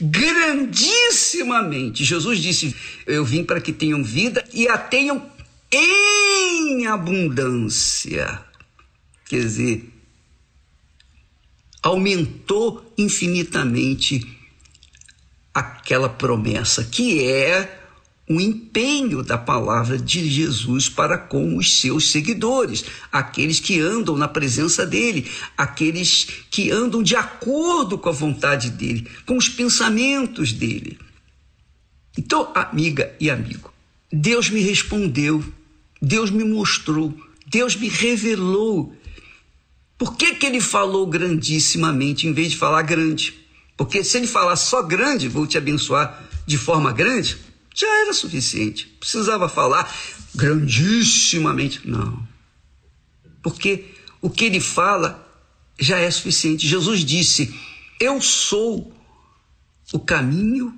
Grandissimamente. 0.00 2.02
Jesus 2.02 2.40
disse: 2.40 2.74
Eu 3.06 3.26
vim 3.26 3.44
para 3.44 3.60
que 3.60 3.74
tenham 3.74 4.02
vida 4.02 4.42
e 4.54 4.66
a 4.66 4.78
tenham 4.78 5.36
em 5.70 6.86
abundância. 6.86 8.40
Quer 9.26 9.40
dizer, 9.40 9.92
aumentou 11.82 12.92
infinitamente 12.96 14.26
aquela 15.52 16.08
promessa, 16.08 16.84
que 16.84 17.24
é 17.24 17.78
o 18.28 18.40
empenho 18.40 19.22
da 19.22 19.38
palavra 19.38 19.96
de 19.96 20.28
Jesus 20.28 20.88
para 20.88 21.16
com 21.16 21.56
os 21.56 21.80
seus 21.80 22.10
seguidores, 22.10 22.84
aqueles 23.10 23.58
que 23.58 23.80
andam 23.80 24.16
na 24.16 24.28
presença 24.28 24.84
dele, 24.84 25.30
aqueles 25.56 26.26
que 26.50 26.70
andam 26.70 27.02
de 27.02 27.16
acordo 27.16 27.96
com 27.96 28.08
a 28.08 28.12
vontade 28.12 28.70
dele, 28.70 29.08
com 29.24 29.36
os 29.36 29.48
pensamentos 29.48 30.52
dele. 30.52 30.98
Então, 32.18 32.52
amiga 32.54 33.14
e 33.18 33.30
amigo, 33.30 33.72
Deus 34.12 34.50
me 34.50 34.60
respondeu 34.60 35.42
Deus 36.00 36.30
me 36.30 36.44
mostrou, 36.44 37.14
Deus 37.46 37.74
me 37.74 37.88
revelou. 37.88 38.94
Por 39.96 40.16
que, 40.16 40.34
que 40.34 40.46
ele 40.46 40.60
falou 40.60 41.06
grandissimamente 41.06 42.26
em 42.26 42.32
vez 42.32 42.52
de 42.52 42.56
falar 42.56 42.82
grande? 42.82 43.34
Porque 43.76 44.04
se 44.04 44.16
ele 44.16 44.26
falar 44.26 44.56
só 44.56 44.82
grande, 44.82 45.28
vou 45.28 45.46
te 45.46 45.58
abençoar 45.58 46.24
de 46.46 46.56
forma 46.56 46.92
grande, 46.92 47.36
já 47.74 47.86
era 48.02 48.12
suficiente. 48.12 48.86
Precisava 48.98 49.48
falar 49.48 49.92
grandissimamente. 50.34 51.88
Não. 51.88 52.26
Porque 53.42 53.94
o 54.20 54.28
que 54.28 54.44
ele 54.44 54.60
fala 54.60 55.24
já 55.78 55.98
é 55.98 56.10
suficiente. 56.10 56.66
Jesus 56.66 57.04
disse: 57.04 57.54
Eu 58.00 58.20
sou 58.20 58.92
o 59.92 59.98
caminho, 59.98 60.76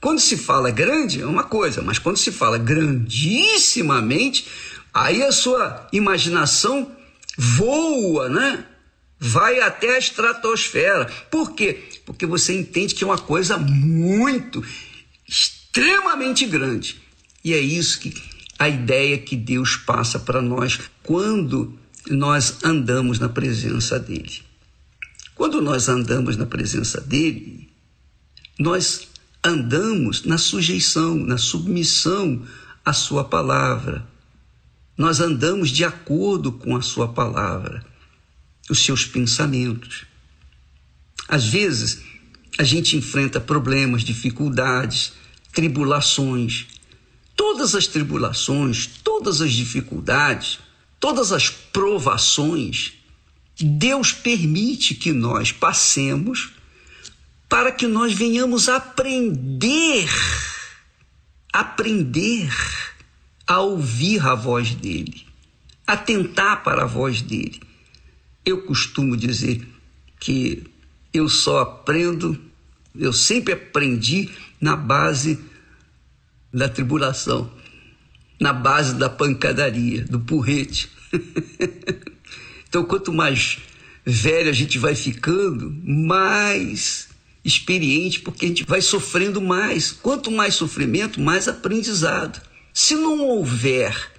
Quando 0.00 0.20
se 0.20 0.36
fala 0.36 0.70
grande 0.70 1.20
é 1.20 1.26
uma 1.26 1.44
coisa, 1.44 1.82
mas 1.82 1.98
quando 1.98 2.16
se 2.16 2.30
fala 2.30 2.58
grandissimamente, 2.58 4.46
aí 4.92 5.22
a 5.22 5.32
sua 5.32 5.88
imaginação 5.92 6.94
voa, 7.36 8.28
né? 8.28 8.64
Vai 9.18 9.60
até 9.60 9.96
a 9.96 9.98
estratosfera. 9.98 11.06
Por 11.30 11.54
quê? 11.54 11.82
Porque 12.04 12.26
você 12.26 12.54
entende 12.54 12.94
que 12.94 13.02
é 13.02 13.06
uma 13.06 13.18
coisa 13.18 13.56
muito 13.56 14.62
extremamente 15.76 16.46
grande. 16.46 16.96
E 17.44 17.52
é 17.52 17.60
isso 17.60 18.00
que 18.00 18.14
a 18.58 18.66
ideia 18.66 19.18
que 19.18 19.36
Deus 19.36 19.76
passa 19.76 20.18
para 20.18 20.40
nós 20.40 20.80
quando 21.02 21.78
nós 22.08 22.64
andamos 22.64 23.18
na 23.18 23.28
presença 23.28 23.98
dele. 24.00 24.42
Quando 25.34 25.60
nós 25.60 25.88
andamos 25.90 26.36
na 26.38 26.46
presença 26.46 26.98
dele, 26.98 27.68
nós 28.58 29.06
andamos 29.44 30.24
na 30.24 30.38
sujeição, 30.38 31.14
na 31.14 31.36
submissão 31.36 32.42
à 32.82 32.94
Sua 32.94 33.24
palavra. 33.24 34.06
Nós 34.96 35.20
andamos 35.20 35.68
de 35.68 35.84
acordo 35.84 36.52
com 36.52 36.74
a 36.74 36.80
Sua 36.80 37.08
palavra, 37.08 37.84
os 38.70 38.82
seus 38.82 39.04
pensamentos. 39.04 40.06
Às 41.28 41.44
vezes, 41.46 42.00
a 42.56 42.64
gente 42.64 42.96
enfrenta 42.96 43.38
problemas, 43.38 44.02
dificuldades, 44.02 45.12
tribulações. 45.56 46.66
Todas 47.34 47.74
as 47.74 47.86
tribulações, 47.86 48.86
todas 49.02 49.40
as 49.40 49.52
dificuldades, 49.52 50.58
todas 51.00 51.32
as 51.32 51.48
provações, 51.48 52.92
Deus 53.58 54.12
permite 54.12 54.94
que 54.94 55.12
nós 55.12 55.50
passemos 55.52 56.52
para 57.48 57.72
que 57.72 57.86
nós 57.86 58.12
venhamos 58.12 58.68
aprender, 58.68 60.10
aprender 61.50 62.52
a 63.46 63.60
ouvir 63.60 64.20
a 64.26 64.34
voz 64.34 64.74
dele, 64.74 65.26
atentar 65.86 66.62
para 66.62 66.82
a 66.82 66.86
voz 66.86 67.22
dele. 67.22 67.62
Eu 68.44 68.62
costumo 68.62 69.16
dizer 69.16 69.66
que 70.20 70.64
eu 71.14 71.30
só 71.30 71.60
aprendo, 71.60 72.38
eu 72.94 73.12
sempre 73.12 73.54
aprendi 73.54 74.30
na 74.60 74.76
base 74.76 75.38
da 76.52 76.68
tribulação, 76.68 77.50
na 78.40 78.52
base 78.52 78.94
da 78.94 79.08
pancadaria, 79.10 80.04
do 80.04 80.20
porrete. 80.20 80.90
então, 82.68 82.84
quanto 82.84 83.12
mais 83.12 83.58
velho 84.04 84.48
a 84.48 84.52
gente 84.52 84.78
vai 84.78 84.94
ficando, 84.94 85.74
mais 85.84 87.08
experiente, 87.44 88.20
porque 88.20 88.44
a 88.44 88.48
gente 88.48 88.64
vai 88.64 88.80
sofrendo 88.80 89.40
mais. 89.40 89.92
Quanto 89.92 90.30
mais 90.30 90.54
sofrimento, 90.54 91.20
mais 91.20 91.48
aprendizado. 91.48 92.40
Se 92.72 92.94
não 92.94 93.20
houver 93.20 94.12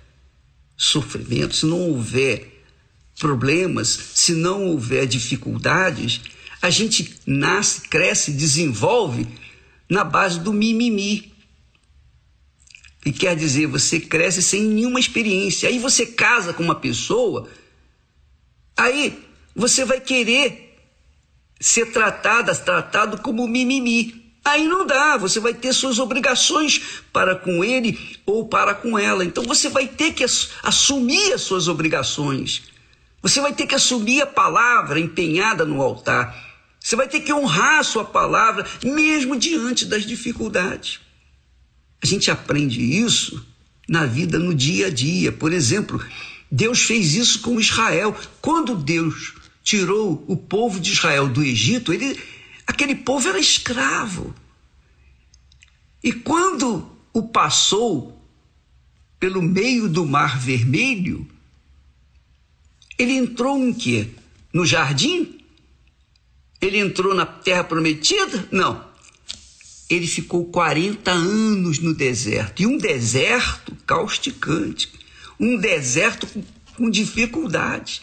sofrimento, 0.75 1.55
se 1.55 1.65
não 1.65 1.79
houver 1.79 2.63
problemas, 3.19 3.87
se 4.13 4.33
não 4.33 4.65
houver 4.65 5.07
dificuldades, 5.07 6.21
a 6.61 6.69
gente 6.69 7.15
nasce, 7.25 7.81
cresce, 7.81 8.31
desenvolve 8.31 9.27
na 9.89 10.03
base 10.03 10.39
do 10.39 10.53
mimimi. 10.53 11.33
E 13.05 13.11
quer 13.11 13.35
dizer, 13.35 13.67
você 13.67 13.99
cresce 13.99 14.41
sem 14.41 14.63
nenhuma 14.63 14.99
experiência. 14.99 15.69
Aí 15.69 15.79
você 15.79 16.05
casa 16.05 16.53
com 16.53 16.63
uma 16.63 16.75
pessoa, 16.75 17.47
aí 18.75 19.23
você 19.55 19.85
vai 19.85 19.99
querer 19.99 20.75
ser 21.59 21.87
tratada, 21.87 22.53
tratado 22.55 23.21
como 23.21 23.47
mimimi. 23.47 24.27
Aí 24.43 24.65
não 24.65 24.85
dá, 24.85 25.17
você 25.17 25.39
vai 25.41 25.53
ter 25.53 25.73
suas 25.73 25.99
obrigações 25.99 27.01
para 27.11 27.35
com 27.35 27.63
ele 27.63 28.17
ou 28.25 28.47
para 28.47 28.73
com 28.73 28.97
ela. 28.97 29.25
Então 29.25 29.43
você 29.43 29.67
vai 29.67 29.87
ter 29.87 30.13
que 30.13 30.23
assumir 30.63 31.33
as 31.33 31.41
suas 31.41 31.67
obrigações. 31.67 32.63
Você 33.21 33.41
vai 33.41 33.53
ter 33.53 33.67
que 33.67 33.75
assumir 33.75 34.21
a 34.21 34.27
palavra 34.27 34.99
empenhada 34.99 35.65
no 35.65 35.81
altar. 35.81 36.46
Você 36.79 36.95
vai 36.95 37.07
ter 37.07 37.19
que 37.21 37.33
honrar 37.33 37.79
a 37.79 37.83
sua 37.83 38.05
palavra, 38.05 38.65
mesmo 38.83 39.37
diante 39.37 39.85
das 39.85 40.05
dificuldades. 40.05 40.99
A 42.01 42.05
gente 42.05 42.29
aprende 42.31 42.81
isso 42.81 43.45
na 43.87 44.05
vida, 44.05 44.37
no 44.37 44.53
dia 44.53 44.87
a 44.87 44.89
dia. 44.89 45.31
Por 45.31 45.51
exemplo, 45.51 46.03
Deus 46.51 46.83
fez 46.83 47.15
isso 47.15 47.41
com 47.41 47.59
Israel. 47.59 48.15
Quando 48.41 48.75
Deus 48.75 49.33
tirou 49.63 50.23
o 50.27 50.37
povo 50.37 50.79
de 50.79 50.93
Israel 50.93 51.27
do 51.27 51.43
Egito, 51.43 51.91
ele, 51.91 52.19
aquele 52.65 52.95
povo 52.95 53.27
era 53.27 53.39
escravo. 53.39 54.33
E 56.03 56.13
quando 56.13 56.89
o 57.11 57.23
passou 57.23 58.17
pelo 59.19 59.41
meio 59.41 59.89
do 59.89 60.05
Mar 60.05 60.39
Vermelho, 60.39 61.27
ele 62.97 63.13
entrou 63.13 63.57
em 63.57 63.73
quê? 63.73 64.09
No 64.53 64.65
jardim? 64.65 65.36
Ele 66.61 66.79
entrou 66.79 67.13
na 67.13 67.25
terra 67.25 67.63
prometida? 67.63 68.47
Não. 68.51 68.85
Ele 69.89 70.07
ficou 70.07 70.45
40 70.45 71.11
anos 71.11 71.79
no 71.79 71.93
deserto. 71.93 72.61
E 72.61 72.65
um 72.65 72.77
deserto 72.77 73.75
causticante. 73.85 74.91
Um 75.39 75.57
deserto 75.57 76.27
com, 76.27 76.43
com 76.75 76.89
dificuldades. 76.89 78.01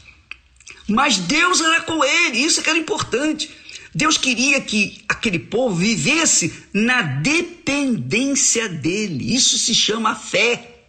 Mas 0.89 1.19
Deus 1.19 1.61
era 1.61 1.81
com 1.83 2.05
ele, 2.05 2.39
isso 2.39 2.61
é 2.61 2.63
que 2.63 2.71
era 2.71 2.79
importante. 2.79 3.51
Deus 3.95 4.19
queria 4.19 4.61
que 4.61 5.03
aquele 5.09 5.39
povo 5.39 5.77
vivesse 5.77 6.53
na 6.73 7.01
dependência 7.03 8.69
dele. 8.69 9.35
Isso 9.35 9.57
se 9.57 9.75
chama 9.75 10.15
fé. 10.15 10.87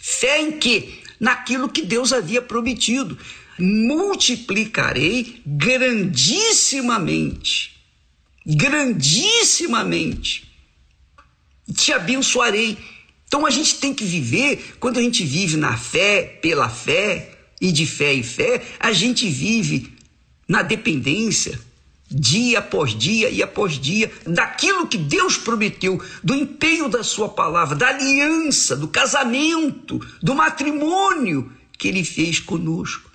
Fé 0.00 0.40
em 0.40 0.52
quê? 0.52 1.00
Naquilo 1.18 1.68
que 1.68 1.82
Deus 1.82 2.12
havia 2.12 2.40
prometido 2.40 3.18
multiplicarei 3.58 5.40
grandissimamente, 5.46 7.76
grandissimamente, 8.44 10.46
te 11.74 11.92
abençoarei. 11.92 12.78
Então 13.26 13.44
a 13.44 13.50
gente 13.50 13.74
tem 13.76 13.92
que 13.92 14.04
viver, 14.04 14.76
quando 14.78 14.98
a 14.98 15.02
gente 15.02 15.24
vive 15.24 15.56
na 15.56 15.76
fé, 15.76 16.22
pela 16.40 16.68
fé, 16.68 17.32
e 17.60 17.72
de 17.72 17.86
fé 17.86 18.14
em 18.14 18.22
fé, 18.22 18.64
a 18.78 18.92
gente 18.92 19.28
vive 19.28 19.92
na 20.46 20.62
dependência, 20.62 21.58
dia 22.08 22.60
após 22.60 22.96
dia 22.96 23.30
e 23.30 23.42
após 23.42 23.80
dia, 23.80 24.12
daquilo 24.26 24.86
que 24.86 24.98
Deus 24.98 25.36
prometeu, 25.36 26.00
do 26.22 26.34
empenho 26.34 26.88
da 26.88 27.02
Sua 27.02 27.28
palavra, 27.28 27.74
da 27.74 27.88
aliança, 27.88 28.76
do 28.76 28.88
casamento, 28.88 29.98
do 30.22 30.34
matrimônio 30.34 31.50
que 31.76 31.88
Ele 31.88 32.04
fez 32.04 32.38
conosco 32.38 33.10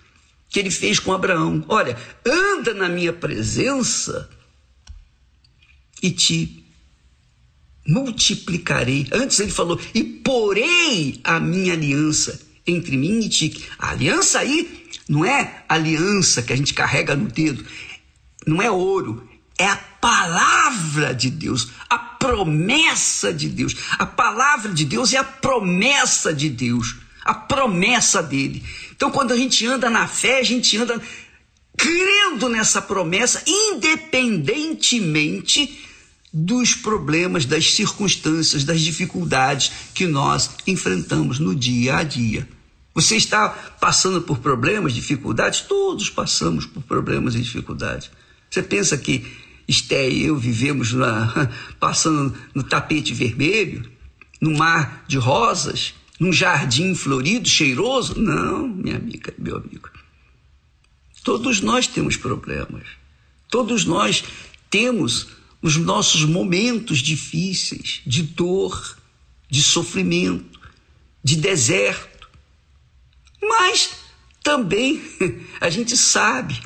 que 0.51 0.59
ele 0.59 0.69
fez 0.69 0.99
com 0.99 1.13
Abraão. 1.13 1.63
Olha, 1.69 1.97
anda 2.25 2.73
na 2.73 2.89
minha 2.89 3.13
presença 3.13 4.29
e 6.03 6.11
te 6.11 6.63
multiplicarei. 7.87 9.07
Antes 9.13 9.39
ele 9.39 9.51
falou, 9.51 9.79
e 9.95 10.03
porei 10.03 11.21
a 11.23 11.39
minha 11.39 11.73
aliança 11.73 12.39
entre 12.67 12.97
mim 12.97 13.21
e 13.21 13.29
ti. 13.29 13.65
A 13.79 13.91
aliança 13.91 14.39
aí 14.39 14.89
não 15.07 15.25
é 15.25 15.63
aliança 15.69 16.43
que 16.43 16.51
a 16.51 16.55
gente 16.55 16.73
carrega 16.73 17.15
no 17.15 17.29
dedo, 17.29 17.65
não 18.45 18.61
é 18.61 18.69
ouro, 18.69 19.27
é 19.57 19.65
a 19.65 19.77
palavra 19.77 21.13
de 21.13 21.29
Deus, 21.29 21.69
a 21.89 21.97
promessa 21.97 23.33
de 23.33 23.47
Deus. 23.47 23.75
A 23.97 24.05
palavra 24.05 24.73
de 24.73 24.83
Deus 24.83 25.13
é 25.13 25.17
a 25.17 25.23
promessa 25.23 26.33
de 26.33 26.49
Deus, 26.49 26.97
a 27.23 27.33
promessa 27.33 28.21
dele. 28.21 28.63
Então, 29.01 29.09
quando 29.09 29.33
a 29.33 29.35
gente 29.35 29.65
anda 29.65 29.89
na 29.89 30.07
fé, 30.07 30.37
a 30.37 30.43
gente 30.43 30.77
anda 30.77 31.01
crendo 31.75 32.47
nessa 32.47 32.79
promessa, 32.79 33.41
independentemente 33.47 35.83
dos 36.31 36.75
problemas, 36.75 37.43
das 37.43 37.73
circunstâncias, 37.73 38.63
das 38.63 38.79
dificuldades 38.79 39.71
que 39.95 40.05
nós 40.05 40.51
enfrentamos 40.67 41.39
no 41.39 41.55
dia 41.55 41.97
a 41.97 42.03
dia. 42.03 42.47
Você 42.93 43.15
está 43.15 43.49
passando 43.49 44.21
por 44.21 44.37
problemas, 44.37 44.93
dificuldades? 44.93 45.61
Todos 45.61 46.07
passamos 46.07 46.67
por 46.67 46.83
problemas 46.83 47.33
e 47.33 47.41
dificuldades. 47.41 48.11
Você 48.51 48.61
pensa 48.61 48.95
que 48.99 49.25
Esté 49.67 50.07
e 50.07 50.25
eu 50.25 50.37
vivemos 50.37 50.93
na, 50.93 51.49
passando 51.81 52.37
no 52.53 52.61
tapete 52.61 53.15
vermelho, 53.15 53.91
no 54.39 54.55
mar 54.55 55.05
de 55.07 55.17
rosas? 55.17 55.95
Num 56.21 56.31
jardim 56.31 56.93
florido, 56.93 57.49
cheiroso? 57.49 58.21
Não, 58.21 58.67
minha 58.67 58.95
amiga, 58.95 59.33
meu 59.39 59.57
amigo. 59.57 59.89
Todos 61.23 61.61
nós 61.61 61.87
temos 61.87 62.15
problemas. 62.15 62.83
Todos 63.49 63.85
nós 63.85 64.23
temos 64.69 65.29
os 65.63 65.77
nossos 65.77 66.23
momentos 66.23 66.99
difíceis, 66.99 68.01
de 68.05 68.21
dor, 68.21 68.95
de 69.49 69.63
sofrimento, 69.63 70.59
de 71.23 71.37
deserto. 71.37 72.29
Mas 73.41 73.89
também 74.43 75.01
a 75.59 75.71
gente 75.71 75.97
sabe, 75.97 76.61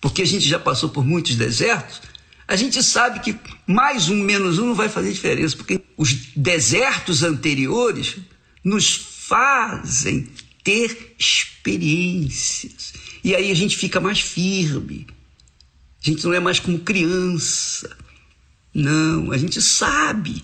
porque 0.00 0.22
a 0.22 0.26
gente 0.26 0.48
já 0.48 0.58
passou 0.58 0.88
por 0.88 1.04
muitos 1.04 1.36
desertos, 1.36 2.00
a 2.48 2.56
gente 2.56 2.82
sabe 2.82 3.20
que 3.20 3.38
mais 3.66 4.08
um, 4.08 4.16
menos 4.16 4.58
um 4.58 4.68
não 4.68 4.74
vai 4.74 4.88
fazer 4.88 5.12
diferença, 5.12 5.54
porque 5.54 5.82
os 5.94 6.32
desertos 6.34 7.22
anteriores 7.22 8.16
nos 8.64 8.94
fazem 8.94 10.26
ter 10.64 11.14
experiências. 11.18 12.94
E 13.22 13.36
aí 13.36 13.50
a 13.50 13.54
gente 13.54 13.76
fica 13.76 14.00
mais 14.00 14.20
firme. 14.20 15.06
A 16.02 16.10
gente 16.10 16.24
não 16.24 16.32
é 16.32 16.40
mais 16.40 16.58
como 16.58 16.78
criança. 16.78 17.96
Não, 18.72 19.30
a 19.30 19.38
gente 19.38 19.60
sabe 19.60 20.42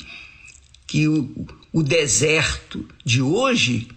que 0.86 1.08
o, 1.08 1.46
o 1.72 1.82
deserto 1.82 2.86
de 3.04 3.22
hoje 3.22 3.88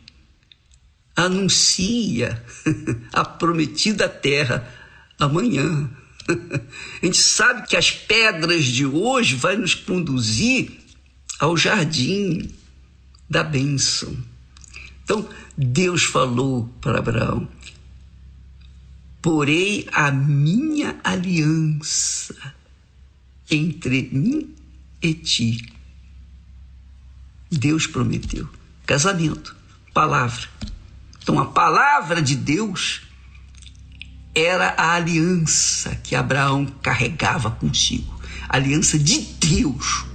anuncia 1.16 2.44
a 3.12 3.24
prometida 3.26 4.08
terra 4.08 4.68
amanhã. 5.20 5.90
A 7.02 7.06
gente 7.06 7.18
sabe 7.18 7.68
que 7.68 7.76
as 7.76 7.92
pedras 7.92 8.64
de 8.64 8.86
hoje 8.86 9.36
vai 9.36 9.58
nos 9.58 9.76
conduzir 9.76 10.72
ao 11.38 11.58
jardim 11.58 12.50
da 13.30 13.44
bênção. 13.44 14.16
Então, 15.04 15.28
Deus 15.58 16.04
falou 16.04 16.70
para 16.82 17.00
Abraão: 17.00 17.48
Porei 19.22 19.88
a 19.92 20.12
minha 20.12 21.00
aliança 21.04 22.36
entre 23.50 24.10
mim 24.12 24.54
e 25.02 25.14
ti. 25.14 25.74
Deus 27.52 27.86
prometeu. 27.86 28.50
Casamento, 28.86 29.56
palavra. 29.94 30.50
Então, 31.22 31.40
a 31.40 31.46
palavra 31.46 32.22
de 32.22 32.36
Deus 32.36 33.04
era 34.36 34.70
a 34.78 34.96
aliança 34.96 35.96
que 35.98 36.16
Abraão 36.16 36.66
carregava 36.82 37.52
consigo 37.52 38.14
aliança 38.54 39.00
de 39.00 39.20
Deus 39.40 40.06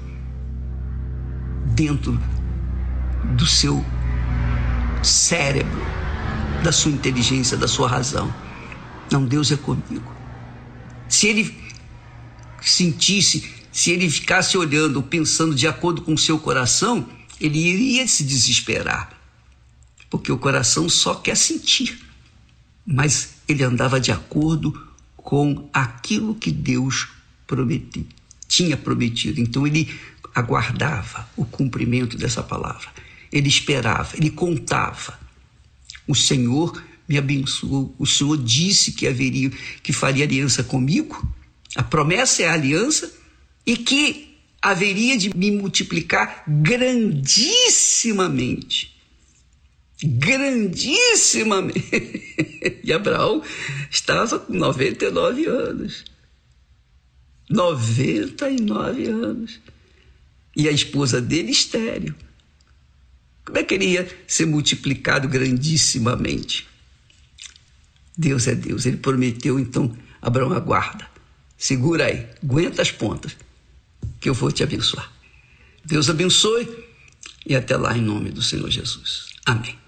dentro 1.75 2.21
do 3.25 3.47
seu 3.47 3.85
cérebro, 5.03 5.81
da 6.63 6.73
sua 6.73 6.91
inteligência, 6.91 7.57
da 7.57 7.69
sua 7.69 7.89
razão. 7.89 8.33
Não, 9.11 9.25
Deus 9.25 9.51
é 9.51 9.57
comigo. 9.57 10.13
Se 11.09 11.27
ele 11.27 11.57
sentisse, 12.61 13.49
se 13.73 13.91
ele 13.91 14.11
ficasse 14.11 14.59
olhando, 14.59 15.03
pensando 15.03 15.55
de 15.55 15.67
acordo 15.67 16.03
com 16.03 16.15
o 16.15 16.19
seu 16.19 16.39
coração, 16.39 17.09
ele 17.41 17.59
iria 17.59 18.07
se 18.07 18.25
desesperar. 18.25 19.11
Porque 20.11 20.33
o 20.33 20.39
coração 20.39 20.89
só 20.89 21.15
quer 21.15 21.37
sentir. 21.37 21.99
Mas 22.85 23.35
ele 23.47 23.63
andava 23.63 24.01
de 24.01 24.11
acordo 24.11 24.89
com 25.17 25.69
aquilo 25.73 26.35
que 26.35 26.51
Deus 26.51 27.09
prometeu, 27.47 28.05
tinha 28.47 28.77
prometido. 28.77 29.41
Então 29.41 29.67
ele 29.67 29.95
aguardava 30.35 31.29
o 31.37 31.45
cumprimento 31.45 32.17
dessa 32.17 32.43
palavra. 32.43 32.89
Ele 33.33 33.49
esperava, 33.49 34.17
ele 34.17 34.31
contava. 34.31 35.19
O 36.07 36.15
Senhor 36.15 36.81
me 37.09 37.19
abençoou. 37.19 37.93
O 37.99 38.07
Senhor 38.07 38.37
disse 38.37 38.93
que 38.93 39.05
haveria, 39.07 39.51
que 39.83 39.93
faria 39.93 40.25
aliança 40.25 40.63
comigo. 40.63 41.29
A 41.75 41.83
promessa 41.83 42.43
é 42.43 42.49
a 42.49 42.53
aliança 42.53 43.13
e 43.67 43.77
que 43.77 44.37
haveria 44.61 45.17
de 45.17 45.35
me 45.37 45.51
multiplicar 45.51 46.45
grandissimamente. 46.47 48.95
Grandissimamente. 50.03 52.29
E 52.83 52.93
Abraão 52.93 53.43
estava 53.91 54.39
com 54.39 54.55
99 54.55 55.47
anos. 55.47 56.05
99 57.51 59.07
anos. 59.07 59.61
E 60.57 60.67
a 60.69 60.73
esposa 60.73 61.21
dele 61.21 61.53
estéreo. 61.53 62.15
Como 63.49 63.57
é 63.57 63.65
que 63.65 63.73
ele 63.73 63.87
ia 63.87 64.07
ser 64.27 64.45
multiplicado 64.45 65.27
grandissimamente? 65.27 66.69
Deus 68.15 68.47
é 68.47 68.55
Deus. 68.55 68.85
Ele 68.85 68.99
prometeu, 68.99 69.59
então, 69.59 69.97
Abraão, 70.21 70.53
aguarda. 70.53 71.09
Segura 71.57 72.05
aí, 72.05 72.27
aguenta 72.45 72.83
as 72.83 72.91
pontas, 72.91 73.35
que 74.21 74.29
eu 74.29 74.35
vou 74.35 74.53
te 74.53 74.63
abençoar. 74.63 75.11
Deus 75.83 76.11
abençoe 76.11 76.69
e 77.47 77.57
até 77.57 77.75
lá 77.75 77.97
em 77.97 78.03
nome 78.03 78.31
do 78.31 78.43
Senhor 78.43 78.69
Jesus. 78.69 79.29
Amém. 79.47 79.79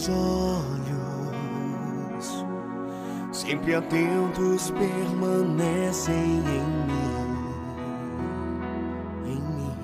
Teus 0.00 0.08
olhos, 0.08 1.66
sempre 3.32 3.74
atentos, 3.74 4.70
permanecem 4.70 6.14
em 6.14 6.64
mim. 6.86 7.20
Em 9.26 9.40
mim. 9.40 9.76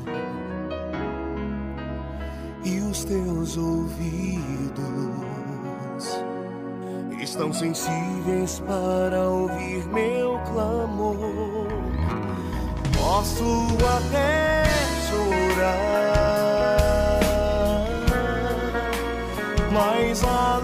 E 2.64 2.80
os 2.80 3.05
teus 3.05 3.56
ouvidos 3.56 4.76
estão 7.20 7.52
sensíveis 7.52 8.60
para 8.60 9.28
ouvir 9.28 9.84
meu 9.88 10.38
clamor. 10.47 11.66
Posso 12.98 13.44
até 13.98 14.56
mas 19.77 20.24
a 20.24 20.56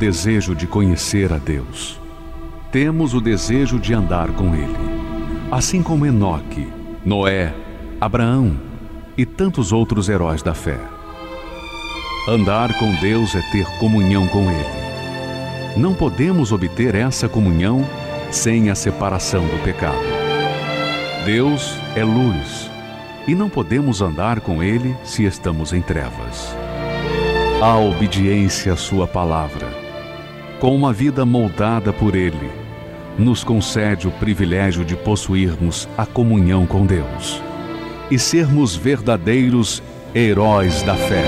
desejo 0.00 0.54
de 0.54 0.66
conhecer 0.66 1.30
a 1.30 1.36
Deus, 1.36 2.00
temos 2.72 3.12
o 3.12 3.20
desejo 3.20 3.78
de 3.78 3.92
andar 3.92 4.28
com 4.30 4.54
Ele, 4.54 4.74
assim 5.52 5.82
como 5.82 6.06
Enoque, 6.06 6.66
Noé, 7.04 7.52
Abraão 8.00 8.56
e 9.14 9.26
tantos 9.26 9.72
outros 9.72 10.08
heróis 10.08 10.42
da 10.42 10.54
fé. 10.54 10.80
Andar 12.26 12.72
com 12.78 12.94
Deus 12.94 13.34
é 13.34 13.42
ter 13.52 13.66
comunhão 13.78 14.26
com 14.28 14.50
Ele. 14.50 15.76
Não 15.76 15.92
podemos 15.92 16.50
obter 16.50 16.94
essa 16.94 17.28
comunhão 17.28 17.86
sem 18.30 18.70
a 18.70 18.74
separação 18.74 19.42
do 19.42 19.62
pecado. 19.62 20.00
Deus 21.26 21.76
é 21.94 22.02
luz 22.02 22.70
e 23.28 23.34
não 23.34 23.50
podemos 23.50 24.00
andar 24.00 24.40
com 24.40 24.62
Ele 24.62 24.96
se 25.04 25.26
estamos 25.26 25.74
em 25.74 25.82
trevas. 25.82 26.56
A 27.60 27.76
obediência 27.76 28.72
à 28.72 28.76
Sua 28.76 29.06
palavra, 29.06 29.89
com 30.60 30.76
uma 30.76 30.92
vida 30.92 31.24
moldada 31.24 31.90
por 31.90 32.14
Ele, 32.14 32.50
nos 33.18 33.42
concede 33.42 34.06
o 34.06 34.10
privilégio 34.12 34.84
de 34.84 34.94
possuirmos 34.94 35.88
a 35.96 36.04
comunhão 36.04 36.66
com 36.66 36.84
Deus 36.84 37.42
e 38.10 38.18
sermos 38.18 38.76
verdadeiros 38.76 39.82
heróis 40.14 40.82
da 40.82 40.94
fé. 40.94 41.24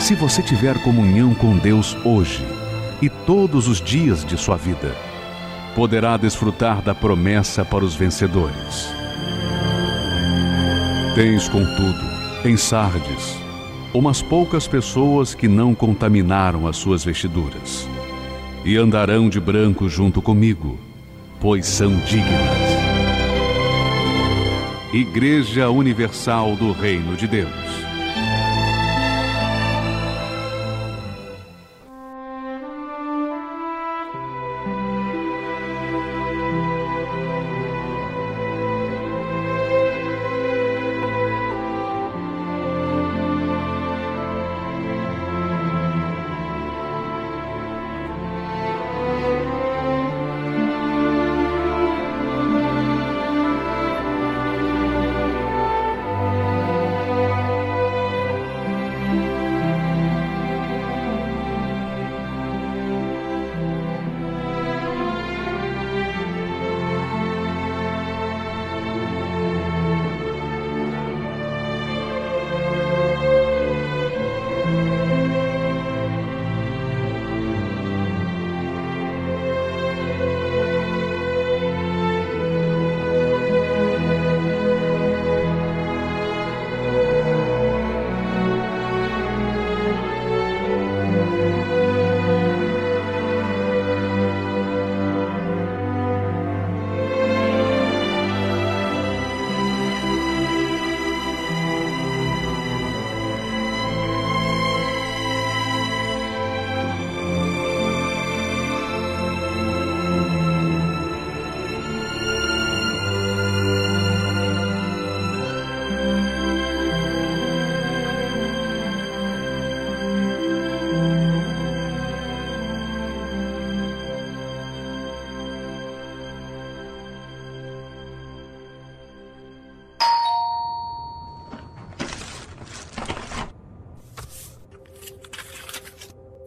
Se 0.00 0.14
você 0.14 0.42
tiver 0.42 0.82
comunhão 0.82 1.34
com 1.34 1.58
Deus 1.58 1.94
hoje 2.02 2.44
e 3.02 3.08
todos 3.10 3.68
os 3.68 3.82
dias 3.82 4.24
de 4.24 4.38
sua 4.38 4.56
vida, 4.56 4.94
poderá 5.74 6.16
desfrutar 6.16 6.80
da 6.80 6.94
promessa 6.94 7.66
para 7.66 7.84
os 7.84 7.94
vencedores. 7.94 8.88
Tens, 11.14 11.48
contudo, 11.48 12.00
em 12.44 12.56
Sardes, 12.56 13.49
umas 13.92 14.22
poucas 14.22 14.68
pessoas 14.68 15.34
que 15.34 15.48
não 15.48 15.74
contaminaram 15.74 16.66
as 16.66 16.76
suas 16.76 17.04
vestiduras, 17.04 17.88
e 18.64 18.76
andarão 18.76 19.28
de 19.28 19.40
branco 19.40 19.88
junto 19.88 20.22
comigo, 20.22 20.78
pois 21.40 21.66
são 21.66 21.96
dignas. 22.00 22.80
Igreja 24.92 25.70
Universal 25.70 26.56
do 26.56 26.72
Reino 26.72 27.16
de 27.16 27.26
Deus. 27.26 27.89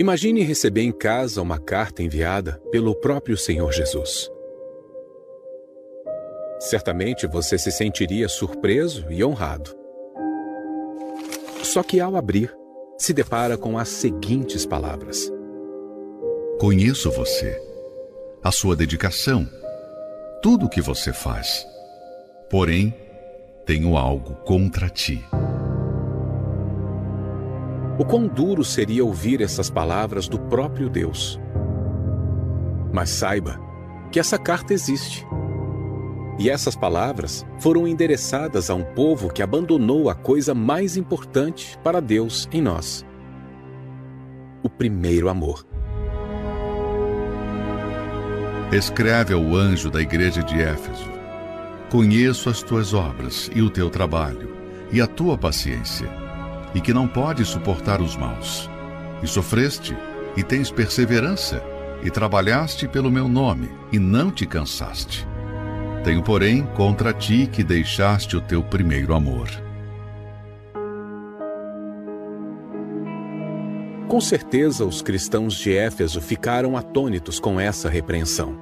Imagine 0.04 0.44
receber 0.44 0.82
em 0.82 0.92
casa 0.92 1.42
uma 1.42 1.58
carta 1.58 2.04
enviada 2.04 2.62
pelo 2.70 2.94
próprio 2.94 3.38
Senhor 3.38 3.72
Jesus. 3.72 4.30
Certamente 6.60 7.26
você 7.26 7.58
se 7.58 7.72
sentiria 7.72 8.28
surpreso 8.28 9.10
e 9.10 9.24
honrado. 9.24 9.74
Só 11.64 11.82
que 11.82 12.02
ao 12.02 12.18
abrir, 12.18 12.54
se 12.98 13.14
depara 13.14 13.58
com 13.58 13.78
as 13.78 13.88
seguintes 13.88 14.66
palavras: 14.66 15.32
Conheço 16.60 17.10
você, 17.10 17.58
a 18.44 18.52
sua 18.52 18.76
dedicação, 18.76 19.48
tudo 20.42 20.66
o 20.66 20.70
que 20.70 20.82
você 20.82 21.14
faz. 21.14 21.66
Porém, 22.50 22.94
tenho 23.66 23.96
algo 23.96 24.36
contra 24.44 24.90
ti. 24.90 25.24
O 27.98 28.03
quão 28.03 28.28
duro 28.28 28.64
seria 28.64 29.06
ouvir 29.06 29.41
essas 29.41 29.70
palavras 29.70 30.28
do 30.28 30.40
próprio 30.40 30.90
Deus. 30.90 31.40
Mas 32.91 33.10
saiba 33.11 33.60
que 34.11 34.20
essa 34.20 34.38
carta 34.38 34.74
existe. 34.74 35.26
E 36.40 36.49
essas 36.49 36.76
palavras 36.76 37.45
foram 37.60 37.88
endereçadas 37.88 38.72
a 38.72 38.76
um 38.76 38.84
povo 38.84 39.32
que 39.32 39.44
abandonou 39.44 40.10
a 40.10 40.15
coisa 40.15 40.56
mais 40.56 40.98
importante 40.98 41.78
para 41.84 41.99
Deus 41.99 42.49
em 42.52 42.61
nós: 42.61 43.06
o 44.64 44.70
primeiro 44.70 45.30
amor. 45.30 45.64
Escreve 48.72 49.36
ao 49.36 49.56
anjo 49.56 49.91
da 49.91 50.02
igreja 50.02 50.41
de 50.41 50.60
Éfeso: 50.60 51.11
Conheço 51.91 52.49
as 52.49 52.64
tuas 52.64 52.91
obras 52.95 53.52
e 53.53 53.61
o 53.61 53.70
teu 53.70 53.91
trabalho, 53.91 54.56
e 54.91 54.99
a 54.99 55.06
tua 55.06 55.38
paciência 55.38 56.23
e 56.74 56.82
que 56.82 56.94
não 56.94 57.08
pode 57.08 57.45
suportar 57.45 58.02
os 58.02 58.16
maus. 58.16 58.70
E 59.22 59.28
sofreste, 59.28 59.95
e 60.36 60.44
tens 60.44 60.72
perseverança, 60.72 61.64
e 62.04 62.10
trabalhaste 62.10 62.88
pelo 62.88 63.12
meu 63.12 63.28
nome, 63.28 63.70
e 63.91 64.00
não 64.00 64.30
te 64.30 64.45
cansaste. 64.45 65.28
Tenho, 66.04 66.22
porém, 66.22 66.64
contra 66.76 67.14
ti 67.14 67.48
que 67.52 67.64
deixaste 67.64 68.36
o 68.36 68.41
teu 68.41 68.62
primeiro 68.62 69.14
amor. 69.14 69.50
Com 74.10 74.20
certeza, 74.20 74.86
os 74.86 75.02
cristãos 75.02 75.56
de 75.56 75.76
Éfeso 75.76 76.22
ficaram 76.22 76.76
atônitos 76.76 77.40
com 77.40 77.60
essa 77.60 77.90
repreensão. 77.90 78.56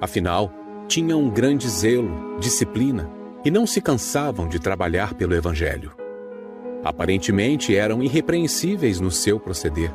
Afinal, 0.00 0.50
tinham 0.88 1.20
um 1.20 1.30
grande 1.30 1.68
zelo, 1.68 2.38
disciplina 2.40 3.08
e 3.44 3.50
não 3.50 3.66
se 3.66 3.80
cansavam 3.80 4.48
de 4.48 4.58
trabalhar 4.58 5.14
pelo 5.14 5.34
Evangelho. 5.34 5.92
Aparentemente 6.84 7.74
eram 7.74 8.02
irrepreensíveis 8.02 9.00
no 9.00 9.10
seu 9.10 9.40
proceder. 9.40 9.90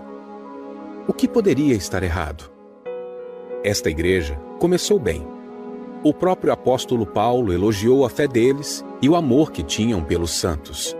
O 1.07 1.13
que 1.13 1.27
poderia 1.27 1.75
estar 1.75 2.01
errado? 2.01 2.51
Esta 3.63 3.91
igreja 3.91 4.35
começou 4.57 4.97
bem. 4.97 5.25
O 6.03 6.13
próprio 6.13 6.51
apóstolo 6.51 7.05
Paulo 7.05 7.53
elogiou 7.53 8.05
a 8.05 8.09
fé 8.09 8.27
deles 8.27 8.83
e 9.01 9.07
o 9.07 9.15
amor 9.15 9.51
que 9.51 9.61
tinham 9.61 10.03
pelos 10.03 10.31
santos. 10.31 10.95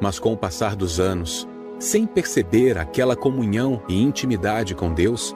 Mas 0.00 0.18
com 0.18 0.32
o 0.32 0.36
passar 0.36 0.76
dos 0.76 1.00
anos, 1.00 1.48
sem 1.78 2.04
perceber 2.04 2.76
aquela 2.76 3.16
comunhão 3.16 3.82
e 3.88 4.02
intimidade 4.02 4.74
com 4.74 4.92
Deus, 4.92 5.34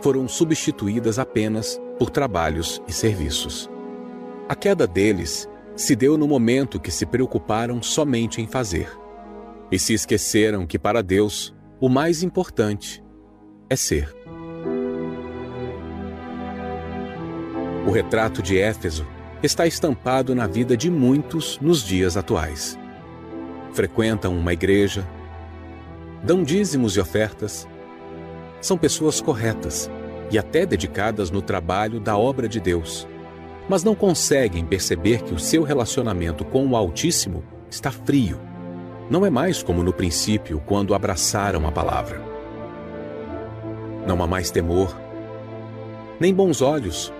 foram 0.00 0.26
substituídas 0.28 1.18
apenas 1.18 1.80
por 1.98 2.08
trabalhos 2.08 2.80
e 2.88 2.92
serviços. 2.92 3.68
A 4.48 4.54
queda 4.54 4.86
deles 4.86 5.48
se 5.76 5.96
deu 5.96 6.16
no 6.16 6.28
momento 6.28 6.80
que 6.80 6.90
se 6.90 7.04
preocuparam 7.04 7.82
somente 7.82 8.40
em 8.40 8.46
fazer, 8.46 8.88
E 9.72 9.78
se 9.78 9.92
esqueceram 9.94 10.66
que 10.66 10.78
para 10.78 11.02
Deus 11.02 11.54
o 11.80 11.88
mais 11.88 12.22
importante 12.22 13.02
é 13.68 13.74
ser. 13.74 14.14
O 17.86 17.90
retrato 17.90 18.40
de 18.42 18.58
Éfeso 18.58 19.06
está 19.42 19.66
estampado 19.66 20.34
na 20.34 20.46
vida 20.46 20.76
de 20.76 20.90
muitos 20.90 21.58
nos 21.60 21.82
dias 21.82 22.16
atuais. 22.16 22.78
Frequentam 23.72 24.36
uma 24.36 24.52
igreja, 24.52 25.06
dão 26.22 26.42
dízimos 26.42 26.96
e 26.96 27.00
ofertas, 27.00 27.66
são 28.60 28.78
pessoas 28.78 29.20
corretas 29.20 29.90
e 30.30 30.38
até 30.38 30.64
dedicadas 30.64 31.30
no 31.30 31.42
trabalho 31.42 31.98
da 31.98 32.16
obra 32.16 32.48
de 32.48 32.60
Deus, 32.60 33.08
mas 33.68 33.82
não 33.82 33.94
conseguem 33.94 34.64
perceber 34.64 35.22
que 35.22 35.34
o 35.34 35.38
seu 35.38 35.62
relacionamento 35.62 36.44
com 36.44 36.66
o 36.66 36.76
Altíssimo 36.76 37.42
está 37.70 37.90
frio. 37.90 38.40
Não 39.10 39.24
é 39.24 39.30
mais 39.30 39.62
como 39.62 39.82
no 39.82 39.92
princípio, 39.92 40.62
quando 40.66 40.94
abraçaram 40.94 41.66
a 41.66 41.72
palavra. 41.72 42.22
Não 44.06 44.22
há 44.22 44.26
mais 44.26 44.50
temor, 44.50 44.94
nem 46.20 46.34
bons 46.34 46.60
olhos. 46.60 47.12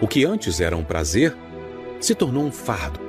O 0.00 0.08
que 0.08 0.24
antes 0.24 0.60
era 0.60 0.76
um 0.76 0.84
prazer 0.84 1.36
se 2.00 2.14
tornou 2.14 2.44
um 2.44 2.52
fardo. 2.52 3.00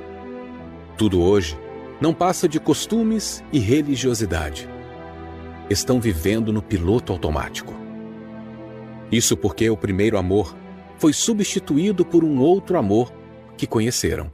Tudo 0.96 1.20
hoje 1.22 1.58
não 2.00 2.12
passa 2.12 2.48
de 2.48 2.60
costumes 2.60 3.42
e 3.52 3.58
religiosidade. 3.58 4.68
Estão 5.70 6.00
vivendo 6.00 6.52
no 6.52 6.60
piloto 6.60 7.12
automático. 7.12 7.74
Isso 9.10 9.36
porque 9.36 9.68
o 9.70 9.76
primeiro 9.76 10.18
amor 10.18 10.54
foi 11.02 11.12
substituído 11.12 12.04
por 12.04 12.22
um 12.22 12.38
outro 12.38 12.78
amor 12.78 13.12
que 13.56 13.66
conheceram. 13.66 14.30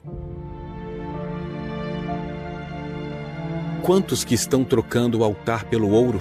Quantos 3.83 4.23
que 4.23 4.35
estão 4.35 4.63
trocando 4.63 5.21
o 5.21 5.25
altar 5.25 5.65
pelo 5.65 5.89
ouro? 5.89 6.21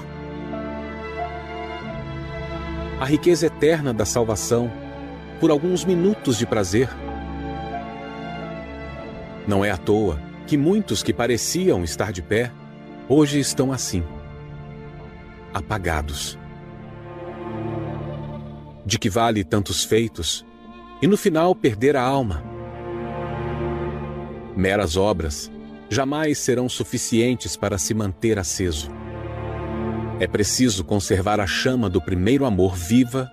A 2.97 3.03
riqueza 3.03 3.47
eterna 3.47 3.93
da 3.93 4.05
salvação 4.05 4.71
por 5.41 5.51
alguns 5.51 5.83
minutos 5.83 6.37
de 6.37 6.45
prazer. 6.45 6.89
Não 9.45 9.65
é 9.65 9.69
à 9.69 9.75
toa 9.75 10.17
que 10.47 10.55
muitos 10.55 11.03
que 11.03 11.11
pareciam 11.11 11.83
estar 11.83 12.13
de 12.13 12.21
pé 12.21 12.53
hoje 13.09 13.37
estão 13.37 13.73
assim, 13.73 14.01
apagados. 15.53 16.39
De 18.87 18.97
que 18.97 19.09
vale 19.09 19.43
tantos 19.43 19.83
feitos 19.83 20.45
e 21.01 21.07
no 21.07 21.17
final 21.17 21.53
perder 21.53 21.97
a 21.97 22.01
alma? 22.01 22.41
Meras 24.55 24.95
obras 24.95 25.51
jamais 25.89 26.37
serão 26.37 26.69
suficientes 26.69 27.57
para 27.57 27.77
se 27.77 27.93
manter 27.93 28.39
aceso. 28.39 28.89
É 30.21 30.25
preciso 30.25 30.85
conservar 30.85 31.41
a 31.41 31.45
chama 31.45 31.89
do 31.89 32.01
primeiro 32.01 32.45
amor 32.45 32.77
viva 32.77 33.29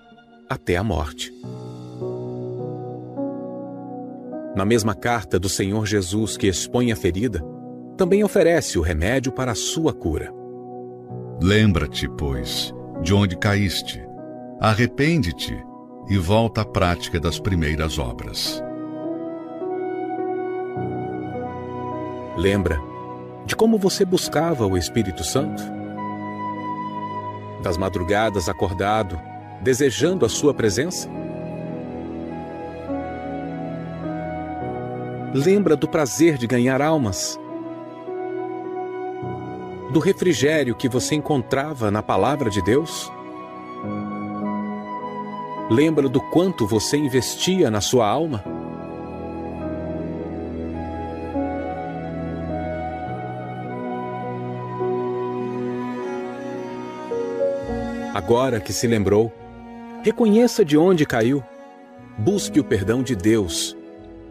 até 0.51 0.77
a 0.77 0.83
morte. 0.83 1.33
Na 4.57 4.65
mesma 4.65 4.93
carta 4.93 5.39
do 5.39 5.49
Senhor 5.49 5.87
Jesus 5.87 6.37
que 6.37 6.49
expõe 6.49 6.91
a 6.91 6.97
ferida, 6.97 7.45
também 7.97 8.25
oferece 8.25 8.77
o 8.77 8.83
remédio 8.83 9.31
para 9.31 9.53
a 9.53 9.55
sua 9.55 9.93
cura. 9.93 10.33
Lembra-te, 11.41 12.09
pois, 12.09 12.75
de 13.03 13.15
onde 13.15 13.37
caíste, 13.37 14.03
arrepende-te 14.61 15.65
e 16.09 16.19
volta 16.19 16.63
à 16.63 16.65
prática 16.65 17.19
das 17.19 17.39
primeiras 17.39 17.99
obras. 17.99 18.63
Lembra 22.37 22.81
de 23.47 23.55
como 23.55 23.79
você 23.79 24.05
buscava 24.05 24.67
o 24.67 24.77
Espírito 24.77 25.23
Santo? 25.23 25.63
Das 27.63 27.77
madrugadas 27.77 28.49
acordado, 28.49 29.21
desejando 29.63 30.27
a 30.27 30.29
sua 30.29 30.53
presença? 30.53 31.09
Lembra 35.33 35.77
do 35.77 35.89
prazer 35.89 36.37
de 36.39 36.47
ganhar 36.47 36.81
almas? 36.81 37.39
Do 39.93 40.01
refrigério 40.01 40.75
que 40.75 40.89
você 40.89 41.15
encontrava 41.15 41.91
na 41.91 42.03
palavra 42.03 42.51
de 42.51 42.63
Deus? 42.63 43.11
Lembra 45.71 46.11
do 46.11 46.21
quanto 46.21 46.67
você 46.67 46.99
investia 46.99 47.71
na 47.71 47.81
sua 47.81 48.07
alma? 48.07 48.45
Agora 58.15 58.61
que 58.61 58.73
se 58.75 58.87
lembrou, 58.87 59.33
reconheça 60.03 60.63
de 60.65 60.77
onde 60.77 61.07
caiu, 61.07 61.43
busque 62.19 62.61
o 62.61 62.65
perdão 62.65 63.03
de 63.03 63.17
Deus 63.17 63.75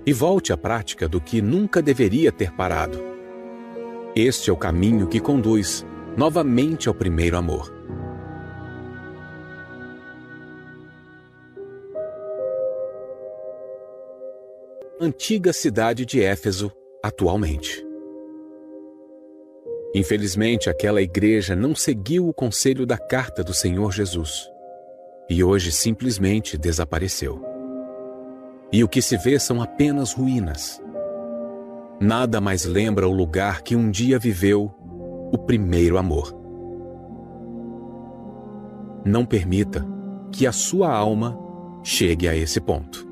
e 0.06 0.14
volte 0.14 0.54
à 0.54 0.58
prática 0.58 1.08
do 1.08 1.20
que 1.20 1.42
nunca 1.42 1.82
deveria 1.82 2.32
ter 2.32 2.52
parado. 2.52 3.04
Este 4.16 4.52
é 4.52 4.54
o 4.54 4.58
caminho 4.58 5.08
que 5.08 5.20
conduz 5.20 5.84
novamente 6.16 6.88
ao 6.88 6.94
primeiro 6.94 7.36
amor. 7.38 7.73
Antiga 15.04 15.52
cidade 15.52 16.06
de 16.06 16.24
Éfeso, 16.24 16.72
atualmente. 17.04 17.86
Infelizmente, 19.94 20.70
aquela 20.70 21.02
igreja 21.02 21.58
não 21.58 21.76
seguiu 21.76 22.26
o 22.26 22.34
conselho 22.34 22.86
da 22.86 22.98
carta 22.98 23.44
do 23.44 23.54
Senhor 23.54 23.92
Jesus 23.92 24.50
e 25.30 25.44
hoje 25.44 25.74
simplesmente 25.74 26.58
desapareceu. 26.58 27.44
E 28.72 28.82
o 28.82 28.88
que 28.88 29.02
se 29.02 29.18
vê 29.18 29.38
são 29.38 29.62
apenas 29.62 30.14
ruínas. 30.14 30.82
Nada 32.00 32.40
mais 32.40 32.64
lembra 32.64 33.06
o 33.06 33.12
lugar 33.12 33.62
que 33.62 33.76
um 33.76 33.92
dia 33.92 34.18
viveu 34.18 34.74
o 35.34 35.38
primeiro 35.38 35.98
amor. 35.98 36.34
Não 39.04 39.26
permita 39.26 39.86
que 40.32 40.48
a 40.48 40.54
sua 40.54 40.90
alma 40.90 41.38
chegue 41.84 42.26
a 42.26 42.34
esse 42.34 42.62
ponto. 42.62 43.12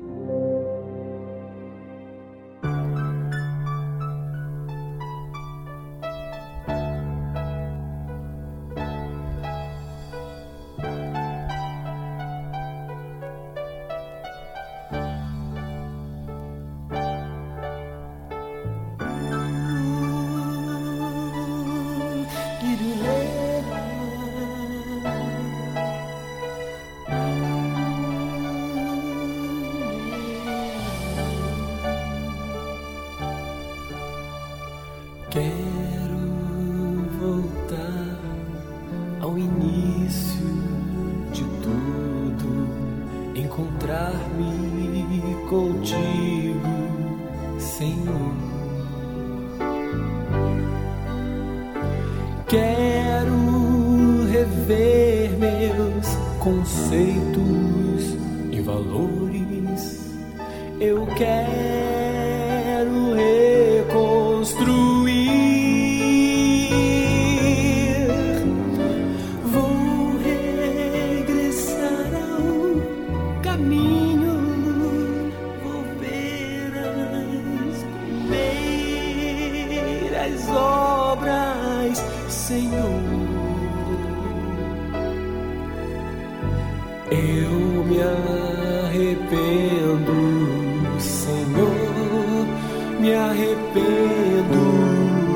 me 93.02 93.16
arrependo, 93.16 94.64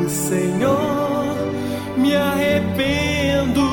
Senhor, 0.08 1.26
me 1.96 2.16
arrependo. 2.16 3.65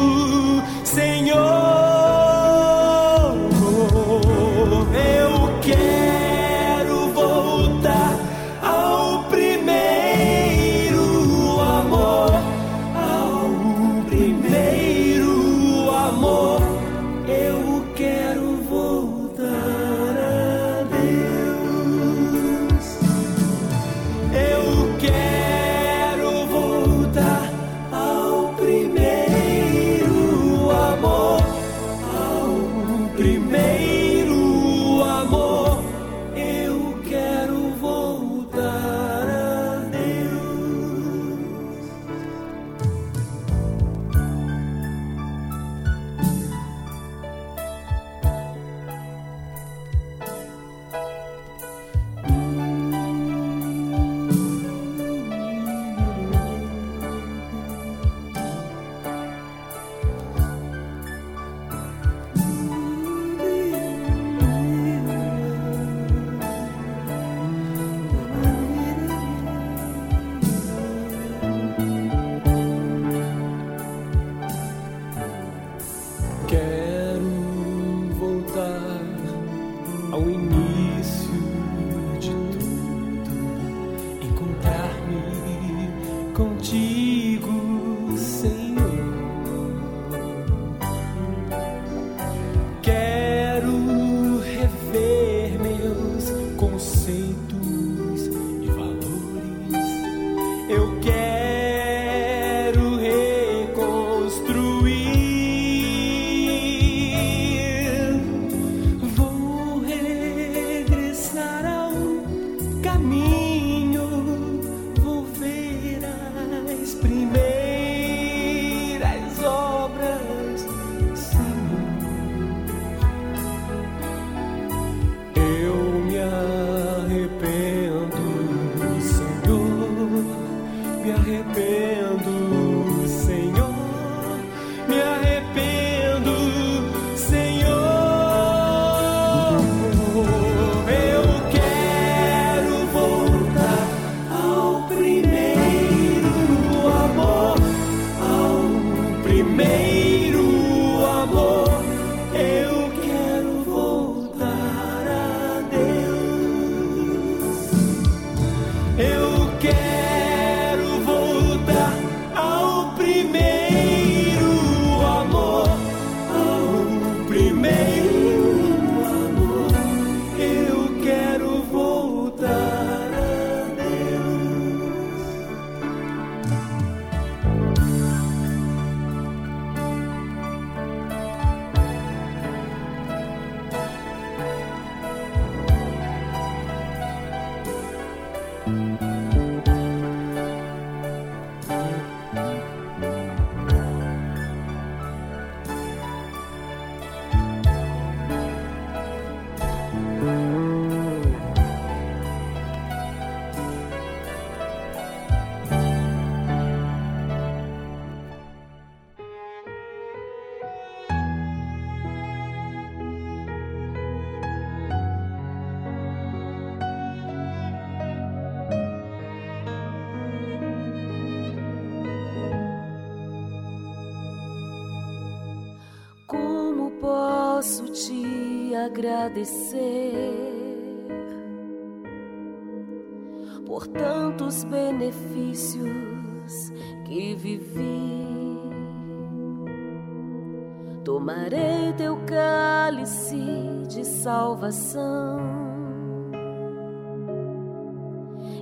Salvação 244.73 245.39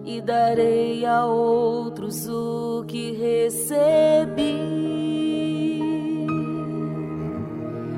e 0.05 0.19
darei 0.21 1.05
a 1.05 1.25
outros 1.25 2.27
o 2.27 2.83
que 2.85 3.13
recebi. 3.13 4.59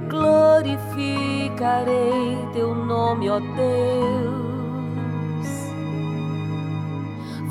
Glorificarei 0.10 1.28
teu 2.54 2.76
nome, 2.76 3.30
ó 3.30 3.40
Deus. 3.40 3.54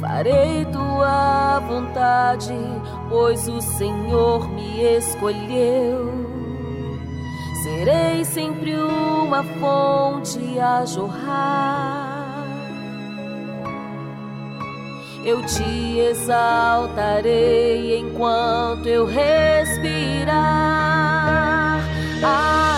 Farei 0.00 0.65
tua 0.66 1.58
vontade, 1.60 2.55
pois 3.08 3.49
o 3.49 3.60
Senhor 3.60 4.49
me 4.49 4.84
escolheu. 4.97 6.11
Serei 7.83 8.25
sempre 8.25 8.77
uma 8.77 9.43
fonte 9.43 10.39
a 10.61 10.86
jorrar. 10.86 12.47
Eu 15.25 15.44
te 15.44 15.99
exaltarei 15.99 17.99
enquanto 17.99 18.86
eu 18.86 19.05
respirar. 19.05 20.31
Aleluia 22.23 22.72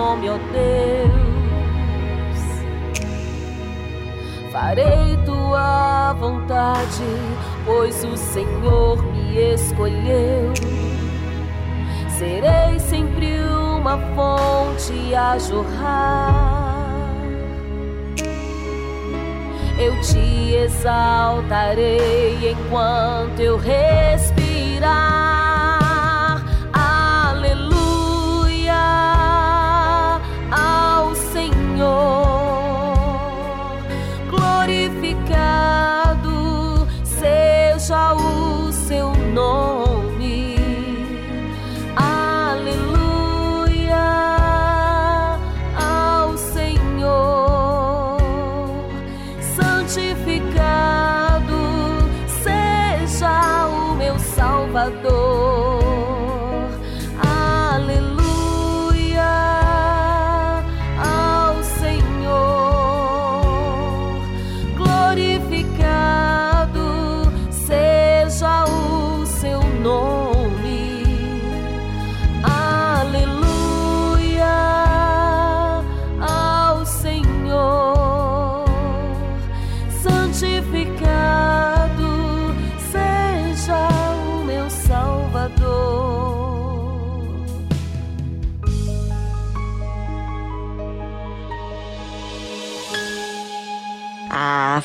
nome, 0.00 0.30
ó 0.30 0.38
Deus. 0.52 1.20
Farei 4.50 5.18
tua 5.26 6.14
vontade, 6.14 7.04
pois 7.66 8.02
o 8.04 8.16
Senhor 8.16 9.02
me 9.12 9.52
escolheu. 9.52 10.54
Serei 12.08 12.78
sempre 12.78 13.40
uma 13.78 13.98
fonte 14.14 15.14
a 15.14 15.38
jorrar. 15.38 17.10
Eu 19.78 20.00
te 20.00 20.54
exaltarei 20.54 22.50
enquanto 22.52 23.40
eu 23.40 23.56
respirar. 23.58 25.29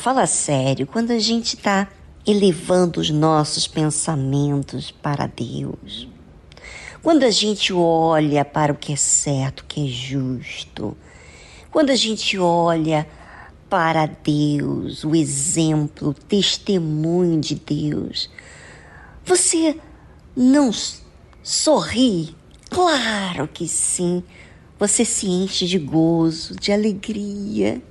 Fala 0.06 0.28
sério, 0.28 0.86
quando 0.86 1.10
a 1.10 1.18
gente 1.18 1.56
está 1.56 1.88
elevando 2.28 3.00
os 3.00 3.10
nossos 3.10 3.68
pensamentos 3.68 4.92
para 4.92 5.26
Deus, 5.26 6.08
quando 7.02 7.24
a 7.24 7.32
gente 7.32 7.74
olha 7.74 8.46
para 8.46 8.72
o 8.72 8.76
que 8.76 8.94
é 8.94 8.96
certo, 8.96 9.62
o 9.62 9.66
que 9.66 9.84
é 9.84 9.90
justo, 9.90 10.96
quando 11.72 11.90
a 11.90 11.96
gente 11.96 12.38
olha 12.38 13.08
para 13.68 14.06
Deus, 14.06 15.04
o 15.04 15.16
exemplo, 15.16 16.10
o 16.10 16.14
testemunho 16.14 17.42
de 17.42 17.56
Deus, 17.56 18.30
você 19.26 19.76
não 20.36 20.70
sorri? 21.42 22.36
Claro 22.70 23.48
que 23.48 23.68
sim. 23.68 24.22
Você 24.78 25.04
se 25.04 25.26
enche 25.26 25.66
de 25.66 25.80
gozo, 25.80 26.56
de 26.56 26.72
alegria, 26.72 27.82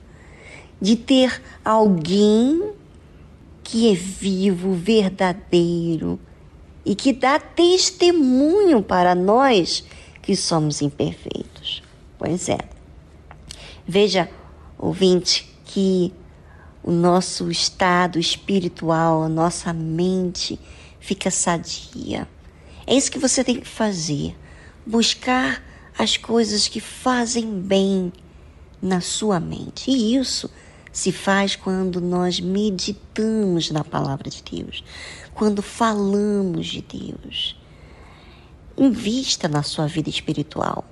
de 0.80 0.96
ter 0.96 1.42
alguém 1.64 2.72
que 3.62 3.90
é 3.90 3.94
vivo, 3.94 4.74
verdadeiro 4.74 6.20
e 6.84 6.94
que 6.94 7.12
dá 7.12 7.38
testemunho 7.38 8.82
para 8.82 9.14
nós 9.14 9.84
que 10.20 10.36
somos 10.36 10.82
imperfeitos. 10.82 11.82
Pois 12.18 12.48
é. 12.48 12.58
Veja, 13.86 14.30
ouvinte, 14.78 15.50
que 15.64 16.12
o 16.82 16.90
nosso 16.90 17.50
estado 17.50 18.18
espiritual, 18.18 19.22
a 19.22 19.28
nossa 19.28 19.72
mente 19.72 20.60
fica 21.00 21.30
sadia. 21.30 22.28
É 22.86 22.94
isso 22.94 23.10
que 23.10 23.18
você 23.18 23.42
tem 23.42 23.58
que 23.58 23.66
fazer. 23.66 24.36
Buscar 24.86 25.62
as 25.98 26.16
coisas 26.16 26.68
que 26.68 26.80
fazem 26.80 27.60
bem 27.60 28.12
na 28.80 29.00
sua 29.00 29.40
mente. 29.40 29.90
E 29.90 30.16
isso 30.16 30.50
se 30.94 31.10
faz 31.10 31.56
quando 31.56 32.00
nós 32.00 32.38
meditamos 32.38 33.68
na 33.72 33.82
palavra 33.82 34.30
de 34.30 34.40
Deus, 34.44 34.84
quando 35.34 35.60
falamos 35.60 36.68
de 36.68 36.82
Deus. 36.82 37.60
Invista 38.78 39.48
na 39.48 39.64
sua 39.64 39.88
vida 39.88 40.08
espiritual. 40.08 40.84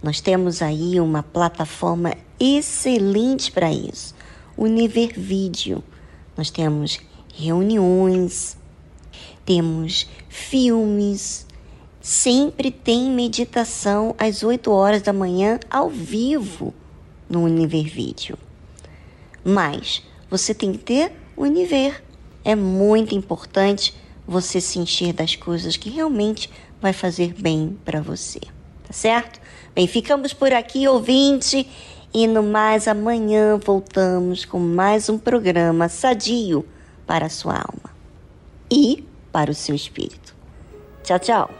Nós 0.00 0.20
temos 0.20 0.62
aí 0.62 1.00
uma 1.00 1.24
plataforma 1.24 2.14
excelente 2.38 3.50
para 3.50 3.72
isso, 3.72 4.14
o 4.56 4.64
Univer 4.64 5.18
Vídeo. 5.18 5.82
Nós 6.36 6.48
temos 6.48 7.00
reuniões, 7.34 8.56
temos 9.44 10.08
filmes, 10.28 11.44
sempre 12.00 12.70
tem 12.70 13.10
meditação 13.10 14.14
às 14.16 14.44
8 14.44 14.70
horas 14.70 15.02
da 15.02 15.12
manhã 15.12 15.58
ao 15.68 15.90
vivo 15.90 16.72
no 17.28 17.42
Univer 17.42 17.84
Vídeo. 17.84 18.38
Mas 19.44 20.02
você 20.28 20.54
tem 20.54 20.72
que 20.72 20.78
ter 20.78 21.12
o 21.36 21.42
Univer. 21.42 22.02
É 22.44 22.54
muito 22.54 23.14
importante 23.14 23.94
você 24.26 24.60
se 24.60 24.78
encher 24.78 25.12
das 25.12 25.34
coisas 25.34 25.76
que 25.76 25.90
realmente 25.90 26.50
vai 26.80 26.92
fazer 26.92 27.34
bem 27.34 27.76
para 27.84 28.00
você. 28.00 28.40
Tá 28.86 28.92
certo? 28.92 29.40
Bem, 29.74 29.86
ficamos 29.86 30.32
por 30.32 30.52
aqui, 30.52 30.86
ouvinte. 30.86 31.68
E 32.12 32.26
no 32.26 32.42
mais 32.42 32.88
amanhã 32.88 33.56
voltamos 33.56 34.44
com 34.44 34.58
mais 34.58 35.08
um 35.08 35.16
programa 35.16 35.88
sadio 35.88 36.66
para 37.06 37.26
a 37.26 37.30
sua 37.30 37.54
alma 37.54 37.90
e 38.70 39.04
para 39.30 39.50
o 39.50 39.54
seu 39.54 39.74
espírito. 39.74 40.34
Tchau, 41.04 41.18
tchau. 41.18 41.59